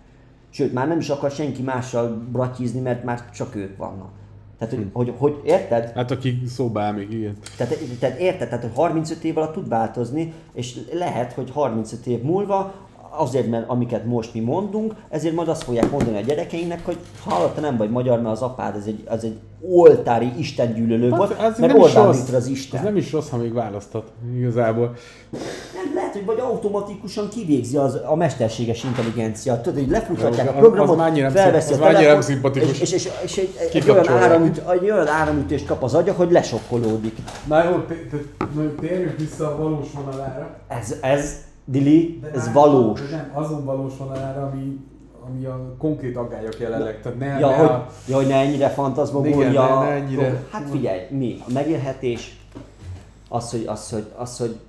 Sőt, 0.50 0.74
már 0.74 0.88
nem 0.88 0.98
is 0.98 1.10
akar 1.10 1.32
senki 1.32 1.62
mással 1.62 2.26
bratyízni, 2.32 2.80
mert 2.80 3.04
már 3.04 3.30
csak 3.30 3.56
ők 3.56 3.78
vannak. 3.78 4.10
Tehát, 4.58 4.74
hogy, 4.74 4.84
hm. 4.84 4.90
hogy, 4.94 5.14
hogy 5.18 5.42
érted? 5.46 5.92
Hát 5.92 6.12
aki 6.12 6.42
szóba 6.48 6.82
áll 6.82 6.94
még, 6.94 7.12
igen. 7.12 7.38
Tehát, 7.58 7.78
tehát 8.00 8.20
érted, 8.20 8.48
tehát 8.48 8.64
hogy 8.64 8.74
35 8.76 9.24
év 9.24 9.38
alatt 9.38 9.54
tud 9.54 9.70
változni, 9.70 10.34
és 10.54 10.80
lehet, 10.94 11.34
hogy 11.34 11.52
35 11.52 12.06
év 12.06 12.22
múlva 12.22 12.74
azért, 13.18 13.48
mert 13.48 13.70
amiket 13.70 14.06
most 14.06 14.34
mi 14.34 14.40
mondunk, 14.40 14.96
ezért 15.10 15.36
majd 15.36 15.48
azt 15.48 15.64
fogják 15.64 15.92
mondani 15.92 16.18
a 16.18 16.22
gyerekeinknek, 16.22 16.86
hogy 16.86 16.98
hallotta 17.26 17.62
nem 17.62 17.78
vagy 17.78 17.90
magyar, 17.90 18.22
mert 18.22 18.36
az 18.36 18.42
apád 18.42 18.76
ez 18.76 18.86
egy, 18.86 19.04
az 19.06 19.24
egy 19.24 19.40
oltári 19.70 20.32
istengyűlölő 20.38 21.10
hát, 21.10 21.18
volt, 21.18 21.40
az 21.40 21.60
meg 21.60 21.76
Orbán 21.76 22.12
Viktor 22.12 22.36
az 22.36 22.48
Isten. 22.48 22.80
Ez 22.80 22.86
nem 22.86 22.96
is 22.96 23.12
rossz, 23.12 23.30
ha 23.30 23.38
még 23.38 23.54
választat, 23.54 24.12
igazából. 24.38 24.94
Nem, 25.74 25.94
lehet, 25.96 26.14
hogy 26.14 26.26
vagy 26.26 26.40
automatikusan 26.40 27.30
kivégzi 27.30 27.78
az, 27.78 28.00
a 28.06 28.16
mesterséges 28.16 28.84
intelligencia. 28.84 29.62
Tudod, 29.62 29.80
hogy 29.80 29.90
lefutatják 29.90 30.50
a 30.50 30.52
programot, 30.52 31.00
az 31.00 31.32
felveszi 31.34 31.74
az 31.74 31.80
a 31.80 31.84
telefon, 31.84 32.22
szimpatikus. 32.22 32.82
És, 32.82 32.92
és, 32.92 33.06
és, 33.06 33.10
és 33.24 33.38
egy, 33.38 33.56
egy, 33.74 33.90
olyan 33.90 34.08
áramüt, 34.08 34.58
egy 34.58 34.92
olyan 34.92 35.08
áramütést 35.08 35.66
kap 35.66 35.84
az 35.84 35.94
agya, 35.94 36.14
hogy 36.14 36.32
lesokkolódik. 36.32 37.18
Na 37.48 37.64
jó, 37.64 37.86
térjünk 38.80 39.18
vissza 39.18 39.54
a 39.54 39.58
valós 39.58 39.88
vonalára. 39.94 40.58
Ez, 40.68 40.96
ez 41.02 41.44
Dili, 41.66 42.20
de 42.22 42.32
ez 42.32 42.44
nem, 42.44 42.54
valós. 42.54 43.02
De 43.02 43.16
nem, 43.16 43.32
azon 43.34 43.66
valós 43.66 43.94
vonalára, 43.98 44.42
ami 44.42 44.80
ami 45.28 45.46
a 45.46 45.76
konkrét 45.78 46.18
aggályok 46.18 46.60
jelenleg. 46.60 47.02
Tehát 47.02 47.18
ne, 47.18 47.26
ja, 47.26 47.50
ne 47.50 47.56
hogy, 47.56 47.68
a... 47.68 47.88
ja, 48.08 48.16
hogy 48.16 48.28
ne 48.28 48.36
ennyire 48.36 48.70
fantazmogória. 48.70 49.80
Ne, 49.80 49.86
ne 49.86 49.92
ennyire. 49.92 50.44
Hát 50.52 50.70
figyelj, 50.70 51.00
mi? 51.10 51.42
A 51.48 51.52
megélhetés, 51.54 52.40
az, 53.30 53.52
hogy, 53.52 53.64
az, 53.68 53.90
hogy, 53.90 54.06
az, 54.18 54.38
hogy 54.38 54.60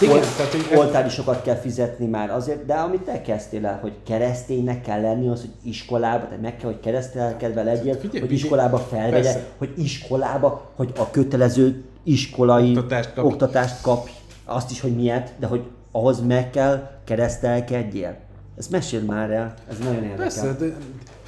igen, 0.00 0.16
Ol, 0.16 0.78
oltárisokat 0.78 1.42
kell 1.42 1.54
fizetni 1.54 2.06
már 2.06 2.30
azért, 2.30 2.66
de 2.66 2.74
amit 2.74 3.00
te 3.00 3.20
kezdtél 3.20 3.66
el, 3.66 3.78
hogy 3.80 3.92
kereszténynek 4.06 4.82
kell 4.82 5.00
lenni 5.00 5.28
az, 5.28 5.40
hogy 5.40 5.50
iskolába, 5.62 6.24
tehát 6.24 6.40
meg 6.40 6.56
kell, 6.56 6.70
hogy 6.70 6.80
keresztelkedve 6.80 7.62
legyél, 7.62 7.94
Figyelj, 7.94 8.20
hogy 8.20 8.32
iskolába 8.32 8.78
felvegye, 8.78 9.22
persze. 9.22 9.44
hogy 9.58 9.72
iskolába, 9.76 10.70
hogy 10.76 10.92
a 10.98 11.10
kötelező 11.10 11.84
iskolai 12.02 12.70
oktatást, 12.70 13.14
kap. 13.14 13.24
oktatást 13.24 13.82
kapj, 13.82 14.10
azt 14.44 14.70
is, 14.70 14.80
hogy 14.80 14.96
miért, 14.96 15.32
de 15.38 15.46
hogy 15.46 15.62
ahhoz 15.92 16.20
meg 16.20 16.50
kell 16.50 16.90
keresztelkedjél. 17.04 18.16
Ezt 18.56 18.70
mesél 18.70 19.00
már 19.00 19.30
el, 19.30 19.54
ez 19.68 19.78
nagyon 19.78 19.94
érdekel. 19.94 20.16
Persze, 20.16 20.52
de, 20.52 20.76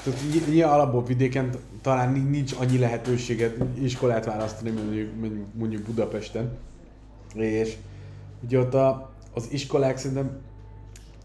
tehát 0.04 0.20
ilyen 0.48 0.68
alapból 0.68 1.04
vidéken 1.04 1.50
talán 1.82 2.12
nincs 2.12 2.52
annyi 2.58 2.78
lehetőséget 2.78 3.56
iskolát 3.80 4.24
választani, 4.24 4.70
mondjuk, 4.70 5.08
mondjuk 5.52 5.82
Budapesten. 5.82 6.56
És 7.34 7.76
ugye 8.44 8.58
ott 8.58 8.74
a, 8.74 9.10
az 9.34 9.46
iskolák 9.50 9.96
szerintem 9.96 10.30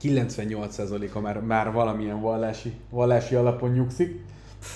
98%-a 0.01 1.19
már, 1.19 1.39
már 1.39 1.71
valamilyen 1.71 2.21
vallási, 2.21 2.73
vallási 2.89 3.35
alapon 3.35 3.71
nyugszik, 3.71 4.23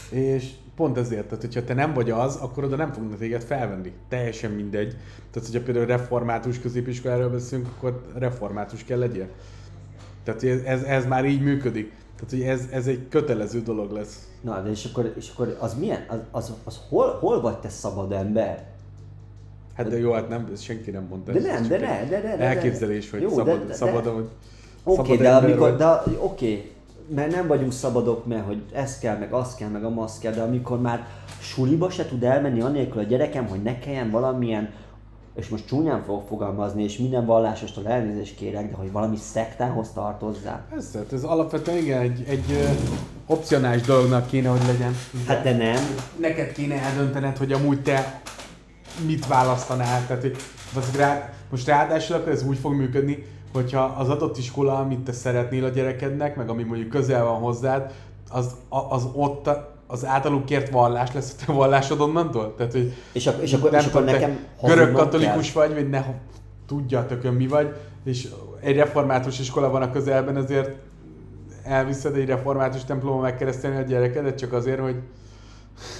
és 0.09 0.51
pont 0.75 0.97
ezért, 0.97 1.25
tehát 1.25 1.43
hogyha 1.43 1.63
te 1.63 1.73
nem 1.73 1.93
vagy 1.93 2.11
az, 2.11 2.35
akkor 2.35 2.63
oda 2.63 2.75
nem 2.75 2.93
fognak 2.93 3.17
téged 3.17 3.43
felvenni. 3.43 3.91
Teljesen 4.09 4.51
mindegy. 4.51 4.97
Tehát, 5.31 5.49
hogyha 5.49 5.63
például 5.63 5.85
református 5.85 6.59
középiskoláról 6.59 7.29
beszélünk, 7.29 7.67
akkor 7.67 8.05
református 8.15 8.83
kell 8.83 8.99
legyél. 8.99 9.27
Tehát 10.25 10.43
ez, 10.43 10.61
ez, 10.61 10.81
ez 10.81 11.05
már 11.05 11.25
így 11.25 11.41
működik. 11.41 11.93
Tehát, 12.15 12.29
hogy 12.29 12.41
ez, 12.41 12.67
ez 12.71 12.87
egy 12.87 13.07
kötelező 13.09 13.61
dolog 13.61 13.91
lesz. 13.91 14.27
Na, 14.41 14.61
de 14.61 14.69
és 14.69 14.85
akkor, 14.85 15.13
és 15.17 15.31
akkor 15.33 15.57
az 15.59 15.75
milyen? 15.79 16.05
Az, 16.07 16.19
az, 16.31 16.53
az 16.63 16.79
hol, 16.89 17.17
hol 17.19 17.41
vagy 17.41 17.57
te 17.57 17.69
szabad 17.69 18.11
ember? 18.11 18.65
Hát 19.75 19.87
de 19.87 19.97
jó, 19.99 20.11
hát 20.11 20.29
nem, 20.29 20.49
ezt 20.53 20.63
senki 20.63 20.91
nem 20.91 21.05
mondta. 21.09 21.31
De 21.31 21.39
nem, 21.39 21.67
de 21.67 21.79
ne, 21.79 22.05
de, 22.09 22.21
de, 22.21 22.37
de, 22.37 22.43
Elképzelés, 22.43 23.09
hogy 23.09 23.21
jó, 23.21 23.29
szabad, 23.29 23.59
de, 23.59 23.65
de, 23.65 23.73
szabad, 23.73 24.05
hogy 24.05 24.29
Oké, 24.83 24.99
okay, 24.99 25.17
de 25.17 25.35
amikor, 25.35 25.75
de 25.75 25.85
oké, 25.87 26.15
okay, 26.19 26.71
mert 27.07 27.31
nem 27.31 27.47
vagyunk 27.47 27.71
szabadok, 27.71 28.25
mert 28.25 28.45
hogy 28.45 28.61
ez 28.73 28.99
kell, 28.99 29.17
meg 29.17 29.33
az 29.33 29.55
kell, 29.55 29.69
meg 29.69 29.83
a 29.83 29.89
maszk 29.89 30.19
kell, 30.19 30.33
de 30.33 30.41
amikor 30.41 30.81
már 30.81 31.07
suliba 31.41 31.89
se 31.89 32.05
tud 32.05 32.23
elmenni 32.23 32.61
anélkül 32.61 32.99
a 32.99 33.03
gyerekem, 33.03 33.47
hogy 33.47 33.61
ne 33.61 33.79
kelljen 33.79 34.09
valamilyen 34.09 34.69
és 35.35 35.49
most 35.49 35.67
csúnyán 35.67 36.03
fogok 36.03 36.27
fogalmazni, 36.27 36.83
és 36.83 36.97
minden 36.97 37.25
vallásostól 37.25 37.87
elnézést 37.87 38.35
kérek, 38.35 38.69
de 38.69 38.75
hogy 38.75 38.91
valami 38.91 39.17
szektához 39.17 39.89
tartozzá. 39.93 40.65
Ez, 40.75 40.97
ez 41.11 41.23
alapvetően 41.23 41.77
igen, 41.77 42.01
egy, 42.01 42.23
egy 42.27 42.51
ö, 42.51 42.63
opcionális 43.25 43.81
dolognak 43.81 44.27
kéne, 44.27 44.49
hogy 44.49 44.65
legyen. 44.65 44.95
Hát 45.27 45.43
de 45.43 45.57
nem. 45.57 45.83
Neked 46.19 46.51
kéne 46.51 46.75
eldöntened, 46.75 47.37
hogy 47.37 47.51
amúgy 47.51 47.81
te 47.81 48.21
mit 49.05 49.27
választanál. 49.27 50.05
Tehát, 50.07 50.21
hogy 50.21 50.37
rá, 50.97 51.33
most 51.49 51.67
ráadásul 51.67 52.15
akkor 52.15 52.31
ez 52.31 52.43
úgy 52.43 52.57
fog 52.57 52.73
működni, 52.73 53.25
hogyha 53.53 53.83
az 53.83 54.09
adott 54.09 54.37
iskola, 54.37 54.77
amit 54.77 54.99
te 54.99 55.11
szeretnél 55.11 55.65
a 55.65 55.69
gyerekednek, 55.69 56.35
meg 56.35 56.49
ami 56.49 56.63
mondjuk 56.63 56.89
közel 56.89 57.23
van 57.23 57.39
hozzád, 57.39 57.93
az, 58.29 58.55
az 58.89 59.07
ott 59.13 59.49
az 59.87 60.05
általuk 60.05 60.45
kért 60.45 60.69
vallás 60.69 61.13
lesz 61.13 61.35
a 61.39 61.45
te 61.45 61.51
vallásod 61.51 62.01
onnantól? 62.01 62.55
Tehát, 62.55 62.71
hogy 62.71 62.93
és, 63.11 63.27
ak- 63.27 63.41
és 63.41 63.53
akkor, 63.53 63.71
nem 63.71 63.79
és 63.79 63.85
akkor 63.85 64.03
nekem 64.03 64.39
görög 64.63 64.93
katolikus 64.93 65.51
kell. 65.51 65.67
vagy, 65.67 65.75
vagy 65.75 65.89
ne 65.89 66.03
tudja 66.67 67.05
tökön 67.05 67.33
mi 67.33 67.47
vagy, 67.47 67.75
és 68.03 68.27
egy 68.61 68.75
református 68.75 69.39
iskola 69.39 69.69
van 69.69 69.81
a 69.81 69.91
közelben, 69.91 70.37
ezért 70.37 70.75
elviszed 71.63 72.15
egy 72.15 72.25
református 72.25 72.83
templomba 72.83 73.21
megkeresztelni 73.21 73.77
a 73.77 73.81
gyerekedet 73.81 74.37
csak 74.37 74.53
azért, 74.53 74.79
hogy 74.79 74.95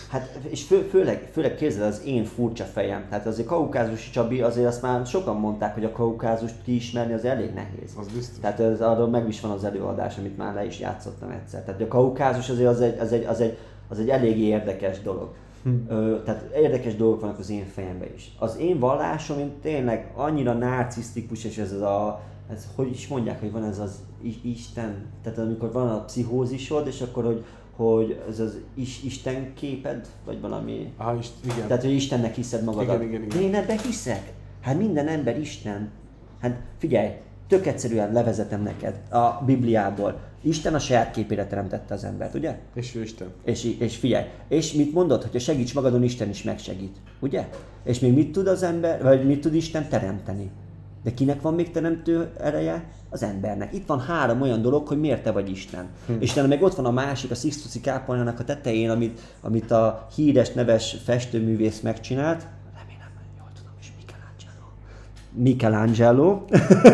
Hát, 0.10 0.40
és 0.50 0.64
fő, 0.64 0.82
főleg, 0.82 1.30
főleg 1.32 1.56
képzeld 1.56 1.88
az 1.88 2.02
én 2.06 2.26
furcsa 2.26 2.64
fejem. 2.64 3.06
Tehát 3.10 3.26
azért 3.26 3.48
kaukázusi 3.48 4.12
Csabi, 4.12 4.42
azért 4.42 4.68
azt 4.68 4.82
már 4.82 5.06
sokan 5.06 5.36
mondták, 5.36 5.74
hogy 5.74 5.84
a 5.84 5.92
kaukázust 5.92 6.56
kiismerni 6.64 7.14
az 7.14 7.26
elég 7.26 7.54
nehéz. 7.54 7.92
Az 8.00 8.08
biztos. 8.08 8.40
Tehát 8.42 8.60
ez, 8.60 8.82
arról 8.82 9.08
meg 9.08 9.28
is 9.28 9.42
van 9.42 9.52
az 9.52 9.64
előadás, 9.64 10.18
amit 10.18 10.38
már 10.38 10.54
le 10.54 10.66
is 10.66 10.80
játszottam 10.80 11.30
egyszer. 11.30 11.64
Tehát 11.64 11.82
a 11.82 11.88
kaukázus 11.88 12.50
azért 12.50 12.70
az 12.70 12.82
egy, 12.82 13.00
az 13.00 13.12
egy, 13.12 13.26
az 13.26 13.42
egy, 13.42 13.58
az 13.88 14.00
egy 14.00 14.10
eléggé 14.10 14.44
érdekes 14.44 15.02
dolog. 15.02 15.34
Hm. 15.64 15.70
Ö, 15.88 16.24
tehát 16.24 16.56
érdekes 16.56 16.96
dolgok 16.96 17.22
vannak 17.22 17.40
az 17.40 17.50
én 17.50 17.66
fejemben 17.66 18.08
is. 18.16 18.36
Az 18.40 18.58
én 18.58 18.80
vallásom 18.80 19.40
én 19.40 19.52
tényleg 19.62 20.12
annyira 20.16 20.54
narcisztikus, 20.54 21.44
és 21.44 21.58
ez 21.58 21.72
az 21.72 21.82
a, 21.82 22.22
ez 22.52 22.68
hogy 22.76 22.90
is 22.90 23.08
mondják, 23.08 23.40
hogy 23.40 23.52
van 23.52 23.64
ez 23.64 23.80
az 23.80 24.00
Isten, 24.42 25.06
tehát 25.24 25.38
amikor 25.38 25.72
van 25.72 25.90
a 25.90 26.04
pszichózisod, 26.04 26.88
és 26.88 27.02
akkor, 27.02 27.24
hogy, 27.24 27.44
hogy 27.76 28.22
ez 28.30 28.40
az 28.40 28.58
is, 28.74 29.04
Isten 29.04 29.54
képed, 29.54 30.08
vagy 30.26 30.42
valami... 30.42 30.94
Aha, 30.98 31.16
is, 31.16 31.28
igen. 31.44 31.68
Tehát, 31.68 31.84
hogy 31.84 31.92
Istennek 31.92 32.36
hiszed 32.36 32.64
magadat. 32.64 32.96
Igen, 32.96 33.08
igen, 33.08 33.24
igen. 33.24 33.38
De 33.38 33.44
én 33.44 33.56
ebbe 33.56 33.82
hiszek. 33.82 34.34
Hát 34.62 34.78
minden 34.78 35.08
ember 35.08 35.40
Isten. 35.40 35.90
Hát 36.40 36.60
figyelj, 36.78 37.10
tök 37.48 37.66
egyszerűen 37.66 38.14
levezetem 38.14 38.62
neked 38.62 39.02
a 39.12 39.44
Bibliából. 39.46 40.20
Isten 40.46 40.74
a 40.74 40.80
saját 40.80 41.12
képére 41.12 41.48
teremtette 41.48 41.94
az 41.94 42.04
embert, 42.04 42.34
ugye? 42.34 42.58
És 42.76 42.96
ő 42.96 43.02
Isten. 43.02 43.28
És, 43.44 43.76
és 43.80 43.98
figyelj, 43.98 44.26
és 44.48 44.74
mit 44.74 44.94
mondod, 44.94 45.22
hogyha 45.22 45.40
segíts 45.40 45.74
magadon, 45.74 46.04
Isten 46.04 46.30
is 46.30 46.44
megsegít, 46.44 46.98
ugye? 47.20 47.48
És 47.84 48.00
még 48.00 48.14
mit 48.14 48.32
tud 48.32 48.48
az 48.48 48.64
ember, 48.64 49.04
vagy 49.04 49.26
mit 49.26 49.42
tud 49.42 49.56
Isten 49.56 49.90
teremteni? 49.90 50.52
De 51.04 51.14
kinek 51.14 51.42
van 51.42 51.54
még 51.54 51.72
teremtő 51.72 52.30
ereje? 52.40 52.90
Az 53.10 53.24
embernek. 53.24 53.74
Itt 53.74 53.86
van 53.86 54.00
három 54.00 54.42
olyan 54.42 54.62
dolog, 54.62 54.88
hogy 54.88 55.00
miért 55.00 55.24
te 55.24 55.32
vagy 55.32 55.50
Isten. 55.50 55.90
Hm. 56.06 56.14
És 56.20 56.32
utána 56.32 56.48
meg 56.48 56.64
ott 56.64 56.76
van 56.76 56.86
a 56.86 56.92
másik, 56.92 57.32
a 57.32 57.36
Sixtusi 57.36 57.82
kápolnának 57.82 58.40
a 58.40 58.44
tetején, 58.44 58.90
amit, 58.90 59.20
amit 59.42 59.72
a 59.72 60.08
híres, 60.16 60.52
neves 60.52 60.98
festőművész 61.04 61.80
megcsinált. 61.80 62.48
Remélem, 62.78 63.12
jól 63.38 63.52
tudom, 63.56 63.74
és 63.80 63.88
Michelangelo. 65.36 66.42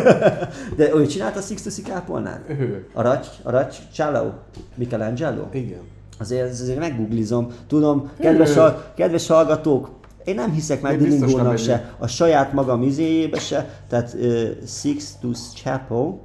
De 0.77 0.95
ő 0.95 1.05
csinálta 1.05 1.39
a 1.39 1.41
Sixtusi 1.41 1.81
kápolnát? 1.81 2.41
Ő. 2.49 2.87
A 2.93 3.01
Racs, 3.01 3.27
a 3.43 3.49
Racs 3.49 3.77
Cialo? 3.93 4.31
Michelangelo? 4.75 5.43
Igen. 5.51 5.81
Azért, 6.19 6.49
azért 6.49 6.79
meggooglizom. 6.79 7.47
Tudom, 7.67 8.11
kedves, 8.19 8.57
a, 8.57 8.91
kedves 8.95 9.27
hallgatók, 9.27 9.89
én 10.25 10.35
nem 10.35 10.51
hiszek 10.51 10.81
már 10.81 10.97
Dillingónak 10.97 11.57
se, 11.57 11.95
a 11.97 12.07
saját 12.07 12.53
magam 12.53 12.83
izéjébe 12.83 13.39
se, 13.39 13.83
tehát 13.87 14.13
uh, 14.13 14.49
Sixtus 14.65 15.39
Chapel. 15.53 16.19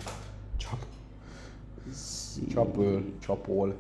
Csap. 0.57 0.79
Csapöl, 2.53 3.05
csapol. 3.27 3.75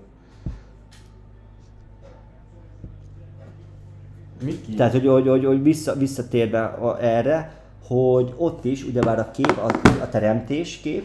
Miki? 4.42 4.74
Tehát, 4.74 4.92
hogy, 4.92 5.06
hogy, 5.06 5.28
hogy, 5.28 5.44
hogy 5.44 5.62
vissza, 5.62 5.94
visszatérve 5.94 6.78
erre, 7.00 7.55
hogy 7.86 8.34
ott 8.36 8.64
is, 8.64 8.84
ugyebár 8.84 9.18
a 9.18 9.30
kép, 9.30 9.58
a, 9.58 9.70
a 10.02 10.08
teremtés 10.08 10.76
kép, 10.76 11.04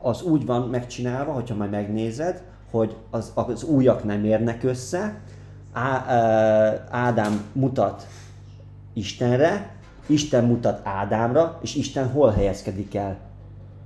az 0.00 0.22
úgy 0.22 0.46
van 0.46 0.68
megcsinálva, 0.68 1.32
hogyha 1.32 1.54
majd 1.54 1.70
megnézed, 1.70 2.42
hogy 2.70 2.96
az, 3.10 3.32
az 3.34 3.64
újak 3.64 4.04
nem 4.04 4.24
érnek 4.24 4.62
össze, 4.62 5.20
Á, 5.72 6.04
Ádám 6.90 7.44
mutat 7.52 8.06
Istenre, 8.92 9.76
Isten 10.06 10.44
mutat 10.44 10.80
Ádámra, 10.86 11.58
és 11.62 11.74
Isten 11.74 12.10
hol 12.10 12.30
helyezkedik 12.30 12.94
el. 12.94 13.18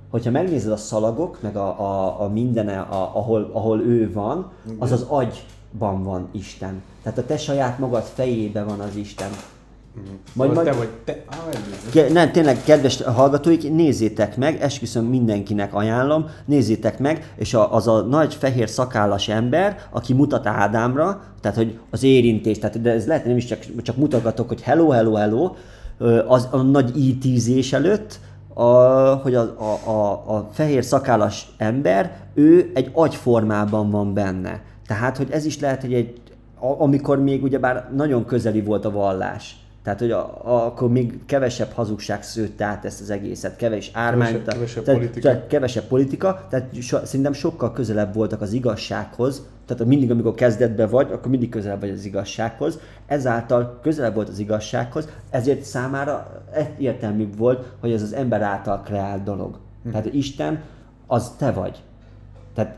Hogyha 0.09 0.31
megnézed 0.31 0.71
a 0.71 0.77
szalagok, 0.77 1.41
meg 1.41 1.55
a, 1.55 1.79
a, 1.79 2.21
a 2.21 2.27
mindene, 2.27 2.79
a, 2.79 3.15
ahol, 3.17 3.49
ahol 3.53 3.81
ő 3.81 4.13
van, 4.13 4.51
az 4.79 4.91
az 4.91 5.01
agyban 5.01 6.03
van 6.03 6.29
Isten. 6.31 6.81
Tehát 7.03 7.17
a 7.17 7.25
te 7.25 7.37
saját 7.37 7.79
magad 7.79 8.03
fejében 8.03 8.65
van 8.65 8.79
az 8.79 8.95
Isten. 8.95 9.29
Majd, 10.33 10.53
majd, 10.53 10.67
te 10.67 10.73
vagy 10.73 10.89
te. 11.03 11.23
Ah, 11.93 12.11
nem, 12.11 12.31
tényleg, 12.31 12.63
kedves 12.63 13.01
hallgatóik, 13.01 13.71
nézzétek 13.71 14.37
meg, 14.37 14.61
esküszöm 14.61 15.05
mindenkinek 15.05 15.73
ajánlom, 15.73 16.29
nézzétek 16.45 16.99
meg, 16.99 17.33
és 17.35 17.53
a, 17.53 17.73
az 17.73 17.87
a 17.87 18.01
nagy 18.01 18.33
fehér 18.33 18.69
szakállas 18.69 19.27
ember, 19.27 19.77
aki 19.91 20.13
mutat 20.13 20.47
Ádámra, 20.47 21.21
tehát 21.41 21.57
hogy 21.57 21.79
az 21.89 22.03
érintés, 22.03 22.59
tehát 22.59 22.81
de 22.81 22.91
ez 22.91 23.07
lehet, 23.07 23.25
nem 23.25 23.37
is 23.37 23.45
csak, 23.45 23.81
csak 23.81 23.97
mutogatok, 23.97 24.47
hogy 24.47 24.61
hello, 24.61 24.89
hello, 24.89 25.13
hello, 25.13 25.55
az 26.27 26.47
a 26.51 26.57
nagy 26.57 26.97
ítízés 26.97 27.73
előtt, 27.73 28.19
a, 28.53 28.63
hogy 29.13 29.35
a, 29.35 29.41
a, 29.41 29.89
a, 29.89 30.11
a 30.35 30.49
fehér 30.51 30.83
szakállas 30.83 31.53
ember, 31.57 32.17
ő 32.33 32.71
egy 32.73 32.89
agyformában 32.93 33.89
van 33.89 34.13
benne. 34.13 34.61
Tehát, 34.87 35.17
hogy 35.17 35.27
ez 35.31 35.45
is 35.45 35.59
lehet, 35.59 35.81
hogy 35.81 35.93
egy, 35.93 36.21
amikor 36.59 37.19
még 37.19 37.43
ugyebár 37.43 37.89
nagyon 37.95 38.25
közeli 38.25 38.61
volt 38.61 38.85
a 38.85 38.91
vallás 38.91 39.55
tehát, 39.87 40.01
hogy 40.01 40.11
a, 40.11 40.39
a, 40.43 40.65
akkor 40.65 40.89
még 40.89 41.25
kevesebb 41.25 41.71
hazugság 41.71 42.23
szőtte 42.23 42.65
át 42.65 42.85
ezt 42.85 43.01
az 43.01 43.09
egészet, 43.09 43.55
kevés 43.55 43.91
ármány, 43.93 44.43
kevesebb, 44.43 44.53
kevesebb, 44.53 44.83
tehát, 44.83 44.99
politika. 44.99 45.27
Tehát 45.27 45.47
kevesebb 45.47 45.83
politika, 45.83 46.45
tehát 46.49 46.81
so, 46.81 46.97
szerintem 47.05 47.33
sokkal 47.33 47.71
közelebb 47.71 48.13
voltak 48.13 48.41
az 48.41 48.53
igazsághoz, 48.53 49.45
tehát 49.65 49.85
mindig, 49.85 50.11
amikor 50.11 50.33
kezdetben 50.33 50.89
vagy, 50.89 51.11
akkor 51.11 51.31
mindig 51.31 51.49
közelebb 51.49 51.79
vagy 51.79 51.89
az 51.89 52.05
igazsághoz, 52.05 52.79
ezáltal 53.05 53.79
közelebb 53.81 54.15
volt 54.15 54.29
az 54.29 54.39
igazsághoz, 54.39 55.09
ezért 55.29 55.61
számára 55.61 56.43
értelmű 56.77 57.29
volt, 57.37 57.73
hogy 57.79 57.91
ez 57.91 58.01
az 58.01 58.13
ember 58.13 58.41
által 58.41 58.81
kreált 58.81 59.23
dolog. 59.23 59.57
Hm. 59.83 59.89
Tehát 59.89 60.13
Isten 60.13 60.61
az 61.05 61.31
te 61.37 61.51
vagy. 61.51 61.83
Tehát 62.53 62.77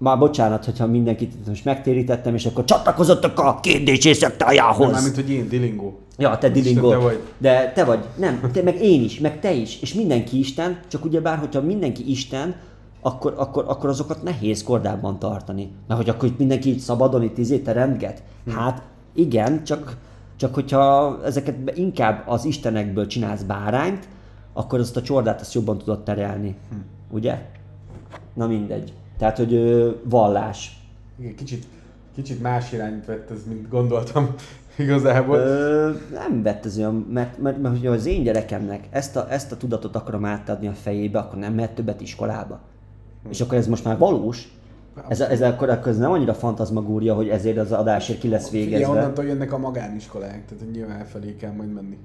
már 0.00 0.18
bocsánat, 0.18 0.64
hogyha 0.64 0.86
mindenkit 0.86 1.46
most 1.46 1.64
megtérítettem, 1.64 2.34
és 2.34 2.46
akkor 2.46 2.64
csatlakozottak 2.64 3.38
a 3.38 3.60
kérdésé 3.60 4.12
szektájához. 4.12 4.90
Nem, 4.90 5.02
mint 5.02 5.14
hogy 5.14 5.30
én, 5.30 5.48
Dilingó. 5.48 5.98
Ja, 6.18 6.38
te 6.38 6.48
Dilingó. 6.48 6.90
Te 6.90 6.96
vagy. 6.96 7.20
De 7.38 7.72
te 7.74 7.84
vagy. 7.84 8.04
Nem, 8.16 8.50
te, 8.52 8.62
meg 8.62 8.82
én 8.82 9.02
is, 9.02 9.20
meg 9.20 9.40
te 9.40 9.52
is. 9.52 9.80
És 9.80 9.94
mindenki 9.94 10.38
Isten, 10.38 10.80
csak 10.88 11.04
ugyebár, 11.04 11.38
hogyha 11.38 11.60
mindenki 11.60 12.10
Isten, 12.10 12.54
akkor, 13.00 13.34
akkor, 13.36 13.64
akkor 13.68 13.88
azokat 13.88 14.22
nehéz 14.22 14.62
kordában 14.62 15.18
tartani. 15.18 15.70
Mert 15.86 16.00
hogy 16.00 16.08
akkor 16.08 16.28
itt 16.28 16.38
mindenki 16.38 16.68
így 16.68 16.78
szabadon 16.78 17.22
itt 17.22 17.38
izé 17.38 17.58
teremtget. 17.58 18.22
Hm. 18.44 18.50
Hát 18.50 18.82
igen, 19.14 19.64
csak, 19.64 19.96
csak 20.36 20.54
hogyha 20.54 21.16
ezeket 21.24 21.56
inkább 21.74 22.22
az 22.26 22.44
istenekből 22.44 23.06
csinálsz 23.06 23.42
bárányt, 23.42 24.08
akkor 24.52 24.78
azt 24.78 24.96
a 24.96 25.02
csordát 25.02 25.40
azt 25.40 25.54
jobban 25.54 25.78
tudod 25.78 26.02
terelni. 26.02 26.56
Hm. 26.70 26.76
Ugye? 27.16 27.48
Na 28.34 28.46
mindegy. 28.46 28.92
Tehát, 29.20 29.36
hogy 29.36 29.54
ö, 29.54 29.90
vallás. 30.04 30.80
Igen, 31.18 31.34
kicsit, 31.34 31.66
kicsit 32.14 32.42
más 32.42 32.72
irányt 32.72 33.04
vett 33.04 33.30
ez, 33.30 33.38
mint 33.48 33.68
gondoltam 33.68 34.34
igazából. 34.78 35.36
Ö, 35.36 35.90
nem 36.12 36.42
vett 36.42 36.64
ez 36.64 36.78
olyan, 36.78 36.94
mert, 36.94 37.38
mert, 37.38 37.58
mert, 37.58 37.82
mert 37.82 37.94
az 37.94 38.06
én 38.06 38.22
gyerekemnek 38.22 38.88
ezt 38.90 39.16
a, 39.16 39.32
ezt 39.32 39.52
a 39.52 39.56
tudatot 39.56 39.96
akarom 39.96 40.24
átadni 40.24 40.66
a 40.66 40.72
fejébe, 40.72 41.18
akkor 41.18 41.38
nem 41.38 41.54
mehet 41.54 41.74
többet 41.74 42.00
iskolába. 42.00 42.60
Hm. 43.22 43.30
És 43.30 43.40
akkor 43.40 43.58
ez 43.58 43.66
most 43.66 43.84
már 43.84 43.98
valós, 43.98 44.52
ez, 45.08 45.20
ez 45.20 45.42
akkor, 45.42 45.68
akkor 45.68 45.88
ez 45.88 45.98
nem 45.98 46.10
annyira 46.10 46.34
fantazmagúria, 46.34 47.14
hogy 47.14 47.28
ezért 47.28 47.56
az 47.58 47.72
adásért 47.72 48.18
ki 48.18 48.28
lesz 48.28 48.50
végezve. 48.50 48.76
Igen, 48.76 48.90
onnantól 48.90 49.24
jönnek 49.24 49.52
a 49.52 49.58
magániskolák, 49.58 50.44
tehát 50.46 50.72
nyilván 50.72 50.98
elfelé 50.98 51.36
kell 51.36 51.52
majd 51.52 51.72
menni. 51.72 51.98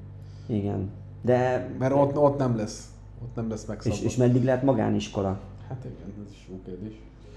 Igen. 0.48 0.90
De... 1.22 1.70
Mert 1.80 1.94
ott, 1.94 2.18
ott 2.18 2.38
nem 2.38 2.58
lesz. 2.58 2.90
Ott 3.24 3.36
nem 3.36 3.50
lesz 3.50 3.66
megszabva. 3.66 3.98
És, 3.98 4.04
és 4.04 4.16
meddig 4.16 4.44
lehet 4.44 4.64
magániskola? 4.64 5.40
Hát 5.70 5.86
igen, 5.86 6.14
ez 6.26 6.32
is 6.32 6.48
jó 6.50 6.60
kérdés. 6.66 6.94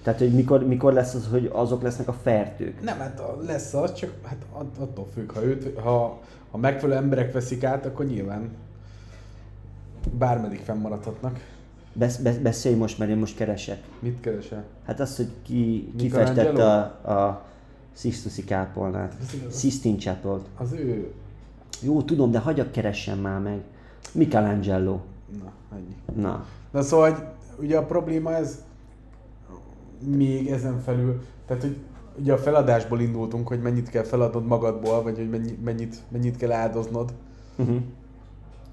Tehát, 0.08 0.22
hogy 0.22 0.34
mikor, 0.34 0.66
mikor 0.66 0.92
lesz 0.92 1.14
az, 1.14 1.28
hogy 1.30 1.50
azok 1.52 1.82
lesznek 1.82 2.08
a 2.08 2.12
fertők? 2.12 2.82
Nem, 2.82 2.98
hát 2.98 3.22
lesz 3.46 3.74
az, 3.74 3.92
csak 3.92 4.14
hát 4.24 4.36
attól 4.78 5.06
függ, 5.14 5.32
ha, 5.32 5.44
őt, 5.44 5.78
ha, 5.78 6.20
ha 6.50 6.58
megfelelő 6.58 7.00
emberek 7.00 7.32
veszik 7.32 7.64
át, 7.64 7.86
akkor 7.86 8.06
nyilván 8.06 8.50
bármeddig 10.18 10.60
fennmaradhatnak. 10.60 11.40
Besz, 11.92 12.16
besz, 12.16 12.36
beszélj 12.36 12.74
most, 12.74 12.98
mert 12.98 13.10
én 13.10 13.16
most 13.16 13.36
keresek. 13.36 13.82
Mit 13.98 14.20
keresel? 14.20 14.64
Hát 14.86 15.00
az, 15.00 15.16
hogy 15.16 15.30
ki, 15.42 15.92
ki 15.96 16.08
festette 16.08 16.64
a, 16.64 16.80
a 17.12 17.44
Sixtusi 17.92 18.44
kápolnát. 18.44 19.14
Sistine 19.50 19.98
chapel 19.98 20.40
Az 20.56 20.72
ő... 20.72 21.12
Jó, 21.80 22.02
tudom, 22.02 22.30
de 22.30 22.38
hagyjak 22.38 22.70
keressen 22.70 23.18
már 23.18 23.40
meg. 23.40 23.60
Michelangelo. 24.12 25.00
Na, 25.42 25.52
ennyi. 25.72 26.22
Na. 26.22 26.46
Na 26.70 26.82
szóval, 26.82 27.10
hogy 27.10 27.22
ugye 27.58 27.76
a 27.76 27.84
probléma 27.84 28.34
ez 28.34 28.66
még 30.04 30.48
ezen 30.48 30.80
felül, 30.80 31.22
tehát 31.46 31.62
hogy 31.62 31.76
ugye 32.20 32.32
a 32.32 32.38
feladásból 32.38 33.00
indultunk, 33.00 33.48
hogy 33.48 33.60
mennyit 33.60 33.90
kell 33.90 34.02
feladnod 34.02 34.46
magadból, 34.46 35.02
vagy 35.02 35.16
hogy 35.16 35.30
mennyi, 35.30 35.58
mennyit, 35.64 35.96
mennyit 36.08 36.36
kell 36.36 36.52
áldoznod. 36.52 37.12
Uh-huh. 37.56 37.76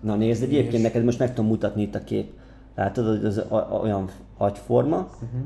Na 0.02 0.16
nézd, 0.16 0.44
egyébként 0.44 0.74
és... 0.74 0.82
neked 0.82 1.04
most 1.04 1.20
meg 1.20 1.34
tudom 1.34 1.50
mutatni 1.50 1.82
itt 1.82 1.96
a 1.96 2.04
kép. 2.04 2.32
Látod, 2.76 3.08
hogy 3.08 3.26
az 3.26 3.42
olyan 3.82 4.10
agyforma, 4.38 4.98
uh-huh. 4.98 5.42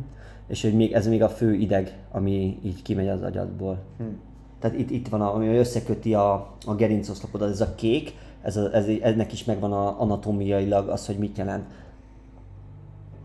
és 0.47 0.61
hogy 0.61 0.75
még 0.75 0.91
ez 0.91 1.07
még 1.07 1.23
a 1.23 1.29
fő 1.29 1.53
ideg, 1.53 1.97
ami 2.11 2.59
így 2.63 2.81
kimegy 2.81 3.07
az 3.07 3.21
agyadból. 3.21 3.83
Uh-huh. 3.99 4.15
Tehát 4.59 4.77
itt, 4.77 4.89
itt 4.89 5.07
van, 5.07 5.21
a, 5.21 5.35
ami 5.35 5.47
összeköti 5.47 6.13
a, 6.13 6.55
a 6.65 6.75
gerincoszlopodat, 6.75 7.49
ez 7.49 7.61
a 7.61 7.75
kék, 7.75 8.13
ez, 8.41 8.57
a, 8.57 8.75
ez, 8.75 8.85
ennek 9.01 9.31
is 9.31 9.43
megvan 9.43 9.73
a, 9.73 10.01
anatómiailag 10.01 10.87
az, 10.87 11.05
hogy 11.05 11.17
mit 11.17 11.37
jelent. 11.37 11.65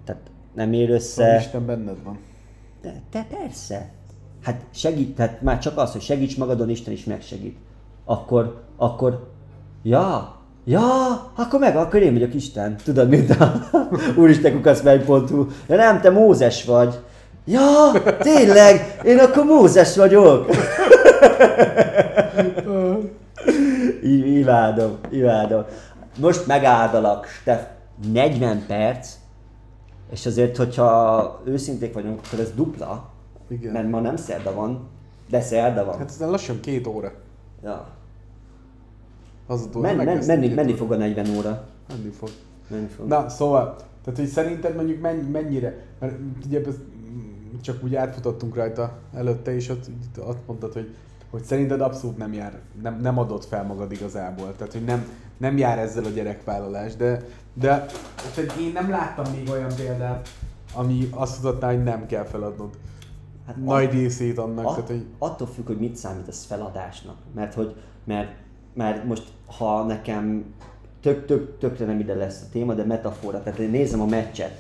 Tehát 0.04 0.30
nem 0.54 0.72
ér 0.72 0.90
össze. 0.90 1.22
Szóval 1.22 1.38
Isten 1.38 1.66
benned 1.66 2.02
van. 2.04 2.18
Te, 2.84 3.02
te 3.10 3.26
persze. 3.38 3.90
Hát 4.42 4.60
segít, 4.70 5.14
tehát 5.14 5.42
már 5.42 5.58
csak 5.58 5.78
az, 5.78 5.92
hogy 5.92 6.00
segíts 6.00 6.36
magadon, 6.36 6.68
Isten 6.68 6.92
is 6.92 7.04
megsegít. 7.04 7.56
Akkor, 8.04 8.62
akkor, 8.76 9.28
ja, 9.82 10.36
ja, 10.64 10.82
akkor 11.34 11.60
meg, 11.60 11.76
akkor 11.76 12.02
én 12.02 12.12
vagyok 12.12 12.34
Isten. 12.34 12.76
Tudod, 12.84 13.08
mint 13.08 13.30
a 13.30 13.52
Úristen 14.20 14.52
kukasz 14.52 14.82
megy.hu. 14.82 15.46
Ja 15.68 15.76
nem, 15.76 16.00
te 16.00 16.10
Mózes 16.10 16.64
vagy. 16.64 16.98
Ja, 17.44 17.92
tényleg, 18.18 19.00
én 19.04 19.18
akkor 19.18 19.44
Mózes 19.44 19.96
vagyok. 19.96 20.46
Imádom, 24.38 24.98
imádom. 25.10 25.64
Most 26.18 26.46
megáldalak, 26.46 27.26
te 27.44 27.76
40 28.12 28.64
perc, 28.66 29.08
és 30.14 30.26
azért, 30.26 30.56
hogyha 30.56 31.40
őszinték 31.44 31.94
vagyunk, 31.94 32.20
akkor 32.26 32.38
ez 32.38 32.52
dupla, 32.52 33.10
Igen. 33.48 33.72
mert 33.72 33.90
ma 33.90 34.00
nem 34.00 34.16
szerda 34.16 34.54
van, 34.54 34.88
de 35.28 35.40
szerda 35.40 35.84
van. 35.84 35.98
Hát 35.98 36.08
ez 36.08 36.18
lassan 36.18 36.60
két 36.60 36.86
óra. 36.86 37.12
ja. 37.62 37.88
Az 39.46 39.68
a 39.72 39.78
Men, 39.78 39.96
men, 39.96 40.24
menni, 40.26 40.48
menni 40.48 40.74
fog 40.74 40.92
a 40.92 40.96
40 40.96 41.36
óra. 41.36 41.66
Menni 41.88 42.10
fog. 42.10 42.28
Menni 42.68 42.86
fog. 42.86 43.06
Na, 43.06 43.28
szóval, 43.28 43.76
tehát 44.04 44.18
hogy 44.18 44.28
szerinted 44.28 44.74
mondjuk 44.74 45.00
menny, 45.00 45.30
mennyire, 45.30 45.84
mert 45.98 46.14
ugye 46.46 46.60
csak 47.60 47.84
úgy 47.84 47.94
átfutottunk 47.94 48.54
rajta 48.54 48.98
előtte, 49.14 49.54
és 49.54 49.68
ott, 49.68 49.86
ott 50.18 50.46
mondtad, 50.46 50.72
hogy, 50.72 50.94
hogy 51.30 51.42
szerinted 51.42 51.80
abszolút 51.80 52.16
nem 52.16 52.32
jár, 52.32 52.60
nem, 52.82 53.00
nem 53.00 53.18
adott 53.18 53.44
fel 53.44 53.64
magad 53.64 53.92
igazából, 53.92 54.56
tehát 54.56 54.72
hogy 54.72 54.84
nem, 54.84 55.06
nem 55.36 55.56
jár 55.56 55.78
ezzel 55.78 56.04
a 56.04 56.08
gyerekvállalás, 56.08 56.96
de, 56.96 57.24
de 57.54 57.86
tehát 58.34 58.52
én 58.60 58.72
nem 58.72 58.90
láttam 58.90 59.32
még 59.34 59.50
olyan 59.50 59.74
példát, 59.76 60.28
ami 60.72 61.08
azt 61.10 61.42
mutatná, 61.42 61.68
hogy 61.68 61.82
nem 61.82 62.06
kell 62.06 62.24
feladnod. 62.24 62.78
Hát 63.46 63.56
Nagy 63.56 63.90
részét 63.90 64.38
annak, 64.38 64.66
A, 64.66 64.74
tehát 64.74 64.88
hogy 64.88 65.06
attól 65.18 65.46
függ, 65.46 65.66
hogy 65.66 65.78
mit 65.78 65.96
számít 65.96 66.28
ez 66.28 66.44
feladásnak. 66.44 67.16
Mert 67.34 67.54
hogy, 67.54 67.74
mert, 68.04 68.30
mert 68.74 69.04
most, 69.04 69.22
ha 69.46 69.82
nekem 69.82 70.54
tök, 71.00 71.26
tök, 71.26 71.58
tökre 71.58 71.86
nem 71.86 72.00
ide 72.00 72.14
lesz 72.14 72.42
a 72.42 72.50
téma, 72.52 72.74
de 72.74 72.84
metafora, 72.84 73.42
tehát 73.42 73.58
én 73.58 73.70
nézem 73.70 74.00
a 74.00 74.06
meccset, 74.06 74.58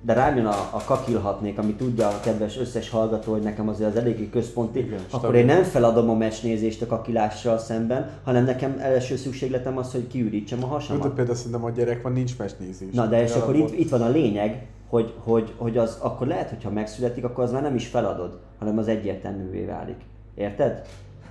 de 0.00 0.12
rám 0.12 0.36
jön 0.36 0.46
a, 0.46 0.70
a 0.70 0.82
kakilhatnék, 0.84 1.58
ami 1.58 1.74
tudja 1.74 2.08
a 2.08 2.20
kedves 2.20 2.58
összes 2.58 2.90
hallgató, 2.90 3.32
hogy 3.32 3.42
nekem 3.42 3.68
azért 3.68 3.90
az 3.90 3.96
eléggé 3.96 4.28
központi, 4.30 4.78
Igen, 4.78 4.98
akkor 4.98 5.18
stabil. 5.18 5.40
én 5.40 5.46
nem 5.46 5.62
feladom 5.62 6.10
a 6.10 6.14
meccsnézést 6.14 6.82
a 6.82 6.86
kakilással 6.86 7.58
szemben, 7.58 8.10
hanem 8.24 8.44
nekem 8.44 8.76
első 8.78 9.16
szükségletem 9.16 9.78
az, 9.78 9.92
hogy 9.92 10.06
kiürítsem 10.06 10.64
a 10.64 10.66
hasamat. 10.66 11.02
de 11.02 11.14
például 11.14 11.36
szerintem 11.36 11.64
a 11.64 11.70
gyerek 11.70 12.02
van, 12.02 12.12
nincs 12.12 12.38
mesnézés. 12.38 12.88
Na 12.92 13.06
de 13.06 13.22
és 13.22 13.34
akkor 13.34 13.56
itt, 13.56 13.78
itt 13.78 13.90
van 13.90 14.02
a 14.02 14.08
lényeg, 14.08 14.66
hogy, 14.88 15.14
hogy, 15.24 15.52
hogy 15.56 15.78
az 15.78 15.98
akkor 16.00 16.26
lehet, 16.26 16.48
hogyha 16.48 16.70
megszületik, 16.70 17.24
akkor 17.24 17.44
az 17.44 17.52
már 17.52 17.62
nem 17.62 17.74
is 17.74 17.86
feladod, 17.86 18.38
hanem 18.58 18.78
az 18.78 18.88
egyértelművé 18.88 19.64
válik. 19.64 20.00
Érted? 20.34 20.82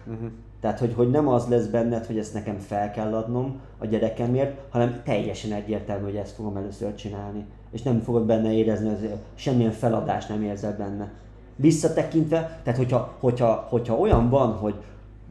Uh-huh. 0.06 0.30
Tehát, 0.60 0.80
hogy, 0.80 0.94
hogy 0.96 1.10
nem 1.10 1.28
az 1.28 1.48
lesz 1.48 1.66
benned, 1.66 2.06
hogy 2.06 2.18
ezt 2.18 2.34
nekem 2.34 2.60
fel 2.60 2.92
kell 2.92 3.14
adnom 3.14 3.60
a 3.78 3.86
gyerekemért, 3.86 4.58
hanem 4.70 5.02
teljesen 5.04 5.52
egyértelmű, 5.52 6.04
hogy 6.04 6.16
ezt 6.16 6.36
fogom 6.36 6.58
először 6.58 6.96
csinálni. 6.96 7.46
És 7.76 7.82
nem 7.82 8.02
fogod 8.02 8.26
benne 8.26 8.54
érezni, 8.54 8.90
az, 8.90 9.00
semmilyen 9.34 9.72
feladást 9.72 10.30
nem 10.30 10.42
érzel 10.42 10.76
benne. 10.78 11.12
Visszatekintve, 11.56 12.60
tehát 12.64 12.80
hogyha, 12.80 13.14
hogyha, 13.20 13.68
hogyha 13.70 13.96
olyan 13.98 14.30
van, 14.30 14.54
hogy 14.54 14.76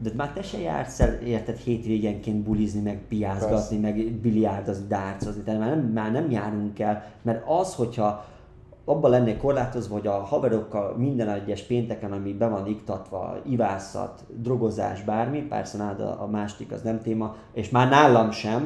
de 0.01 0.09
már 0.15 0.33
te 0.33 0.41
se 0.41 0.59
jársz 0.59 0.99
el, 0.99 1.13
érted, 1.13 1.57
hétvégenként 1.57 2.43
bulizni, 2.43 2.81
meg 2.81 3.01
piázgatni, 3.07 3.77
meg 3.77 4.11
biliárdozni, 4.11 4.85
dárcozni, 4.87 5.41
tehát 5.41 5.59
már 5.59 5.69
nem, 5.69 5.85
már 5.85 6.11
nem 6.11 6.31
járunk 6.31 6.79
el, 6.79 7.11
mert 7.21 7.43
az, 7.47 7.75
hogyha 7.75 8.25
abban 8.85 9.11
lennék 9.11 9.37
korlátozva, 9.37 9.93
hogy 9.93 10.07
a 10.07 10.11
haverokkal 10.11 10.95
minden 10.97 11.29
egyes 11.29 11.61
pénteken, 11.61 12.11
ami 12.11 12.33
be 12.33 12.47
van 12.47 12.67
iktatva, 12.67 13.37
ivászat, 13.49 14.23
drogozás, 14.35 15.03
bármi, 15.03 15.41
persze 15.41 15.77
nálad 15.77 15.99
a, 15.99 16.21
a 16.21 16.27
másik 16.27 16.71
az 16.71 16.81
nem 16.81 17.01
téma, 17.01 17.35
és 17.53 17.69
már 17.69 17.89
nálam 17.89 18.31
sem, 18.31 18.63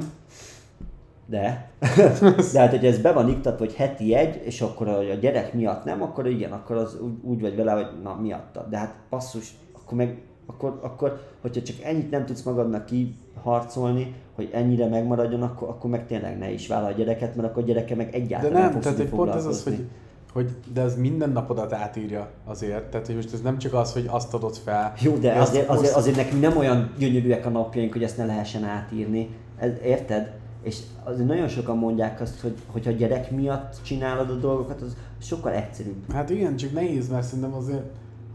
de, 1.30 1.72
de 2.54 2.60
hát, 2.60 2.70
hogy 2.70 2.86
ez 2.86 3.00
be 3.00 3.12
van 3.12 3.30
iktatva, 3.30 3.66
hogy 3.66 3.76
heti 3.76 4.16
egy, 4.16 4.42
és 4.44 4.62
akkor 4.62 4.88
a, 4.88 5.02
gyerek 5.14 5.54
miatt 5.54 5.84
nem, 5.84 6.02
akkor 6.02 6.28
igen, 6.28 6.52
akkor 6.52 6.76
az 6.76 6.98
úgy, 7.02 7.14
úgy 7.22 7.42
vagy 7.42 7.56
vele, 7.56 7.72
hogy 7.72 7.88
na 8.04 8.18
miattad. 8.22 8.70
De 8.70 8.78
hát 8.78 8.96
basszus, 9.10 9.54
akkor 9.74 9.98
meg, 9.98 10.22
akkor, 10.46 10.80
akkor 10.82 11.22
hogyha 11.42 11.62
csak 11.62 11.76
ennyit 11.84 12.12
nem 12.12 12.26
tudsz 12.26 12.42
magadnak 12.42 12.86
kiharcolni, 12.86 14.16
hogy 14.36 14.50
ennyire 14.54 14.88
megmaradjon, 14.88 15.42
akkor, 15.42 15.70
akkor 15.70 15.90
meg 15.90 16.08
tényleg 16.08 16.38
ne 16.38 16.52
is 16.52 16.68
vállal 16.68 16.92
a 16.92 16.96
gyereket, 16.96 17.36
mert 17.36 17.50
akkor 17.50 17.64
a 17.64 17.66
gyereke 17.66 17.96
meg 17.96 18.10
De 18.10 18.18
egyáltalán 18.18 18.62
nem, 18.62 18.72
fogsz 18.72 18.84
tehát 18.84 18.98
hogy 18.98 19.10
pont 19.10 19.36
ez 19.36 19.46
az, 19.46 19.64
hogy, 19.64 19.88
hogy 20.34 20.50
de 20.74 20.82
ez 20.82 20.98
minden 20.98 21.30
napodat 21.30 21.74
átírja 21.74 22.30
azért. 22.46 22.84
Tehát, 22.84 23.06
hogy 23.06 23.16
most 23.16 23.34
ez 23.34 23.42
nem 23.42 23.58
csak 23.58 23.74
az, 23.74 23.94
hogy 23.94 24.06
azt 24.10 24.34
adod 24.34 24.56
fel. 24.56 24.94
Jó, 25.02 25.16
de 25.16 25.34
azért, 25.34 25.70
azért, 25.70 25.94
azért 25.94 26.16
nekünk 26.16 26.42
nem 26.42 26.58
olyan 26.58 26.92
gyönyörűek 26.98 27.46
a 27.46 27.50
napjaink, 27.50 27.94
hogy 27.94 28.04
ezt 28.04 28.18
ne 28.18 28.26
lehessen 28.26 28.64
átírni. 28.64 29.30
Ez, 29.58 29.72
érted? 29.84 30.39
És 30.62 30.80
azért 31.04 31.28
nagyon 31.28 31.48
sokan 31.48 31.78
mondják 31.78 32.22
azt, 32.22 32.40
hogy 32.40 32.56
hogyha 32.68 32.92
gyerek 32.92 33.32
miatt 33.32 33.82
csinálod 33.84 34.30
a 34.30 34.36
dolgokat, 34.36 34.82
az 34.82 34.96
sokkal 35.22 35.52
egyszerűbb. 35.52 36.12
Hát 36.12 36.30
igen, 36.30 36.56
csak 36.56 36.74
nehéz, 36.74 37.10
mert 37.10 37.26
szerintem 37.26 37.54
azért, 37.54 37.84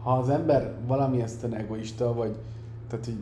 ha 0.03 0.13
az 0.13 0.29
ember 0.29 0.75
valami 0.87 1.21
ezt 1.23 1.45
egoista, 1.45 2.15
vagy 2.15 2.35
tehát, 2.89 3.05
hogy 3.05 3.17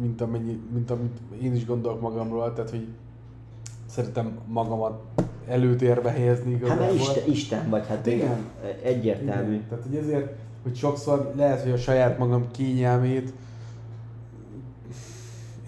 mint, 0.00 0.20
amennyi, 0.20 0.60
mint 0.72 0.90
amit 0.90 1.18
én 1.42 1.54
is 1.54 1.66
gondolok 1.66 2.00
magamról, 2.00 2.52
tehát, 2.52 2.70
hogy 2.70 2.86
szeretem 3.86 4.38
magamat 4.46 5.02
előtérbe 5.48 6.10
helyezni 6.10 6.52
Hát 6.52 6.60
igazából. 6.60 6.84
mert 6.86 7.00
Isten, 7.00 7.30
Isten 7.30 7.70
vagy, 7.70 7.86
hát 7.86 8.06
Igen. 8.06 8.36
egyértelmű. 8.82 9.52
Igen. 9.52 9.64
Tehát, 9.68 9.84
hogy 9.84 9.96
ezért, 9.96 10.32
hogy 10.62 10.76
sokszor 10.76 11.32
lehet, 11.36 11.62
hogy 11.62 11.72
a 11.72 11.76
saját 11.76 12.18
magam 12.18 12.50
kényelmét 12.50 13.32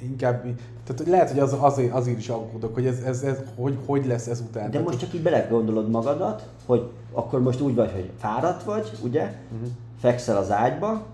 inkább, 0.03 0.42
tehát 0.84 1.07
lehet, 1.07 1.30
hogy 1.30 1.38
az, 1.38 1.57
azért, 1.61 1.92
azért 1.92 2.18
is 2.18 2.28
aggódok, 2.28 2.74
hogy 2.74 2.86
ez, 2.86 2.99
ez, 2.99 3.22
ez 3.22 3.38
hogy, 3.57 3.78
hogy 3.86 4.07
lesz 4.07 4.26
ez 4.26 4.40
után. 4.40 4.64
De 4.64 4.70
Tehát, 4.70 4.86
most 4.86 4.99
csak 4.99 5.14
így 5.14 5.22
belegondolod 5.22 5.90
magadat, 5.90 6.49
hogy 6.66 6.90
akkor 7.12 7.42
most 7.42 7.61
úgy 7.61 7.74
vagy, 7.74 7.92
hogy 7.92 8.11
fáradt 8.18 8.62
vagy, 8.62 8.90
ugye? 9.03 9.22
Mhm. 9.22 9.64
Fekszel 10.01 10.36
az 10.36 10.51
ágyba, 10.51 11.07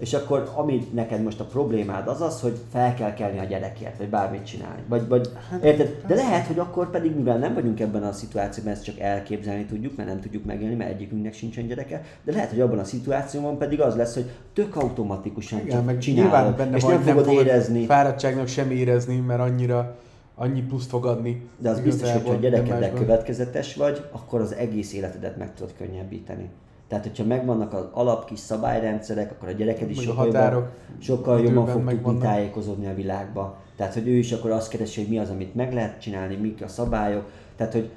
és 0.00 0.14
akkor 0.14 0.50
ami 0.54 0.88
neked 0.92 1.22
most 1.22 1.40
a 1.40 1.44
problémád 1.44 2.08
az 2.08 2.20
az, 2.20 2.40
hogy 2.40 2.58
fel 2.72 2.94
kell 2.94 3.14
kelni 3.14 3.38
a 3.38 3.44
gyerekért, 3.44 3.98
vagy 3.98 4.08
bármit 4.08 4.46
csinálni. 4.46 4.82
Vagy, 4.88 5.08
vagy 5.08 5.28
Hát, 5.50 5.64
érted? 5.64 6.02
De 6.06 6.14
lehet, 6.14 6.46
hogy 6.46 6.58
akkor 6.58 6.90
pedig, 6.90 7.14
mivel 7.16 7.38
nem 7.38 7.54
vagyunk 7.54 7.80
ebben 7.80 8.02
a 8.02 8.12
szituációban, 8.12 8.72
ezt 8.72 8.84
csak 8.84 8.98
elképzelni 8.98 9.64
tudjuk, 9.64 9.96
mert 9.96 10.08
nem 10.08 10.20
tudjuk 10.20 10.44
megélni, 10.44 10.74
mert 10.74 10.90
egyikünknek 10.90 11.34
sincsen 11.34 11.66
gyereke, 11.66 12.02
de 12.24 12.32
lehet, 12.32 12.50
hogy 12.50 12.60
abban 12.60 12.78
a 12.78 12.84
szituációban 12.84 13.58
pedig 13.58 13.80
az 13.80 13.96
lesz, 13.96 14.14
hogy 14.14 14.30
tök 14.52 14.76
automatikusan 14.76 15.58
Igen, 15.58 15.76
csak 15.76 15.84
meg 15.84 15.98
csinálod, 15.98 16.56
benne 16.56 16.76
és 16.76 16.84
nem 16.84 17.02
fogod 17.02 17.28
érezni. 17.28 17.84
Fáradtságnak 17.84 18.46
sem 18.46 18.70
érezni, 18.70 19.16
mert 19.16 19.40
annyira 19.40 19.96
annyi 20.34 20.62
pluszt 20.62 20.88
fog 20.88 21.06
adni. 21.06 21.48
De 21.58 21.70
az 21.70 21.80
biztos, 21.80 22.12
hogy 22.12 22.22
ha 22.22 22.34
gyerekeddel 22.34 22.92
következetes 22.92 23.74
vagy, 23.74 24.04
akkor 24.10 24.40
az 24.40 24.54
egész 24.54 24.92
életedet 24.92 25.36
meg 25.36 25.54
tudod 25.54 25.72
könnyebbíteni. 25.78 26.50
Tehát, 26.90 27.04
hogyha 27.04 27.24
megvannak 27.24 27.72
az 27.72 27.84
alap 27.92 28.24
kis 28.24 28.38
szabályrendszerek, 28.38 29.30
akkor 29.30 29.48
a 29.48 29.52
gyereked 29.52 29.90
is 29.90 29.98
a 29.98 30.02
sokkal 30.02 30.24
határok 30.24 30.60
jobban, 30.62 30.98
sokkal 31.00 31.40
jobban 31.40 31.66
fog 31.66 31.74
tudni 31.74 31.92
megvannak. 31.92 32.22
tájékozódni 32.22 32.86
a 32.86 32.94
világba. 32.94 33.56
Tehát, 33.76 33.94
hogy 33.94 34.08
ő 34.08 34.12
is 34.12 34.32
akkor 34.32 34.50
azt 34.50 34.70
keresi, 34.70 35.00
hogy 35.00 35.10
mi 35.10 35.18
az, 35.18 35.30
amit 35.30 35.54
meg 35.54 35.72
lehet 35.72 36.00
csinálni, 36.00 36.34
mik 36.36 36.62
a 36.62 36.68
szabályok. 36.68 37.24
Tehát, 37.56 37.72
hogy 37.72 37.90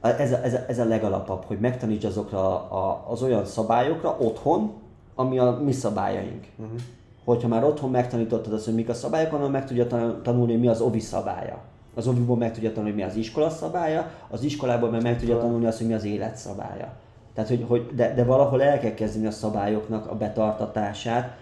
a- 0.00 0.08
ez 0.20 0.32
a, 0.32 0.42
ez 0.44 0.54
a, 0.54 0.58
ez 0.68 0.78
a 0.78 0.84
legalapabb, 0.84 1.44
hogy 1.44 1.58
megtaníts 1.60 2.04
azokra 2.04 2.70
a, 2.70 3.04
az 3.10 3.22
olyan 3.22 3.44
szabályokra 3.44 4.16
otthon, 4.18 4.72
ami 5.14 5.38
a 5.38 5.60
mi 5.64 5.72
szabályaink. 5.72 6.44
Uh-huh. 6.56 6.78
Hogyha 7.24 7.48
már 7.48 7.64
otthon 7.64 7.90
megtanítottad 7.90 8.52
azt, 8.52 8.64
hogy 8.64 8.74
mik 8.74 8.88
a 8.88 8.94
szabályok, 8.94 9.32
onnan 9.32 9.50
meg 9.50 9.66
tudja 9.66 9.86
tan- 9.86 10.22
tanulni, 10.22 10.52
hogy 10.52 10.60
mi 10.60 10.68
az 10.68 10.80
ovi 10.80 11.00
szabálya. 11.00 11.58
Az 11.94 12.06
oviból 12.06 12.36
meg 12.36 12.52
tudja 12.52 12.68
tanulni, 12.72 12.90
hogy 12.90 13.00
mi 13.04 13.06
az 13.08 13.16
iskola 13.16 13.50
szabálya, 13.50 14.10
az 14.30 14.42
iskolából 14.42 14.90
meg 14.90 15.02
meg 15.02 15.18
tudja 15.18 15.38
tanulni 15.38 15.66
azt, 15.66 15.78
hogy 15.78 15.86
mi 15.86 15.94
az 15.94 16.04
élet 16.04 16.36
szabálya. 16.36 16.92
Tehát, 17.34 17.50
hogy, 17.50 17.64
hogy 17.68 17.86
de, 17.94 18.14
de 18.14 18.24
valahol 18.24 18.62
el 18.62 18.78
kell 18.78 18.94
kezdeni 18.94 19.26
a 19.26 19.30
szabályoknak 19.30 20.10
a 20.10 20.16
betartatását, 20.16 21.36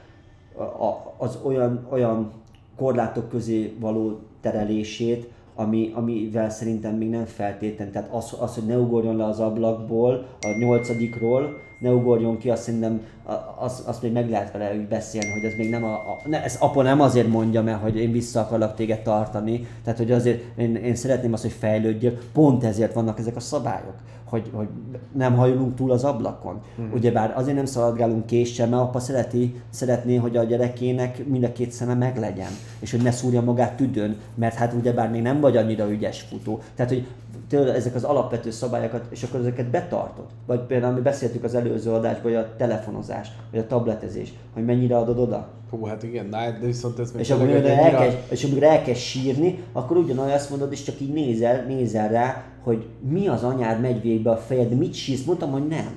a, 0.56 1.14
az 1.16 1.38
olyan, 1.42 1.86
olyan 1.90 2.32
korlátok 2.76 3.28
közé 3.28 3.76
való 3.80 4.18
terelését, 4.40 5.30
ami, 5.54 5.92
amivel 5.94 6.50
szerintem 6.50 6.94
még 6.94 7.10
nem 7.10 7.24
feltétlen. 7.24 7.90
Tehát 7.90 8.12
az, 8.12 8.36
az, 8.40 8.54
hogy 8.54 8.66
ne 8.66 8.76
ugorjon 8.78 9.16
le 9.16 9.24
az 9.24 9.40
ablakból, 9.40 10.26
a 10.40 10.56
nyolcadikról, 10.58 11.56
ne 11.80 11.90
ugorjon 11.90 12.38
ki, 12.38 12.50
azt 12.50 12.62
szerintem 12.62 13.00
a- 13.24 13.64
az, 13.64 13.82
azt 13.86 14.02
még 14.02 14.12
meg 14.12 14.30
lehet 14.30 14.52
vele 14.52 14.74
úgy 14.74 14.88
beszélni, 14.88 15.30
hogy 15.30 15.44
ez 15.44 15.56
még 15.56 15.70
nem 15.70 15.84
a, 15.84 15.92
a 15.92 16.18
ne, 16.24 16.44
ez 16.44 16.56
apa 16.60 16.82
nem 16.82 17.00
azért 17.00 17.28
mondja, 17.28 17.62
mert 17.62 17.80
hogy 17.82 17.96
én 17.96 18.12
vissza 18.12 18.40
akarlak 18.40 18.74
téged 18.74 19.02
tartani, 19.02 19.66
tehát 19.84 19.98
hogy 19.98 20.10
azért 20.12 20.58
én, 20.58 20.74
én 20.76 20.94
szeretném 20.94 21.32
azt, 21.32 21.42
hogy 21.42 21.52
fejlődjél, 21.52 22.18
pont 22.32 22.64
ezért 22.64 22.92
vannak 22.92 23.18
ezek 23.18 23.36
a 23.36 23.40
szabályok, 23.40 23.94
hogy, 24.24 24.50
hogy 24.52 24.68
nem 25.12 25.36
hajolunk 25.36 25.74
túl 25.74 25.90
az 25.90 26.04
ablakon. 26.04 26.62
Mm. 26.80 26.92
Ugyebár 26.92 27.32
azért 27.36 27.56
nem 27.56 27.64
szaladgálunk 27.64 28.26
késsel, 28.26 28.68
mert 28.68 28.82
apa 28.82 28.98
szereti, 28.98 29.60
szeretné, 29.70 30.16
hogy 30.16 30.36
a 30.36 30.44
gyerekének 30.44 31.26
mind 31.26 31.44
a 31.44 31.52
két 31.52 31.70
szeme 31.70 31.94
meglegyen, 31.94 32.50
és 32.80 32.90
hogy 32.90 33.02
ne 33.02 33.10
szúrja 33.10 33.40
magát 33.40 33.76
tüdőn, 33.76 34.16
mert 34.34 34.54
hát 34.54 34.72
ugyebár 34.72 35.10
még 35.10 35.22
nem 35.22 35.40
vagy 35.40 35.56
annyira 35.56 35.90
ügyes 35.90 36.20
futó. 36.20 36.60
Tehát, 36.74 36.92
hogy 36.92 37.06
tőle 37.48 37.74
ezek 37.74 37.94
az 37.94 38.04
alapvető 38.04 38.50
szabályokat, 38.50 39.04
és 39.10 39.22
akkor 39.22 39.40
ezeket 39.40 39.66
betartod. 39.66 40.24
Vagy 40.46 40.60
például 40.60 40.94
mi 40.94 41.00
beszéltük 41.00 41.44
az 41.44 41.54
előző 41.70 41.90
adásban, 41.90 42.22
hogy 42.22 42.34
a 42.34 42.54
telefonozás, 42.56 43.28
vagy 43.50 43.60
a 43.60 43.66
tabletezés, 43.66 44.32
hogy 44.54 44.64
mennyire 44.64 44.96
adod 44.96 45.18
oda. 45.18 45.48
Hú, 45.70 45.84
hát 45.84 46.02
igen, 46.02 46.30
de 46.30 46.58
viszont 46.62 46.98
ez 46.98 47.12
És 47.16 47.30
amikor, 47.30 47.48
tényleg 47.48 47.70
egy 47.70 47.78
elkezd, 47.78 48.16
és 48.30 48.44
amikor 48.44 48.62
elkezd 48.62 48.98
sírni, 48.98 49.62
akkor 49.72 49.96
ugyanolyan 49.96 50.34
azt 50.34 50.50
mondod, 50.50 50.72
és 50.72 50.82
csak 50.82 51.00
így 51.00 51.12
nézel, 51.12 51.64
nézel 51.64 52.08
rá, 52.08 52.44
hogy 52.62 52.86
mi 53.08 53.28
az 53.28 53.42
anyád 53.42 53.80
megy 53.80 54.02
végbe 54.02 54.30
a 54.30 54.36
fejed, 54.36 54.78
mit 54.78 54.94
sírsz, 54.94 55.24
mondtam, 55.24 55.50
hogy 55.50 55.66
nem. 55.66 55.94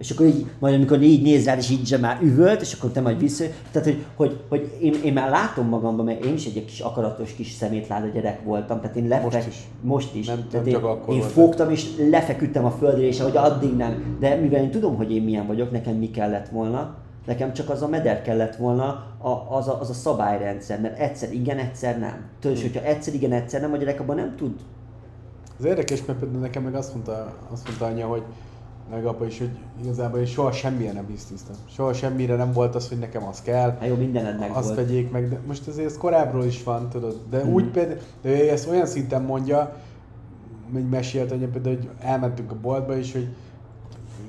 És 0.00 0.10
akkor 0.10 0.26
így, 0.26 0.46
majd 0.58 0.74
amikor 0.74 1.02
így 1.02 1.22
néz 1.22 1.44
rád, 1.44 1.58
és 1.58 1.70
így 1.70 1.96
már 2.00 2.18
üvölt, 2.22 2.60
és 2.60 2.72
akkor 2.72 2.90
te 2.90 3.00
majd 3.00 3.18
vissza. 3.18 3.44
Tehát, 3.72 3.88
hogy, 3.88 4.04
hogy, 4.14 4.40
hogy 4.48 4.76
én, 4.80 4.94
én, 5.04 5.12
már 5.12 5.30
látom 5.30 5.68
magamban, 5.68 6.04
mert 6.04 6.24
én 6.24 6.34
is 6.34 6.46
egy 6.46 6.64
kis 6.64 6.80
akaratos 6.80 7.34
kis 7.34 7.50
szemétláda 7.50 8.06
gyerek 8.06 8.44
voltam, 8.44 8.80
tehát 8.80 8.96
én 8.96 9.08
lefek, 9.08 9.24
Most 9.32 9.46
is. 9.46 9.68
Most 9.82 10.14
is. 10.14 10.26
Nem- 10.26 10.46
tehát 10.50 10.66
nem 10.66 10.66
én, 10.66 10.72
csak 10.72 10.84
akkor 10.84 11.14
én 11.14 11.22
fogtam, 11.22 11.70
és 11.70 11.86
lefeküdtem 12.10 12.64
a 12.64 12.70
földre, 12.70 13.06
és 13.06 13.20
ahogy 13.20 13.36
addig 13.36 13.76
nem. 13.76 14.16
De 14.20 14.34
mivel 14.34 14.62
én 14.62 14.70
tudom, 14.70 14.96
hogy 14.96 15.12
én 15.12 15.22
milyen 15.22 15.46
vagyok, 15.46 15.70
nekem 15.70 15.94
mi 15.94 16.10
kellett 16.10 16.48
volna, 16.48 16.96
Nekem 17.26 17.52
csak 17.52 17.70
az 17.70 17.82
a 17.82 17.88
meder 17.88 18.22
kellett 18.22 18.56
volna, 18.56 18.84
a, 19.18 19.46
az, 19.48 19.68
a, 19.68 19.80
az 19.80 19.90
a 19.90 19.92
szabályrendszer, 19.92 20.80
mert 20.80 20.98
egyszer 20.98 21.32
igen, 21.32 21.58
egyszer 21.58 21.98
nem. 21.98 22.24
Tudod, 22.40 22.56
és 22.56 22.62
hogyha 22.62 22.82
egyszer 22.82 23.14
igen, 23.14 23.32
egyszer 23.32 23.60
nem, 23.60 23.72
a 23.72 23.76
gyerek 23.76 24.00
abban 24.00 24.16
nem 24.16 24.34
tud. 24.36 24.52
Az 25.58 25.64
érdekes, 25.64 26.04
mert 26.04 26.18
például 26.18 26.40
nekem 26.40 26.62
meg 26.62 26.74
azt 26.74 26.94
mondta, 26.94 27.36
azt 27.52 27.66
mondta 27.66 27.84
anya, 27.84 28.06
hogy 28.06 28.22
meg 28.90 29.06
apa 29.06 29.26
is, 29.26 29.38
hogy 29.38 29.50
igazából 29.82 30.18
én 30.18 30.26
soha 30.26 30.52
semmire 30.52 30.92
nem 30.92 31.06
hisztiztem. 31.08 31.54
Soha 31.74 31.92
semmire 31.92 32.36
nem 32.36 32.52
volt 32.52 32.74
az, 32.74 32.88
hogy 32.88 32.98
nekem 32.98 33.24
az 33.26 33.42
kell. 33.42 33.70
Hát 33.80 33.86
jó, 33.88 33.94
mindened 33.94 34.38
meg 34.38 34.50
azt 34.50 34.64
volt. 34.64 34.76
vegyék 34.76 35.10
meg, 35.10 35.28
de 35.28 35.38
most 35.46 35.68
azért 35.68 35.86
ez 35.86 35.98
korábbról 35.98 36.44
is 36.44 36.62
van, 36.62 36.88
tudod. 36.88 37.16
De 37.30 37.38
Mhm. 37.38 37.48
mm. 37.48 37.52
úgy 37.52 37.64
például, 37.70 37.98
de 38.22 38.28
ő 38.28 38.50
ezt 38.50 38.68
olyan 38.68 38.86
szinten 38.86 39.22
mondja, 39.22 39.76
hogy 40.72 40.88
mesélt 40.88 41.32
anya 41.32 41.46
például, 41.48 41.76
hogy 41.76 41.88
elmentünk 42.00 42.50
a 42.50 42.56
boltba 42.60 42.96
is, 42.96 43.12
hogy 43.12 43.28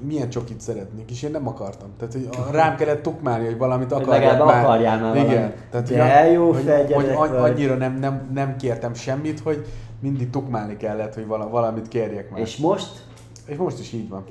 milyen 0.07 0.29
csokit 0.29 0.61
szeretnék, 0.61 1.11
és 1.11 1.23
én 1.23 1.31
nem 1.31 1.47
akartam. 1.47 1.89
Tehát, 1.97 2.13
hogy 2.13 2.29
rám 2.51 2.75
kellett 2.75 3.01
tukmálni, 3.01 3.45
hogy 3.45 3.57
valamit 3.57 3.91
Hogy 3.91 4.01
akarjak 4.01 4.31
legalább 4.31 4.53
már. 4.55 4.63
akarjál 4.65 4.99
már 5.01 5.15
Igen. 5.15 5.27
valamit. 5.27 5.55
Tehát, 5.71 5.87
De 5.89 6.23
hogy, 6.23 6.33
jó 6.33 6.51
hogy, 6.51 6.93
hogy, 6.93 7.09
hogy 7.17 7.29
annyira 7.51 7.75
nem, 7.75 7.97
nem, 7.99 8.29
nem 8.33 8.55
kértem 8.55 8.93
semmit, 8.93 9.39
hogy 9.39 9.65
mindig 9.99 10.29
tukmálni 10.29 10.77
kellett, 10.77 11.13
hogy 11.13 11.27
vala, 11.27 11.49
valamit 11.49 11.87
kérjek 11.87 12.29
már. 12.31 12.39
És 12.39 12.57
most 12.57 13.05
És 13.45 13.57
most 13.57 13.79
is 13.79 13.93
így 13.93 14.09
van. 14.09 14.23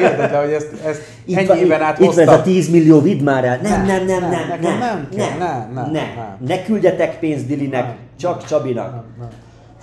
Érted, 0.00 0.30
hogy 0.34 0.52
ezt, 0.52 0.72
ezt 0.84 1.02
itt, 1.24 1.36
ennyi 1.36 1.46
van, 1.46 1.56
éven 1.56 1.82
át 1.82 1.98
itt 1.98 2.06
van 2.06 2.18
ez 2.18 2.28
a 2.28 2.30
hoztam. 2.30 2.52
10 2.52 2.70
millió, 2.70 3.00
vidd 3.00 3.22
már 3.22 3.44
el. 3.44 3.58
Nem, 3.62 3.86
nem, 3.86 4.06
nem, 4.06 4.20
Nem, 4.20 4.30
nem, 4.30 4.60
nem, 4.60 4.78
nem 4.78 5.08
nem, 5.16 5.38
nem, 5.38 5.72
nem, 5.72 5.90
ne. 5.90 6.00
nem. 6.14 6.36
Ne 6.46 6.62
küldjetek 6.62 7.18
pénzt 7.18 7.46
Dilinek, 7.46 7.84
Nem. 7.84 7.96
csak 8.16 8.44
Csabinak. 8.44 8.90
Nem, 8.90 9.04
nem. 9.18 9.28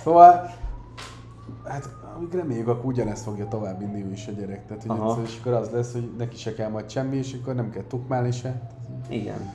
Szóval, 0.02 0.50
hát 1.64 1.88
amíg 2.16 2.32
reméljük, 2.32 2.68
akkor 2.68 2.84
ugyanezt 2.84 3.22
fogja 3.22 3.48
tovább 3.48 3.82
inni 3.82 4.04
ő 4.04 4.12
is 4.12 4.26
a 4.26 4.30
gyerek. 4.30 4.66
Tehát, 4.66 4.82
hogy 4.86 4.98
egyszer, 5.08 5.22
és 5.24 5.36
akkor 5.40 5.52
az 5.52 5.70
lesz, 5.72 5.92
hogy 5.92 6.10
neki 6.18 6.36
se 6.36 6.54
kell 6.54 6.68
majd 6.68 6.90
semmi, 6.90 7.16
és 7.16 7.36
akkor 7.40 7.54
nem 7.54 7.70
kell 7.70 7.82
tukmálni 7.88 8.30
se. 8.30 8.60
Igen. 9.08 9.50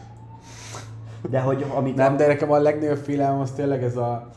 De 1.30 1.40
hogy 1.40 1.66
amit 1.76 1.96
Nem, 1.96 2.18
de 2.18 2.28
nekem 2.28 2.52
a 2.52 2.58
legnagyobb 2.58 2.98
félelem 2.98 3.40
az 3.40 3.52
tényleg 3.52 3.84
ez 3.84 3.98
a, 3.98 4.30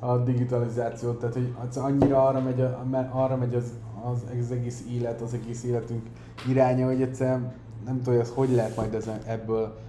a 0.00 0.16
digitalizáció, 0.16 1.12
tehát 1.12 1.34
hogy 1.34 1.54
az 1.68 1.76
annyira 1.76 2.26
arra 2.26 2.40
megy, 2.40 2.60
a, 2.60 2.84
arra 3.12 3.36
megy 3.36 3.54
az, 3.54 3.64
az, 4.12 4.24
az 4.40 4.50
egész 4.50 4.82
élet, 4.94 5.20
az 5.20 5.34
egész 5.34 5.64
életünk 5.64 6.02
iránya, 6.48 6.86
hogy 6.86 7.02
egyszerűen 7.02 7.52
nem 7.84 7.96
tudom, 7.96 8.14
hogy 8.14 8.22
ez 8.22 8.32
hogy 8.34 8.50
lehet 8.50 8.76
majd 8.76 8.94
ezen, 8.94 9.18
ebből 9.26 9.82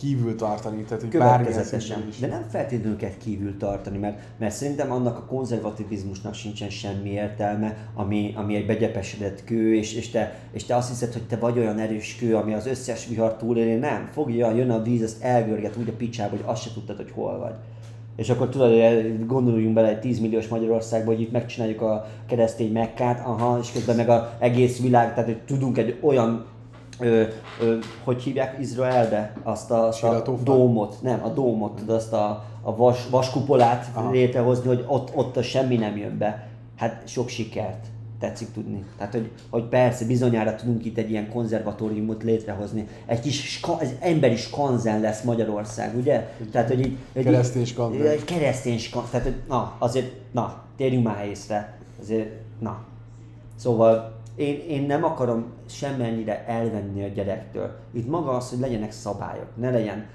kívül 0.00 0.36
tartani, 0.36 0.82
tehát 0.82 1.00
hogy 1.02 1.10
Következetesen. 1.10 2.08
is. 2.08 2.18
De 2.18 2.26
nem 2.26 2.46
feltétlenül 2.48 2.96
kell 2.96 3.16
kívül 3.18 3.56
tartani, 3.56 3.98
mert, 3.98 4.18
mert 4.38 4.54
szerintem 4.54 4.92
annak 4.92 5.16
a 5.16 5.24
konzervativizmusnak 5.24 6.34
sincsen 6.34 6.70
semmi 6.70 7.10
értelme, 7.10 7.76
ami, 7.94 8.32
ami 8.36 8.54
egy 8.54 8.66
begyepesedett 8.66 9.44
kő, 9.44 9.74
és, 9.74 9.94
és, 9.94 10.10
te, 10.10 10.38
és 10.52 10.64
te 10.64 10.76
azt 10.76 10.88
hiszed, 10.88 11.12
hogy 11.12 11.26
te 11.26 11.36
vagy 11.36 11.58
olyan 11.58 11.78
erős 11.78 12.16
kő, 12.16 12.36
ami 12.36 12.54
az 12.54 12.66
összes 12.66 13.06
vihar 13.06 13.36
túléli. 13.36 13.74
Nem, 13.74 14.08
fogja, 14.12 14.50
jön 14.50 14.70
a 14.70 14.82
víz, 14.82 15.02
ezt 15.02 15.22
elgörget 15.22 15.76
úgy 15.76 15.88
a 15.88 15.96
picsába, 15.96 16.30
hogy 16.30 16.44
azt 16.44 16.62
se 16.62 16.72
tudtad, 16.72 16.96
hogy 16.96 17.10
hol 17.10 17.38
vagy. 17.38 17.54
És 18.20 18.30
akkor 18.30 18.48
tudod, 18.48 18.70
hogy 18.70 19.26
gondoljunk 19.26 19.74
bele 19.74 19.88
egy 19.88 20.00
10 20.00 20.20
milliós 20.20 20.48
Magyarországba, 20.48 21.10
hogy 21.10 21.20
itt 21.20 21.32
megcsináljuk 21.32 21.80
a 21.80 22.06
keresztény 22.26 22.72
mekkát, 22.72 23.26
aha, 23.26 23.58
és 23.62 23.72
közben 23.72 23.96
meg 23.96 24.08
az 24.08 24.20
egész 24.38 24.80
világ, 24.80 25.14
tehát 25.14 25.24
hogy 25.24 25.38
tudunk 25.46 25.78
egy 25.78 25.98
olyan 26.00 26.44
ö, 26.98 27.22
ö, 27.60 27.76
hogy 28.04 28.22
hívják 28.22 28.56
Izraelbe 28.60 29.32
azt 29.42 29.70
a, 29.70 29.86
azt 29.86 30.02
a 30.02 30.36
dómot, 30.44 30.96
nem, 31.02 31.24
a 31.24 31.28
dómot, 31.28 31.74
tudod, 31.74 31.96
azt 31.96 32.12
a, 32.12 32.44
a 32.62 32.76
vas, 32.76 33.08
vaskupolát 33.10 33.90
Aha. 33.94 34.10
létrehozni, 34.10 34.68
hogy 34.68 34.84
ott, 34.86 35.10
ott 35.14 35.36
a 35.36 35.42
semmi 35.42 35.76
nem 35.76 35.96
jön 35.96 36.18
be. 36.18 36.48
Hát 36.76 37.02
sok 37.06 37.28
sikert 37.28 37.86
tetszik 38.20 38.52
tudni. 38.52 38.84
Tehát, 38.96 39.12
hogy, 39.12 39.30
hogy 39.50 39.64
persze, 39.64 40.04
bizonyára 40.04 40.54
tudunk 40.54 40.84
itt 40.84 40.98
egy 40.98 41.10
ilyen 41.10 41.28
konzervatóriumot 41.28 42.22
létrehozni. 42.22 42.86
Egy 43.06 43.20
kis 43.20 43.52
ska, 43.52 43.80
egy 43.80 43.96
emberi 44.00 44.36
skanzen 44.36 45.00
lesz 45.00 45.22
Magyarország, 45.22 45.96
ugye? 45.96 46.32
Tehát, 46.52 46.68
hogy 46.68 46.80
így, 46.80 46.96
egy, 47.12 47.24
keresztény 47.24 47.64
skanzen. 47.64 48.06
Egy 48.06 48.24
keresztény 48.24 48.78
skanzen. 48.78 49.10
Tehát, 49.10 49.26
hogy 49.26 49.36
na, 49.48 49.76
azért, 49.78 50.12
na, 50.32 50.62
térjünk 50.76 51.04
már 51.04 51.26
észre. 51.26 51.78
Azért, 52.00 52.30
na. 52.58 52.84
Szóval 53.56 54.18
én, 54.36 54.60
én 54.68 54.82
nem 54.82 55.04
akarom 55.04 55.44
semmennyire 55.66 56.44
elvenni 56.46 57.04
a 57.04 57.08
gyerektől. 57.08 57.76
Itt 57.92 58.08
maga 58.08 58.30
az, 58.30 58.50
hogy 58.50 58.58
legyenek 58.58 58.92
szabályok, 58.92 59.48
ne 59.56 59.70
legyen 59.70 60.06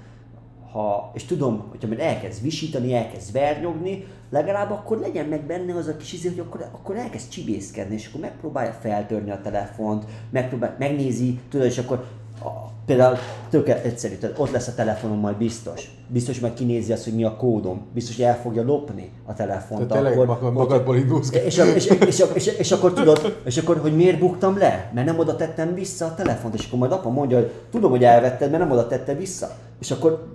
ha, 0.76 1.10
és 1.14 1.24
tudom, 1.24 1.64
hogyha 1.70 1.88
majd 1.88 2.00
elkezd 2.00 2.42
visítani, 2.42 2.94
elkezd 2.94 3.32
vernyogni, 3.32 4.06
legalább 4.30 4.70
akkor 4.70 4.98
legyen 4.98 5.26
meg 5.26 5.46
benne 5.46 5.74
az 5.74 5.86
a 5.86 5.96
kis 5.96 6.12
izé, 6.12 6.28
hogy 6.28 6.38
akkor, 6.38 6.68
akkor 6.72 6.96
elkezd 6.96 7.28
csibészkedni, 7.28 7.94
és 7.94 8.08
akkor 8.08 8.20
megpróbálja 8.20 8.72
feltörni 8.80 9.30
a 9.30 9.40
telefont, 9.42 10.04
megpróbál, 10.30 10.76
megnézi, 10.78 11.38
tudod, 11.50 11.66
és 11.66 11.78
akkor 11.78 12.04
a, 12.44 12.48
például 12.86 13.16
tök 13.50 13.68
egyszerű, 13.68 14.14
tehát 14.14 14.38
ott 14.38 14.50
lesz 14.50 14.68
a 14.68 14.74
telefonom 14.74 15.18
majd 15.18 15.36
biztos. 15.36 15.90
Biztos 16.08 16.40
majd 16.40 16.54
kinézi 16.54 16.92
azt, 16.92 17.04
hogy 17.04 17.14
mi 17.14 17.24
a 17.24 17.36
kódom. 17.36 17.86
Biztos, 17.94 18.16
hogy 18.16 18.24
el 18.24 18.40
fogja 18.40 18.62
lopni 18.62 19.10
a 19.24 19.34
telefont. 19.34 19.88
Tehát 19.88 20.04
tényleg 20.04 20.26
maga- 20.26 20.52
magadból 20.52 20.96
indulsz 20.96 21.30
ki. 21.30 21.38
és, 21.38 21.56
és, 21.56 21.86
és, 21.86 21.98
és, 22.06 22.24
és, 22.34 22.46
és, 22.46 22.72
akkor 22.72 22.92
tudod, 22.92 23.40
és 23.44 23.56
akkor, 23.56 23.78
hogy 23.78 23.96
miért 23.96 24.18
buktam 24.18 24.58
le? 24.58 24.90
Mert 24.94 25.06
nem 25.06 25.18
oda 25.18 25.36
tettem 25.36 25.74
vissza 25.74 26.04
a 26.04 26.14
telefont, 26.14 26.54
és 26.54 26.66
akkor 26.66 26.78
majd 26.78 26.92
apa 26.92 27.08
mondja, 27.08 27.36
hogy 27.36 27.50
tudom, 27.70 27.90
hogy 27.90 28.04
elvetted, 28.04 28.50
mert 28.50 28.62
nem 28.62 28.72
oda 28.72 28.86
tette 28.86 29.14
vissza. 29.14 29.56
És 29.80 29.90
akkor 29.90 30.26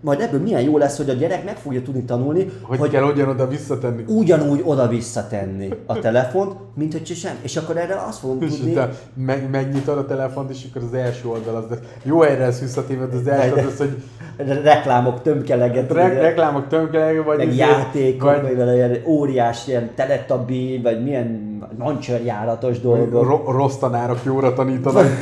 majd 0.00 0.20
ebből 0.20 0.40
milyen 0.40 0.60
jó 0.62 0.78
lesz, 0.78 0.96
hogy 0.96 1.10
a 1.10 1.12
gyerek 1.12 1.44
meg 1.44 1.56
fogja 1.56 1.82
tudni 1.82 2.02
tanulni, 2.02 2.50
Hogy, 2.62 2.78
hogy 2.78 2.90
kell 2.90 3.02
ugyanoda 3.02 3.48
visszatenni. 3.48 4.04
ugyanúgy 4.06 4.62
oda 4.64 4.88
visszatenni 4.88 5.68
a 5.86 5.98
telefont, 5.98 6.52
mint 6.74 6.92
hogy 6.92 7.06
sem. 7.06 7.32
És 7.42 7.56
akkor 7.56 7.76
erre 7.76 7.94
azt 8.08 8.18
fogom 8.18 8.42
És 8.42 8.56
tudni, 8.56 8.76
meg, 9.14 9.50
megnyitod 9.50 9.98
a 9.98 10.06
telefont, 10.06 10.50
és 10.50 10.66
akkor 10.70 10.82
az 10.88 10.94
első 10.94 11.28
oldal 11.28 11.56
az, 11.56 11.78
jó 12.02 12.20
helyre 12.20 12.44
lesz 12.44 12.60
visszatéve, 12.60 13.06
de 13.06 13.16
az 13.16 13.26
első 13.26 13.54
az, 13.54 13.64
az 13.72 13.78
hogy 13.78 13.96
re- 14.36 14.60
reklámok 14.60 15.22
tömkeleget, 15.22 15.92
re- 15.92 16.20
reklámok 16.20 16.68
tömkeleg, 16.68 17.24
vagy 17.24 17.36
meg 17.36 17.54
játékok, 17.56 18.40
vagy, 18.42 18.56
vagy 18.56 18.74
ilyen 18.74 18.96
óriás 19.06 19.66
ilyen 19.66 19.90
teletabi, 19.94 20.80
vagy 20.82 21.02
milyen 21.02 21.58
mancsörjáratos 21.78 22.80
dolgok. 22.80 23.24
ro- 23.24 23.48
rossz 23.48 23.76
tanárok 23.76 24.18
jóra 24.24 24.52
tanítanak? 24.52 25.06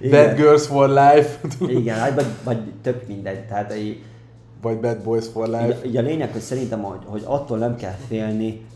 Igen. 0.00 0.26
Bad 0.26 0.36
Girls 0.36 0.66
for 0.66 0.88
Life, 0.88 1.38
Igen, 1.68 1.98
hát 1.98 2.14
vagy, 2.14 2.26
vagy 2.44 2.58
tök 2.82 3.06
mindegy. 3.06 3.46
Tehát 3.46 3.76
így, 3.76 4.02
vagy 4.62 4.80
Bad 4.80 4.98
Boys 5.02 5.26
for 5.32 5.46
Life. 5.48 5.78
így 5.86 5.96
a 5.96 6.00
lényeg, 6.00 6.32
hogy 6.32 6.40
szerintem, 6.40 6.82
hogy, 6.82 7.00
hogy 7.04 7.22
attól 7.24 7.58
nem 7.58 7.76
kell 7.76 7.96
félni, 8.08 8.66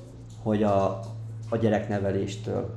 hogy 0.42 0.62
a, 0.62 1.00
a 1.48 1.56
gyerekneveléstől, 1.56 2.70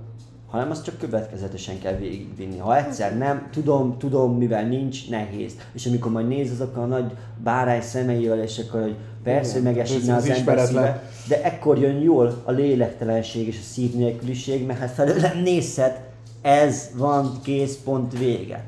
hanem 0.47 0.71
azt 0.71 0.83
csak 0.83 0.97
következetesen 0.97 1.79
kell 1.79 1.95
végigvinni. 1.95 2.57
Ha 2.57 2.77
egyszer 2.77 3.17
nem, 3.17 3.47
tudom, 3.51 3.97
tudom, 3.97 4.37
mivel 4.37 4.67
nincs, 4.67 5.09
nehéz. 5.09 5.53
És 5.73 5.85
amikor 5.85 6.11
majd 6.11 6.27
néz 6.27 6.51
azok 6.51 6.77
a 6.77 6.85
nagy 6.85 7.11
bárány 7.43 7.81
szemeivel, 7.81 8.39
és 8.39 8.59
akkor, 8.59 8.81
hogy 8.81 8.95
persze, 9.23 9.51
hogy 9.51 9.61
Igen, 9.61 9.73
megesítne 9.73 10.15
az 10.15 10.23
az 10.23 10.37
ember 10.37 10.59
szíve, 10.59 11.03
de 11.27 11.43
ekkor 11.43 11.77
jön 11.77 11.99
jól 11.99 12.41
a 12.43 12.51
lélektelenség 12.51 13.47
és 13.47 13.57
a 13.59 13.63
szív 13.63 13.93
nélküliség, 13.93 14.65
mert 14.65 14.79
hát 14.79 14.91
felőlem 14.91 15.37
nézhet, 15.43 15.99
ez 16.43 16.89
van, 16.95 17.31
kész, 17.43 17.77
pont 17.83 18.17
vége. 18.17 18.63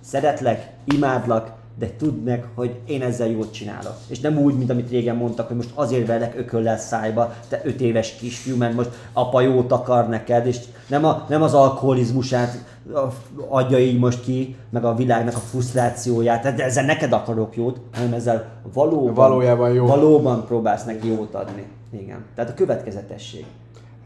Szeretlek, 0.00 0.70
imádlak, 0.84 1.54
de 1.78 1.90
tudd 1.98 2.14
meg, 2.24 2.44
hogy 2.54 2.74
én 2.86 3.02
ezzel 3.02 3.28
jót 3.28 3.52
csinálok. 3.52 3.94
És 4.08 4.20
nem 4.20 4.38
úgy, 4.38 4.56
mint 4.56 4.70
amit 4.70 4.90
régen 4.90 5.16
mondtak, 5.16 5.46
hogy 5.46 5.56
most 5.56 5.70
azért 5.74 6.06
velek 6.06 6.38
ököllel 6.38 6.78
szájba, 6.78 7.34
te 7.48 7.60
öt 7.64 7.80
éves 7.80 8.14
kisfiú, 8.14 8.56
mert 8.56 8.74
most 8.74 8.90
apa 9.12 9.40
jót 9.40 9.72
akar 9.72 10.08
neked, 10.08 10.46
és 10.46 10.58
nem, 10.88 11.04
a, 11.04 11.26
nem 11.28 11.42
az 11.42 11.54
alkoholizmusát 11.54 12.64
adja 13.48 13.78
így 13.78 13.98
most 13.98 14.22
ki, 14.22 14.56
meg 14.70 14.84
a 14.84 14.94
világnak 14.94 15.34
a 15.34 15.38
frusztrációját, 15.38 16.54
de 16.54 16.64
ezzel 16.64 16.84
neked 16.84 17.12
akarok 17.12 17.56
jót, 17.56 17.80
hanem 17.92 18.12
ezzel 18.12 18.48
valóban, 18.72 19.14
Valójában 19.14 19.72
jó. 19.72 19.86
valóban 19.86 20.44
próbálsz 20.46 20.84
neki 20.84 21.08
jót 21.08 21.34
adni. 21.34 21.66
Igen. 21.90 22.24
Tehát 22.34 22.50
a 22.50 22.54
következetesség. 22.54 23.44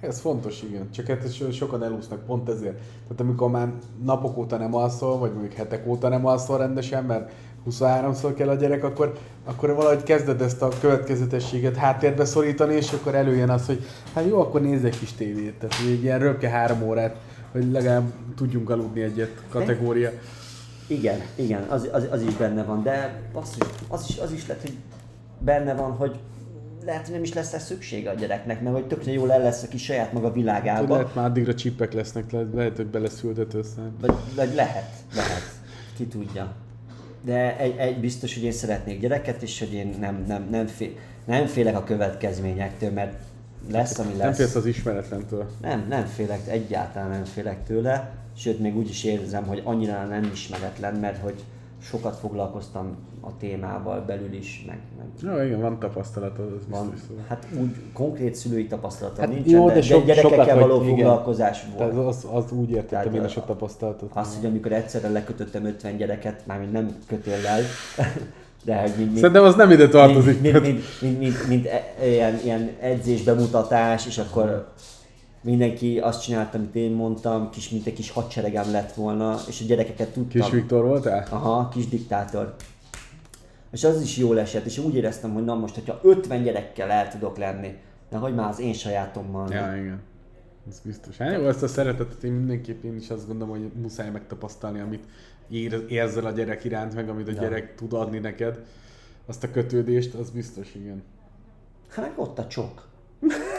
Ez 0.01 0.21
fontos, 0.21 0.63
igen. 0.63 0.91
Csak 0.91 1.07
hát 1.07 1.35
so- 1.35 1.53
sokan 1.53 1.83
elúsznak 1.83 2.25
pont 2.25 2.49
ezért. 2.49 2.79
Tehát 3.03 3.21
amikor 3.21 3.51
már 3.51 3.73
napok 4.05 4.37
óta 4.37 4.57
nem 4.57 4.75
alszol, 4.75 5.19
vagy 5.19 5.33
mondjuk 5.33 5.53
hetek 5.53 5.87
óta 5.87 6.09
nem 6.09 6.27
alszol 6.27 6.59
rendesen, 6.59 7.05
mert 7.05 7.33
23-szor 7.71 8.33
kell 8.37 8.49
a 8.49 8.55
gyerek, 8.55 8.85
akkor, 8.85 9.19
akkor 9.45 9.75
valahogy 9.75 10.03
kezded 10.03 10.41
ezt 10.41 10.63
a 10.63 10.69
következetességet 10.81 11.77
háttérbe 11.77 12.25
szorítani, 12.25 12.75
és 12.75 12.93
akkor 12.93 13.15
előjön 13.15 13.51
az, 13.51 13.67
hogy 13.67 13.85
hát 14.15 14.27
jó, 14.27 14.41
akkor 14.41 14.61
nézz 14.61 14.85
egy 14.85 14.99
kis 14.99 15.13
tévét. 15.13 15.55
Tehát 15.55 15.75
egy 15.89 16.03
ilyen 16.03 16.19
röpke 16.19 16.49
három 16.49 16.83
órát, 16.83 17.17
hogy 17.53 17.71
legalább 17.71 18.13
tudjunk 18.37 18.71
aludni 18.71 19.01
egyet 19.01 19.43
kategória. 19.49 20.11
Igen, 20.87 21.21
igen, 21.35 21.63
az, 21.69 21.89
az, 21.93 22.07
az 22.11 22.23
is 22.23 22.37
benne 22.37 22.65
van, 22.65 22.83
de 22.83 23.23
az 23.33 23.57
is, 23.59 23.67
az, 23.89 24.05
is, 24.09 24.19
az 24.19 24.33
is 24.33 24.47
lehet, 24.47 24.63
hogy 24.63 24.77
benne 25.39 25.75
van, 25.75 25.91
hogy 25.91 26.19
lehet, 26.85 27.05
hogy 27.05 27.13
nem 27.13 27.23
is 27.23 27.33
lesz 27.33 27.63
szüksége 27.63 28.11
a 28.11 28.15
gyereknek, 28.15 28.63
mert 28.63 28.75
hogy 28.75 28.87
tökre 28.87 29.13
jól 29.13 29.33
el 29.33 29.43
lesz 29.43 29.63
a 29.63 29.69
kis 29.69 29.83
saját 29.83 30.13
maga 30.13 30.33
világába. 30.33 30.95
Lehet 30.95 31.15
már 31.15 31.25
addigra 31.25 31.55
csipek 31.55 31.93
lesznek, 31.93 32.33
lehet, 32.33 32.49
lehet 32.55 32.77
hogy 32.77 32.87
beleszüldet 32.87 33.55
össze. 33.55 33.81
Vagy, 34.01 34.15
vagy 34.37 34.55
lehet, 34.55 34.91
lehet, 35.15 35.43
ki 35.97 36.07
tudja. 36.07 36.53
De 37.25 37.59
egy, 37.59 37.77
egy 37.77 38.01
biztos, 38.01 38.35
hogy 38.35 38.43
én 38.43 38.53
szeretnék 38.53 39.01
gyereket, 39.01 39.43
és 39.43 39.59
hogy 39.59 39.73
én 39.73 39.97
nem, 40.01 40.25
nem, 40.27 40.49
nem, 40.51 40.67
fél, 40.67 40.91
nem 41.25 41.47
félek 41.47 41.77
a 41.77 41.85
következményektől, 41.85 42.91
mert 42.91 43.15
lesz, 43.71 43.99
ami 43.99 44.11
lesz. 44.11 44.19
Nem 44.19 44.33
félsz 44.33 44.55
az 44.55 44.67
ismeretlentől. 44.67 45.51
Nem, 45.61 45.87
nem 45.89 46.07
félek, 46.07 46.49
egyáltalán 46.49 47.11
nem 47.11 47.25
félek 47.25 47.65
tőle, 47.65 48.13
sőt 48.37 48.59
még 48.59 48.77
úgy 48.77 48.89
is 48.89 49.05
érzem, 49.05 49.47
hogy 49.47 49.63
annyira 49.65 50.05
nem 50.07 50.31
ismeretlen, 50.33 50.95
mert 50.95 51.23
hogy 51.23 51.45
sokat 51.83 52.17
foglalkoztam 52.17 52.97
a 53.21 53.37
témával 53.39 54.01
belül 54.07 54.33
is, 54.33 54.65
meg, 54.67 54.79
meg 54.99 55.07
Ja, 55.37 55.45
igen, 55.45 55.61
van 55.61 55.79
tapasztalatod, 55.79 56.53
az 56.59 56.63
van, 56.69 56.91
biztos. 56.91 57.09
Szóval. 57.09 57.25
hát 57.29 57.47
úgy 57.61 57.77
konkrét 57.93 58.35
szülői 58.35 58.67
tapasztalatom 58.67 59.25
Hát 59.25 59.35
nincsen, 59.35 59.53
jó, 59.61 59.67
de, 59.67 59.75
de 59.75 59.83
sok- 59.83 60.05
gyerekekkel 60.05 60.45
sokat 60.45 60.61
való 60.61 60.77
vagy, 60.79 60.87
igen. 60.87 60.97
foglalkozás 60.99 61.63
volt. 61.65 61.91
Tehát 61.91 62.07
az, 62.07 62.27
az 62.33 62.53
úgy 62.53 62.71
értettem 62.71 63.15
én 63.15 63.21
a- 63.21 63.25
is 63.25 63.37
a 63.37 63.45
tapasztalatot. 63.45 64.11
Azt, 64.15 64.37
hogy 64.37 64.47
amikor 64.47 64.73
egyszerre 64.73 65.09
lekötöttem 65.09 65.65
50 65.65 65.97
gyereket, 65.97 66.47
mármint 66.47 66.73
nem 66.73 66.97
kötéllel, 67.07 67.61
de 68.65 68.81
hogy 68.81 68.93
mint, 68.97 69.07
mint, 69.07 69.17
Szerintem 69.19 69.45
az 69.45 69.55
nem 69.55 69.71
ide 69.71 69.89
tartozik. 69.89 70.41
mint, 70.41 70.61
mint, 70.61 70.65
mint, 70.65 70.83
mint, 71.01 71.19
mint, 71.19 71.49
mint 71.49 71.67
e, 71.67 72.07
ilyen, 72.07 72.39
ilyen 72.45 72.71
edzés 72.81 73.23
bemutatás, 73.23 74.07
és 74.07 74.19
akkor 74.19 74.69
mindenki 75.41 75.99
azt 75.99 76.23
csinálta, 76.23 76.59
amit 76.59 76.75
én 76.75 76.93
mondtam, 76.93 77.51
kis, 77.51 77.69
mint 77.71 77.87
egy 77.87 77.93
kis 77.93 78.11
hadseregem 78.11 78.71
lett 78.71 78.93
volna, 78.93 79.39
és 79.49 79.61
a 79.61 79.65
gyerekeket 79.65 80.13
tudtam. 80.13 80.41
Kis 80.41 80.51
Viktor 80.51 80.85
voltál? 80.85 81.27
Aha, 81.31 81.69
kis 81.69 81.89
diktátor. 81.89 82.55
És 83.73 83.85
az 83.85 84.03
is 84.03 84.17
jól 84.17 84.39
esett, 84.39 84.65
és 84.65 84.79
úgy 84.79 84.95
éreztem, 84.95 85.33
hogy 85.33 85.45
na 85.45 85.55
most, 85.55 85.75
hogyha 85.75 86.01
50 86.03 86.43
gyerekkel 86.43 86.91
el 86.91 87.09
tudok 87.09 87.37
lenni, 87.37 87.77
de 88.11 88.17
hogy 88.17 88.35
már 88.35 88.49
az 88.49 88.61
én 88.61 88.73
sajátommal. 88.73 89.49
nem. 89.49 89.75
Ja, 89.75 89.83
igen. 89.83 90.01
Ez 90.69 90.81
biztos. 90.85 91.17
Hát 91.17 91.39
jó, 91.39 91.47
ezt 91.49 91.63
a 91.63 91.69
szeretetet 91.69 92.23
én 92.23 92.33
mindenképp 92.33 92.85
én 92.85 92.97
is 92.97 93.11
azt 93.11 93.27
gondolom, 93.27 93.59
hogy 93.59 93.71
muszáj 93.81 94.11
megtapasztalni, 94.11 94.81
amit 94.81 95.05
ér, 95.49 95.85
érzel 95.89 96.25
a 96.27 96.31
gyerek 96.31 96.65
iránt, 96.65 96.95
meg 96.95 97.09
amit 97.09 97.29
a 97.29 97.33
Ja. 97.33 97.41
gyerek 97.41 97.75
tud 97.75 97.93
adni 97.93 98.19
neked. 98.19 98.59
Azt 99.27 99.45
a 99.45 99.51
kötődést, 99.51 100.15
az 100.15 100.31
biztos, 100.31 100.75
igen. 100.75 101.03
Hát 101.89 102.05
meg 102.05 102.19
ott 102.19 102.39
a 102.39 102.47
csok. 102.47 102.89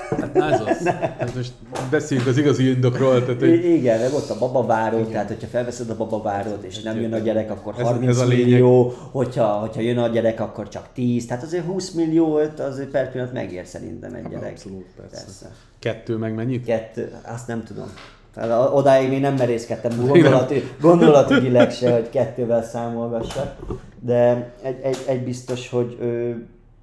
Hát 0.09 0.35
ez 0.37 0.59
az. 0.61 0.85
Hát 1.19 1.35
most 1.35 1.51
beszéljünk 1.89 2.29
az 2.29 2.37
igazi 2.37 2.69
indokról, 2.69 3.23
tehát 3.25 3.39
hogy 3.39 3.65
igen, 3.65 3.99
meg 3.99 4.13
ott 4.13 4.29
a 4.29 4.37
babaváró, 4.39 5.03
tehát 5.03 5.27
hogyha 5.27 5.47
felveszed 5.47 5.89
a 5.89 5.95
babavárót, 5.97 6.63
és 6.63 6.81
nem 6.81 7.01
jön 7.01 7.13
a 7.13 7.17
gyerek, 7.17 7.51
akkor 7.51 7.73
Ez- 7.77 7.85
30 7.85 8.09
ez 8.09 8.17
a 8.21 8.25
lényeg. 8.25 8.45
millió, 8.45 8.93
hogyha, 9.11 9.45
hogyha 9.45 9.81
jön 9.81 9.97
a 9.97 10.07
gyerek, 10.07 10.39
akkor 10.39 10.67
csak 10.67 10.87
10. 10.93 11.25
Tehát 11.25 11.43
azért 11.43 11.65
20 11.65 11.91
milliót 11.91 12.59
azért 12.59 12.89
per 12.89 13.11
pillanat 13.11 13.33
megér 13.33 13.65
szerintem 13.65 14.13
egy 14.13 14.27
gyerek. 14.27 14.49
abszolút, 14.51 14.85
persze. 14.97 15.15
Persze. 15.23 15.49
kettő 15.79 16.15
meg 16.17 16.33
mennyit? 16.35 16.65
Kettő, 16.65 17.11
azt 17.33 17.47
nem 17.47 17.63
tudom. 17.63 17.87
Tehát 18.33 18.49
a- 18.49 18.71
odáig 18.73 19.09
még 19.09 19.21
nem 19.21 19.35
merészkedtem 19.35 19.91
gondolati, 20.07 20.63
gondolatigileg 20.81 21.71
se, 21.71 21.93
hogy 21.93 22.09
kettővel 22.09 22.63
számolgassak. 22.63 23.55
De 23.99 24.51
egy, 24.61 24.79
egy, 24.81 24.97
egy 25.07 25.23
biztos, 25.23 25.69
hogy 25.69 25.97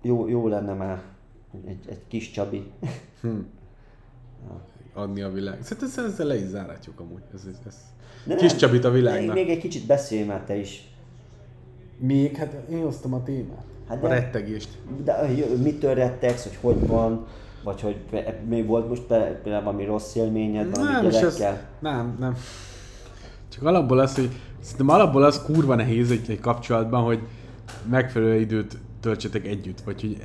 jó, 0.02 0.28
jó 0.28 0.48
lenne 0.48 0.72
már 0.72 0.98
egy, 1.66 1.78
egy 1.88 2.00
kis 2.08 2.30
Csabi. 2.30 2.70
Hm. 3.20 3.28
Adni 4.94 5.22
a 5.22 5.32
világ. 5.32 5.58
Szerintem 5.62 5.88
ezzel- 5.88 6.06
ezzel 6.06 6.26
le 6.26 6.36
is 6.36 6.46
zárhatjuk 6.46 7.00
amúgy. 7.00 7.22
Ez, 7.34 7.40
ez, 7.50 7.58
ez. 7.66 7.74
De 8.24 8.34
Kis 8.34 8.50
nem, 8.50 8.58
Csabit 8.58 8.84
a 8.84 8.90
világnak. 8.90 9.34
még 9.34 9.48
egy 9.48 9.58
kicsit 9.58 9.86
beszélj 9.86 10.24
már 10.24 10.40
te 10.44 10.56
is. 10.56 10.88
Még? 11.98 12.36
Hát 12.36 12.52
én 12.70 12.82
hoztam 12.82 13.14
a 13.14 13.22
témát. 13.22 13.64
Hát 13.88 14.04
a 14.04 14.08
de- 14.08 14.14
rettegést. 14.14 14.68
De 15.04 15.30
ö, 15.50 15.56
mitől 15.56 15.94
rettegsz, 15.94 16.42
hogy 16.42 16.58
hogy 16.60 16.86
van, 16.86 17.26
vagy 17.64 17.80
hogy 17.80 17.96
pe- 18.10 18.46
még 18.48 18.66
volt 18.66 18.88
most 18.88 19.02
például 19.02 19.64
valami 19.64 19.84
rossz 19.84 20.14
élményed 20.14 20.70
valami 20.70 20.92
Nem, 20.92 21.04
és 21.04 21.14
ez, 21.14 21.38
gyerekkel? 21.38 21.68
nem, 21.78 22.16
nem. 22.18 22.36
Csak 23.48 23.62
alapból 23.62 23.98
az, 23.98 24.14
hogy 24.14 24.30
szerintem 24.60 24.88
alapból 24.88 25.22
az 25.24 25.42
kurva 25.42 25.74
nehéz 25.74 26.10
egy, 26.10 26.30
egy 26.30 26.40
kapcsolatban, 26.40 27.02
hogy 27.04 27.20
megfelelő 27.90 28.40
időt 28.40 28.76
töltsetek 29.00 29.46
együtt, 29.46 29.80
vagy 29.80 30.00
hogy 30.00 30.16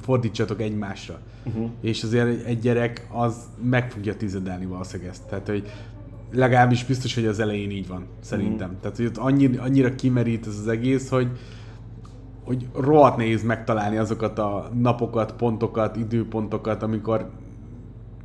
fordítsatok 0.00 0.60
egymásra. 0.60 1.18
Uh-huh. 1.44 1.70
És 1.80 2.02
azért 2.02 2.26
egy- 2.28 2.42
egy 2.46 2.58
gyerek 2.58 3.06
az 3.12 3.36
meg 3.62 3.90
fogja 3.90 4.16
tizedelni 4.16 4.66
valószínűleg 4.66 5.10
ezt. 5.12 5.22
Tehát, 5.28 5.48
hogy 5.48 5.70
legalábbis 6.32 6.84
biztos, 6.84 7.14
hogy 7.14 7.26
az 7.26 7.40
elején 7.40 7.70
így 7.70 7.88
van, 7.88 8.04
szerintem. 8.20 8.66
Uh-huh. 8.66 8.80
Tehát, 8.80 8.96
hogy 8.96 9.06
ott 9.06 9.16
annyira, 9.16 9.62
annyira 9.62 9.94
kimerít 9.94 10.46
ez 10.46 10.58
az 10.58 10.68
egész, 10.68 11.08
hogy 11.08 11.28
hogy 12.44 12.66
rohadt 12.74 13.16
nehéz 13.16 13.42
megtalálni 13.42 13.96
azokat 13.96 14.38
a 14.38 14.70
napokat, 14.80 15.32
pontokat, 15.32 15.96
időpontokat, 15.96 16.82
amikor 16.82 17.30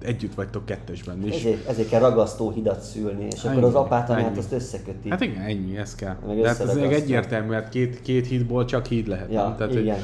együtt 0.06 0.34
vagytok 0.34 0.66
kettesben. 0.66 1.24
És 1.24 1.36
Ezért, 1.36 1.68
ezért 1.68 1.89
kell 1.89 1.99
ragasztó 1.99 2.51
hidat 2.51 2.82
szülni, 2.82 3.28
és 3.32 3.43
akkor 3.43 3.58
Ennyi, 3.58 3.64
az 3.66 3.76
apát 3.76 4.10
anyát 4.10 4.38
azt 4.38 4.51
összeköti. 4.51 5.10
Hát 5.10 5.22
igen, 5.22 5.41
ennyi, 5.41 5.78
ez 5.78 5.95
kell. 5.95 6.16
Meg 6.28 6.41
De 6.41 6.47
hát 6.47 6.60
ez 6.60 6.76
még 6.76 6.91
egyértelmű, 6.91 7.53
hát 7.53 7.70
két, 7.70 8.01
két 8.01 8.28
hídból 8.28 8.66
csak 8.66 8.86
híd 8.86 9.08
lehet. 9.08 9.32
ja, 9.32 9.43
nem? 9.43 9.56
Tehát, 9.56 9.74
igen, 9.74 9.97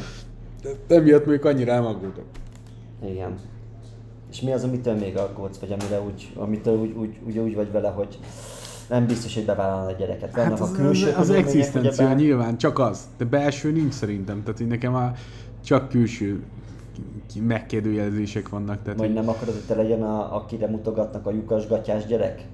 Hogy, 0.64 0.78
emiatt 0.88 1.26
mondjuk 1.26 1.46
annyira 1.46 1.72
elmagultok. 1.72 2.26
igen. 3.06 3.40
És 4.32 4.42
mi 4.42 4.52
az, 4.52 4.64
amitől 4.64 4.96
még 4.96 5.18
aggódsz, 5.18 5.58
vagy 5.58 5.72
amire 5.72 6.02
úgy, 6.02 6.32
amitől 6.36 6.78
úgy, 6.78 6.94
úgy, 6.98 7.18
úgy, 7.26 7.38
úgy 7.38 7.56
vagy 7.56 7.72
vele, 7.72 7.90
hogy 7.90 8.18
nem 8.90 9.06
biztos, 9.06 9.34
hogy 9.34 9.46
bevállalna 9.46 9.88
a 9.88 9.92
gyereket. 9.92 10.36
Vannak 10.36 10.52
Hát 10.52 10.60
a 10.60 10.64
az, 10.64 10.72
külső 10.72 11.08
az, 11.08 11.18
az 11.18 11.30
egzisztencia 11.30 12.14
nyilván, 12.14 12.58
csak 12.58 12.80
az. 12.80 13.00
De 13.18 13.26
belső 13.26 13.72
nincs 13.72 13.94
szerintem. 13.94 14.44
Tehát 14.44 14.60
így 14.60 14.68
nekem 14.68 14.96
a 14.96 15.12
csak 15.66 15.90
külső 15.90 16.44
megkérdőjelezések 17.48 18.50
vannak. 18.50 18.82
Tehát, 18.82 19.00
Vagy 19.00 19.08
hogy- 19.08 19.16
nem 19.16 19.30
akarod, 19.30 19.54
hogy 19.54 19.64
te 19.68 19.76
legyen, 19.76 20.04
a, 20.04 20.36
akire 20.36 20.68
mutogatnak 20.68 21.26
a 21.26 21.32
lyukas 21.32 21.68
gatyás 21.68 22.06
gyerek? 22.06 22.46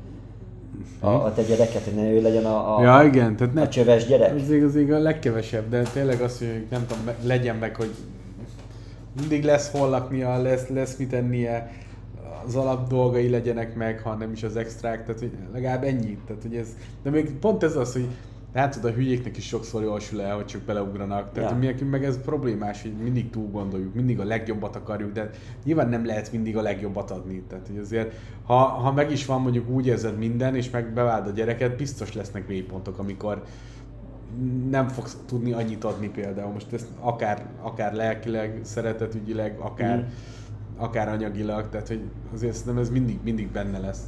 A, 1.00 1.10
a 1.10 1.34
te 1.34 1.42
gyereket, 1.44 1.84
hogy 1.84 1.94
ne 1.94 2.12
ő 2.12 2.22
legyen 2.22 2.46
a, 2.46 2.78
a, 2.78 2.82
Ja, 2.82 3.04
igen, 3.08 3.36
tehát 3.36 3.54
ne, 3.54 3.62
a 3.62 3.68
csöves 3.68 4.06
gyerek? 4.06 4.40
Ez 4.40 4.52
igaz, 4.52 4.76
a 4.76 5.00
legkevesebb, 5.00 5.70
de 5.70 5.82
tényleg 5.82 6.22
az, 6.22 6.38
hogy 6.38 6.66
nem 6.70 6.86
tudom, 6.88 7.16
legyen 7.24 7.56
meg, 7.56 7.76
hogy 7.76 7.92
mindig 9.20 9.44
lesz 9.44 9.72
hol 9.72 9.90
laknia, 9.90 10.42
lesz, 10.42 10.68
lesz 10.68 10.96
mit 10.98 11.14
ennie, 11.14 11.72
az 12.46 12.56
alap 12.56 12.88
dolgai 12.90 13.30
legyenek 13.30 13.76
meg, 13.76 14.00
ha 14.00 14.14
nem 14.14 14.32
is 14.32 14.44
az 14.44 14.56
extrák, 14.56 15.06
tehát 15.06 15.20
hogy 15.20 15.32
legalább 15.54 15.84
ennyi. 15.84 16.18
Tehát, 16.28 16.42
hogy 16.42 16.56
ez, 16.56 16.68
de 17.04 17.10
még 17.10 17.32
pont 17.32 17.64
ez 17.64 17.76
az, 17.76 17.94
hogy 17.94 18.08
látod, 18.58 18.86
a 18.86 18.90
hülyéknek 18.92 19.38
is 19.38 19.48
sokszor 19.48 19.84
jól 19.84 20.00
sül 20.00 20.22
el, 20.22 20.36
hogy 20.36 20.46
csak 20.46 20.62
beleugranak. 20.62 21.32
Tehát, 21.32 21.52
Ja. 21.52 21.58
nekünk 21.58 21.92
meg 21.92 22.04
ez 22.04 22.22
problémás, 22.22 22.82
hogy 22.82 22.94
mindig 23.04 23.30
túl 23.30 23.50
gondoljuk, 23.50 23.94
mindig 23.94 24.20
a 24.20 24.24
legjobbat 24.24 24.76
akarjuk, 24.76 25.12
de 25.12 25.30
nyilván 25.64 25.90
nem 25.90 26.06
lehet 26.06 26.32
mindig 26.32 26.58
a 26.58 26.62
legjobbat 26.62 27.12
adni. 27.12 27.44
Tehát, 27.48 27.68
hogy 27.68 27.78
azért, 27.78 28.14
ha, 28.44 28.56
ha 28.56 28.92
meg 28.92 29.12
is 29.12 29.26
van 29.26 29.42
mondjuk 29.42 29.70
úgy 29.70 29.86
érzed 29.88 30.18
minden, 30.18 30.56
és 30.56 30.70
meg 30.70 30.94
beváld 30.94 31.28
a 31.28 31.32
gyereket, 31.32 31.76
biztos 31.78 32.14
lesznek 32.14 32.48
mélypontok, 32.48 33.00
amikor 33.00 33.44
nem 34.70 34.88
fogsz 34.88 35.18
tudni 35.26 35.52
annyit 35.52 35.84
adni 35.84 36.10
például. 36.10 36.52
Most 36.52 36.74
ezt 36.74 36.88
akár, 37.00 37.46
akár 37.62 37.94
lelkileg, 37.94 38.60
szeretetügyileg, 38.64 39.58
akár, 39.60 39.98
Mm. 39.98 40.02
akár 40.78 41.08
anyagilag, 41.10 41.70
tehát 41.70 41.88
hogy 41.88 42.02
azért 42.34 42.54
szerintem 42.56 42.82
ez 42.82 42.90
mindig, 42.90 43.20
mindig 43.24 43.48
benne 43.52 43.80
lesz. 43.80 44.02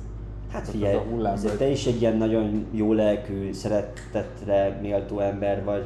Hát 0.52 0.62
Ez 0.62 0.70
figyelj, 0.70 0.96
a 0.96 1.00
hullám 1.12 1.34
azért 1.34 1.50
vagy. 1.58 1.68
te 1.68 1.70
is 1.72 1.86
egy 1.86 2.02
ilyen 2.02 2.18
nagyon 2.18 2.66
jó 2.72 2.94
lelkű, 2.94 3.52
szeretetre 3.54 4.80
méltó 4.82 5.20
ember 5.20 5.64
vagy. 5.64 5.84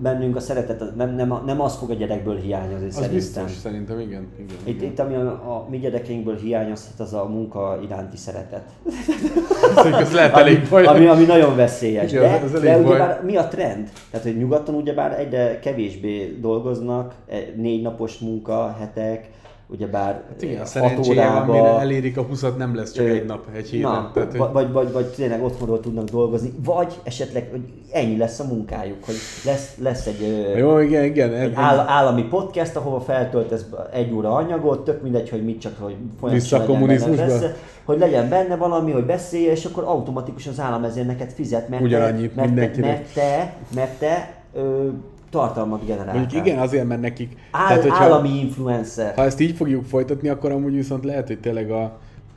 Bennünk 0.00 0.36
a 0.36 0.40
szeretet 0.40 0.96
nem, 0.96 1.14
nem, 1.14 1.42
nem 1.46 1.60
az 1.60 1.76
fog 1.76 1.90
a 1.90 1.94
gyerekből 1.94 2.36
hiányozni 2.36 2.86
Az 2.86 2.92
szerintem. 2.94 3.16
biztos, 3.16 3.50
szerintem 3.52 4.00
igen. 4.00 4.26
igen, 4.38 4.56
Itt, 4.64 4.76
igen. 4.76 4.90
itt 4.90 4.98
ami 4.98 5.14
a, 5.14 5.26
a 5.30 5.66
mi 5.70 5.78
gyerekeinkből 5.78 6.36
hiányozhat, 6.36 7.00
az 7.00 7.14
a 7.14 7.24
munka 7.24 7.78
iránti 7.84 8.16
szeretet. 8.16 8.68
Ez 10.00 10.12
lehet 10.12 10.36
elég 10.36 10.56
ami, 10.56 10.66
baj. 10.68 10.84
ami, 10.84 11.06
ami 11.06 11.24
nagyon 11.24 11.56
veszélyes. 11.56 12.12
Igen, 12.12 12.22
De, 12.22 12.40
az- 12.44 12.52
az 12.54 12.60
de 12.60 12.78
ugyebár 12.78 13.22
mi 13.24 13.36
a 13.36 13.48
trend? 13.48 13.90
Tehát, 14.10 14.26
hogy 14.26 14.36
nyugaton 14.36 14.74
ugyebár 14.74 15.20
egyre 15.20 15.58
kevésbé 15.58 16.38
dolgoznak, 16.40 17.14
e, 17.28 17.36
négy 17.56 17.82
napos 17.82 18.18
munka, 18.18 18.76
hetek, 18.78 19.28
ugyebár 19.70 20.22
Hát 20.28 20.42
igen, 20.42 20.54
a 20.54 20.58
hat 20.58 20.66
szerencséje 20.66 21.28
van, 21.28 21.34
órába. 21.34 21.52
mire 21.52 21.78
elérik 21.78 22.16
a 22.16 22.22
20 22.22 22.44
nem 22.56 22.74
lesz 22.74 22.92
csak 22.92 23.06
egy 23.06 23.24
nap, 23.24 23.46
egy 23.54 23.68
héten. 23.68 23.90
Na, 23.90 24.10
Tehát, 24.14 24.36
hogy, 24.36 24.52
vagy, 24.52 24.72
vagy, 24.72 24.92
vagy, 24.92 25.06
tényleg 25.06 25.44
otthonról 25.44 25.80
tudnak 25.80 26.04
dolgozni, 26.04 26.52
vagy 26.64 27.00
esetleg 27.02 27.48
hogy 27.50 27.60
ennyi 27.92 28.16
lesz 28.16 28.40
a 28.40 28.44
munkájuk, 28.44 29.04
hogy 29.04 29.14
lesz, 29.44 29.76
lesz 29.78 30.06
egy, 30.06 30.52
jó, 30.56 30.78
igen, 30.78 31.04
igen. 31.04 31.34
egy 31.34 31.50
ez- 31.50 31.56
áll, 31.56 31.78
állami 31.78 32.22
podcast, 32.22 32.76
ahova 32.76 33.00
feltöltesz 33.00 33.64
egy 33.92 34.12
óra 34.12 34.34
anyagot, 34.34 34.84
tök 34.84 35.02
mindegy, 35.02 35.28
hogy 35.28 35.44
mit 35.44 35.60
csak, 35.60 35.72
hogy 35.80 35.96
folyamatosan 36.20 36.66
kommunizmusba? 36.66 37.46
hogy 37.84 37.98
legyen 37.98 38.28
benne 38.28 38.56
valami, 38.56 38.92
hogy 38.92 39.04
beszélj, 39.04 39.44
és 39.44 39.64
akkor 39.64 39.84
automatikusan 39.84 40.52
az 40.52 40.60
állam 40.60 40.84
ezért 40.84 41.06
neked 41.06 41.30
fizet, 41.30 41.68
mert 41.68 41.82
Ugyanannyit 41.82 42.34
te, 42.34 42.46
mert, 42.46 42.72
te, 42.72 42.80
mert 42.80 43.12
te, 43.14 43.56
mert 43.74 43.98
te 43.98 44.34
ö, 44.54 44.88
tartalmat 45.30 45.86
generáltak. 45.86 46.14
Mondjuk 46.14 46.46
igen, 46.46 46.58
azért, 46.58 46.86
mert 46.86 47.00
nekik... 47.00 47.36
Áll, 47.50 47.66
tehát, 47.66 47.82
hogyha, 47.82 47.96
állami 48.04 48.28
influencer. 48.40 49.14
ha 49.14 49.24
ezt 49.24 49.40
így 49.40 49.56
fogjuk 49.56 49.84
folytatni, 49.84 50.28
akkor 50.28 50.50
amúgy 50.52 50.72
viszont 50.74 51.04
lehet, 51.04 51.26
hogy 51.26 51.38
tényleg 51.40 51.70
a, 51.70 51.82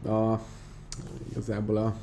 a 0.09 0.39
igazából 1.31 1.77
a 1.77 1.93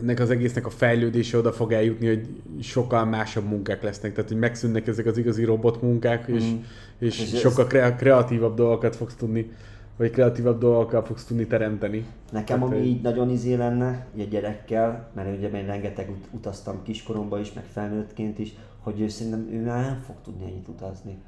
ennek 0.00 0.20
az 0.20 0.30
egésznek 0.30 0.66
a 0.66 0.70
fejlődése 0.70 1.38
oda 1.38 1.52
fog 1.52 1.72
eljutni, 1.72 2.06
hogy 2.06 2.28
sokkal 2.62 3.04
másabb 3.04 3.44
munkák 3.48 3.82
lesznek, 3.82 4.14
tehát 4.14 4.30
hogy 4.30 4.38
megszűnnek 4.38 4.86
ezek 4.86 5.06
az 5.06 5.18
igazi 5.18 5.44
robot 5.44 5.82
munkák, 5.82 6.24
és, 6.26 6.42
Mhm. 6.42 6.54
és, 6.98 7.20
És 7.20 7.32
ez- 7.32 7.38
sokkal 7.38 7.66
kre- 7.66 7.96
kreatívabb 7.96 8.56
dolgokat 8.56 8.96
fogsz 8.96 9.14
tudni, 9.14 9.50
vagy 9.96 10.10
kreatívabb 10.10 10.58
dolgokkal 10.60 11.04
fogsz 11.04 11.24
tudni 11.24 11.46
teremteni. 11.46 12.06
Nekem 12.32 12.44
Tehát, 12.58 12.62
ami 12.62 12.76
hogy- 12.80 12.86
így 12.86 13.02
nagyon 13.02 13.30
izé 13.30 13.54
lenne, 13.54 14.06
ugye 14.14 14.24
gyerekkel, 14.24 15.08
mert 15.14 15.36
ugye 15.36 15.48
én 15.48 15.66
rengeteg 15.66 16.10
ut- 16.10 16.28
utaztam 16.32 16.82
kiskoromban 16.82 17.40
is, 17.40 17.52
meg 17.52 17.64
felnőttként 17.72 18.38
is, 18.38 18.54
hogy 18.78 19.00
ő 19.00 19.08
szerintem 19.08 19.48
ő 19.52 19.64
már 19.64 19.84
nem 19.84 20.02
fog 20.06 20.14
tudni 20.24 20.44
ennyit 20.44 20.68
utazni. 20.68 21.18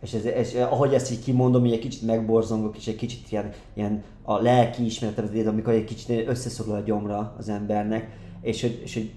És, 0.00 0.12
ez, 0.14 0.24
és 0.24 0.54
ahogy 0.54 0.94
ezt 0.94 1.12
így 1.12 1.22
kimondom, 1.24 1.64
így 1.64 1.72
egy 1.72 1.78
kicsit 1.78 2.06
megborzongok, 2.06 2.76
és 2.76 2.86
egy 2.86 2.96
kicsit 2.96 3.30
ilyen, 3.30 3.50
ilyen 3.74 4.02
a 4.22 4.38
lelki 4.38 4.84
ismeretem, 4.84 5.28
amikor 5.46 5.72
egy 5.72 5.84
kicsit 5.84 6.28
összeszorul 6.28 6.74
a 6.74 6.80
gyomra 6.80 7.34
az 7.38 7.48
embernek, 7.48 8.08
és 8.40 8.60
hogy, 8.60 8.80
és 8.84 8.94
hogy 8.94 9.12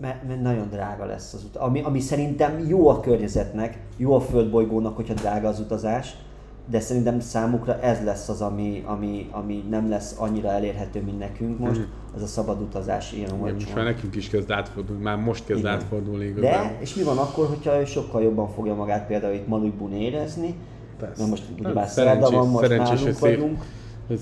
mert, 0.00 0.26
mert 0.28 0.42
nagyon 0.42 0.68
drága 0.68 1.04
lesz 1.04 1.32
az 1.34 1.44
ut. 1.44 1.56
Ami, 1.56 1.80
ami 1.82 2.00
szerintem 2.00 2.66
jó 2.68 2.88
a 2.88 3.00
környezetnek, 3.00 3.78
jó 3.96 4.14
a 4.14 4.20
földbolygónak, 4.20 4.96
hogyha 4.96 5.14
drága 5.14 5.48
az 5.48 5.60
utazás, 5.60 6.16
de 6.66 6.80
szerintem 6.80 7.20
számukra 7.20 7.80
ez 7.80 8.04
lesz 8.04 8.28
az, 8.28 8.40
ami, 8.40 8.82
ami, 8.86 9.28
ami 9.30 9.64
nem 9.70 9.88
lesz 9.88 10.14
annyira 10.18 10.48
elérhető, 10.48 11.02
mint 11.02 11.18
nekünk 11.18 11.58
most, 11.58 11.80
ez 12.16 12.22
a 12.22 12.26
szabad 12.26 12.60
utazás 12.60 13.12
ilyen 13.12 13.30
olcsón. 13.30 13.54
most 13.54 13.74
már 13.74 13.84
nekünk 13.84 14.14
is 14.14 14.28
kezd 14.28 14.50
átfordulni, 14.50 15.02
már 15.02 15.16
most 15.16 15.44
kezd 15.46 15.60
Igen. 15.60 15.72
átfordulni 15.72 16.24
igazából. 16.24 16.68
De, 16.68 16.76
és 16.80 16.94
mi 16.94 17.02
van 17.02 17.18
akkor, 17.18 17.46
hogyha 17.46 17.80
ő 17.80 17.84
sokkal 17.84 18.22
jobban 18.22 18.48
fogja 18.48 18.74
magát 18.74 19.06
például 19.06 19.34
itt 19.34 19.46
Malibun 19.46 19.92
érezni, 19.92 20.54
Persze. 20.98 21.14
mert 21.18 21.30
most 21.30 21.44
ugye 21.54 21.64
Hát 21.66 21.74
már 21.74 21.88
szerda 21.88 22.30
van, 22.30 22.48
most 22.48 22.62
szerencsés, 22.66 22.98
nálunk 22.98 23.16
szép, 23.16 23.36
vagyunk, 23.36 23.62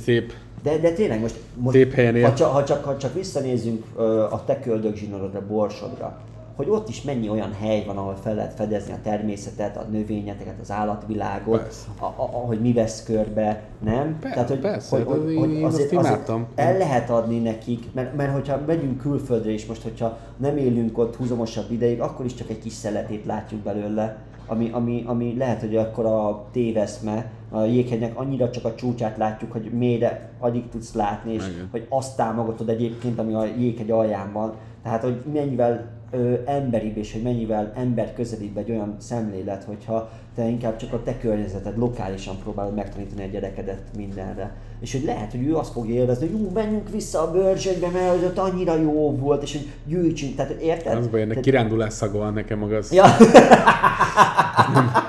szép. 0.02 0.32
de, 0.62 0.78
de 0.78 0.92
tényleg 0.92 1.20
most, 1.20 1.40
most 1.56 1.76
Szép 1.76 1.92
helyen 1.92 2.16
él. 2.16 2.24
ha, 2.28 2.34
csak, 2.34 2.52
ha, 2.52 2.64
csak, 2.64 2.84
ha 2.84 2.96
csak 2.96 3.14
visszanézzünk 3.14 3.84
ö, 3.96 4.22
a 4.22 4.44
te 4.44 4.60
köldögzsinorodra, 4.60 5.46
Borsodra, 5.46 6.18
hogy 6.60 6.70
ott 6.70 6.88
is 6.88 7.02
mennyi 7.02 7.28
olyan 7.28 7.52
hely 7.52 7.84
van, 7.86 7.96
ahol 7.96 8.16
fel 8.22 8.34
lehet 8.34 8.54
fedezni 8.54 8.92
a 8.92 8.98
természetet, 9.02 9.76
a 9.76 9.86
növényeteket, 9.90 10.54
az 10.60 10.70
állatvilágot, 10.70 11.62
Persze. 11.62 11.86
a, 12.00 12.04
a, 12.04 12.30
ahogy 12.32 12.60
mi 12.60 12.72
vesz 12.72 13.02
körbe, 13.02 13.62
nem? 13.78 14.18
Per- 14.20 14.60
persze, 14.60 14.96
hogy, 14.96 15.06
hát 15.08 15.16
hogy, 15.16 15.36
hogy 15.36 15.62
azt 15.62 15.74
azért, 15.74 15.96
azért 15.96 16.30
el 16.54 16.78
lehet 16.78 17.10
adni 17.10 17.38
nekik, 17.38 17.84
mert, 17.92 18.16
mert 18.16 18.32
hogyha 18.32 18.60
megyünk 18.66 18.98
külföldre 18.98 19.50
is 19.50 19.66
most, 19.66 19.82
hogyha 19.82 20.18
nem 20.36 20.56
élünk 20.56 20.98
ott 20.98 21.16
húzamosabb 21.16 21.70
ideig, 21.70 22.00
akkor 22.00 22.24
is 22.24 22.34
csak 22.34 22.50
egy 22.50 22.58
kis 22.58 22.72
szeletét 22.72 23.24
látjuk 23.24 23.60
belőle, 23.60 24.16
ami, 24.46 24.70
ami, 24.72 25.04
ami 25.06 25.34
lehet, 25.38 25.60
hogy 25.60 25.76
akkor 25.76 26.04
a 26.04 26.44
téveszme, 26.52 27.30
a 27.50 27.62
jéghegynek 27.62 28.18
annyira 28.18 28.50
csak 28.50 28.64
a 28.64 28.74
csúcsát 28.74 29.16
látjuk, 29.16 29.52
hogy 29.52 29.70
mélyre 29.72 30.30
alig 30.38 30.68
tudsz 30.68 30.94
látni, 30.94 31.32
és 31.32 31.48
Igen. 31.48 31.68
hogy 31.70 31.86
azt 31.88 32.16
támogatod 32.16 32.68
egyébként, 32.68 33.18
ami 33.18 33.34
a 33.34 33.44
jéghegy 33.44 33.90
alján 33.90 34.32
van. 34.32 34.54
Tehát, 34.82 35.02
hogy 35.02 35.22
mennyivel 35.32 35.88
ö, 36.10 36.34
emberibb 36.46 36.96
és 36.96 37.12
hogy 37.12 37.22
mennyivel 37.22 37.72
ember 37.76 38.14
közelibb 38.14 38.56
egy 38.56 38.70
olyan 38.70 38.96
szemlélet, 38.98 39.64
hogyha 39.64 40.10
te 40.34 40.48
inkább 40.48 40.76
csak 40.76 40.92
a 40.92 41.02
te 41.02 41.18
környezeted 41.18 41.78
lokálisan 41.78 42.38
próbálod 42.42 42.74
megtanítani 42.74 43.22
a 43.22 43.26
gyerekedet 43.26 43.80
mindenre. 43.96 44.52
És 44.80 44.92
hogy 44.92 45.04
lehet, 45.04 45.30
hogy 45.30 45.46
ő 45.46 45.56
azt 45.56 45.72
fogja 45.72 45.94
élvezni, 45.94 46.26
hogy 46.28 46.40
ú, 46.40 46.50
menjünk 46.54 46.90
vissza 46.90 47.20
a 47.22 47.30
bőrzsönybe, 47.30 47.88
mert 47.88 48.14
az 48.16 48.22
ott 48.22 48.38
annyira 48.38 48.76
jó 48.76 49.16
volt, 49.16 49.42
és 49.42 49.52
hogy 49.52 49.68
gyűjtsünk, 49.86 50.34
tehát 50.34 50.60
érted? 50.60 50.96
Az 50.96 51.06
baj, 51.06 51.20
ennek 51.20 51.28
Tehát- 51.28 51.44
kirándulás 51.44 51.92
szaga 51.92 52.18
van 52.18 52.32
nekem 52.32 52.58
maga, 52.58 52.76
az 52.76 52.92
Ja, 52.92 53.04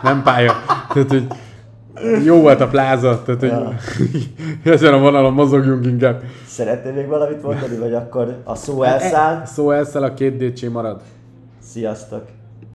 nem 0.03 0.21
pálya. 0.23 0.53
Tehát, 0.93 1.09
hogy 1.09 1.27
jó 2.23 2.41
volt 2.41 2.61
a 2.61 2.67
pláza, 2.67 3.23
tehát, 3.23 3.41
hogy 3.41 3.53
ezen 4.73 4.93
a 4.93 4.99
vonalon 4.99 5.33
mozogjunk 5.33 5.85
inkább. 5.85 6.21
szeretnél 6.45 6.93
még 6.93 7.07
valamit 7.07 7.43
mondani, 7.43 7.77
vagy 7.77 7.93
akkor 7.93 8.37
a 8.43 8.55
szó 8.55 8.83
elszáll? 8.83 9.45
Szó 9.45 9.71
elszáll, 9.71 10.03
a 10.03 10.13
két 10.13 10.37
DC 10.37 10.61
marad. 10.61 11.01
Sziasztok! 11.59 12.23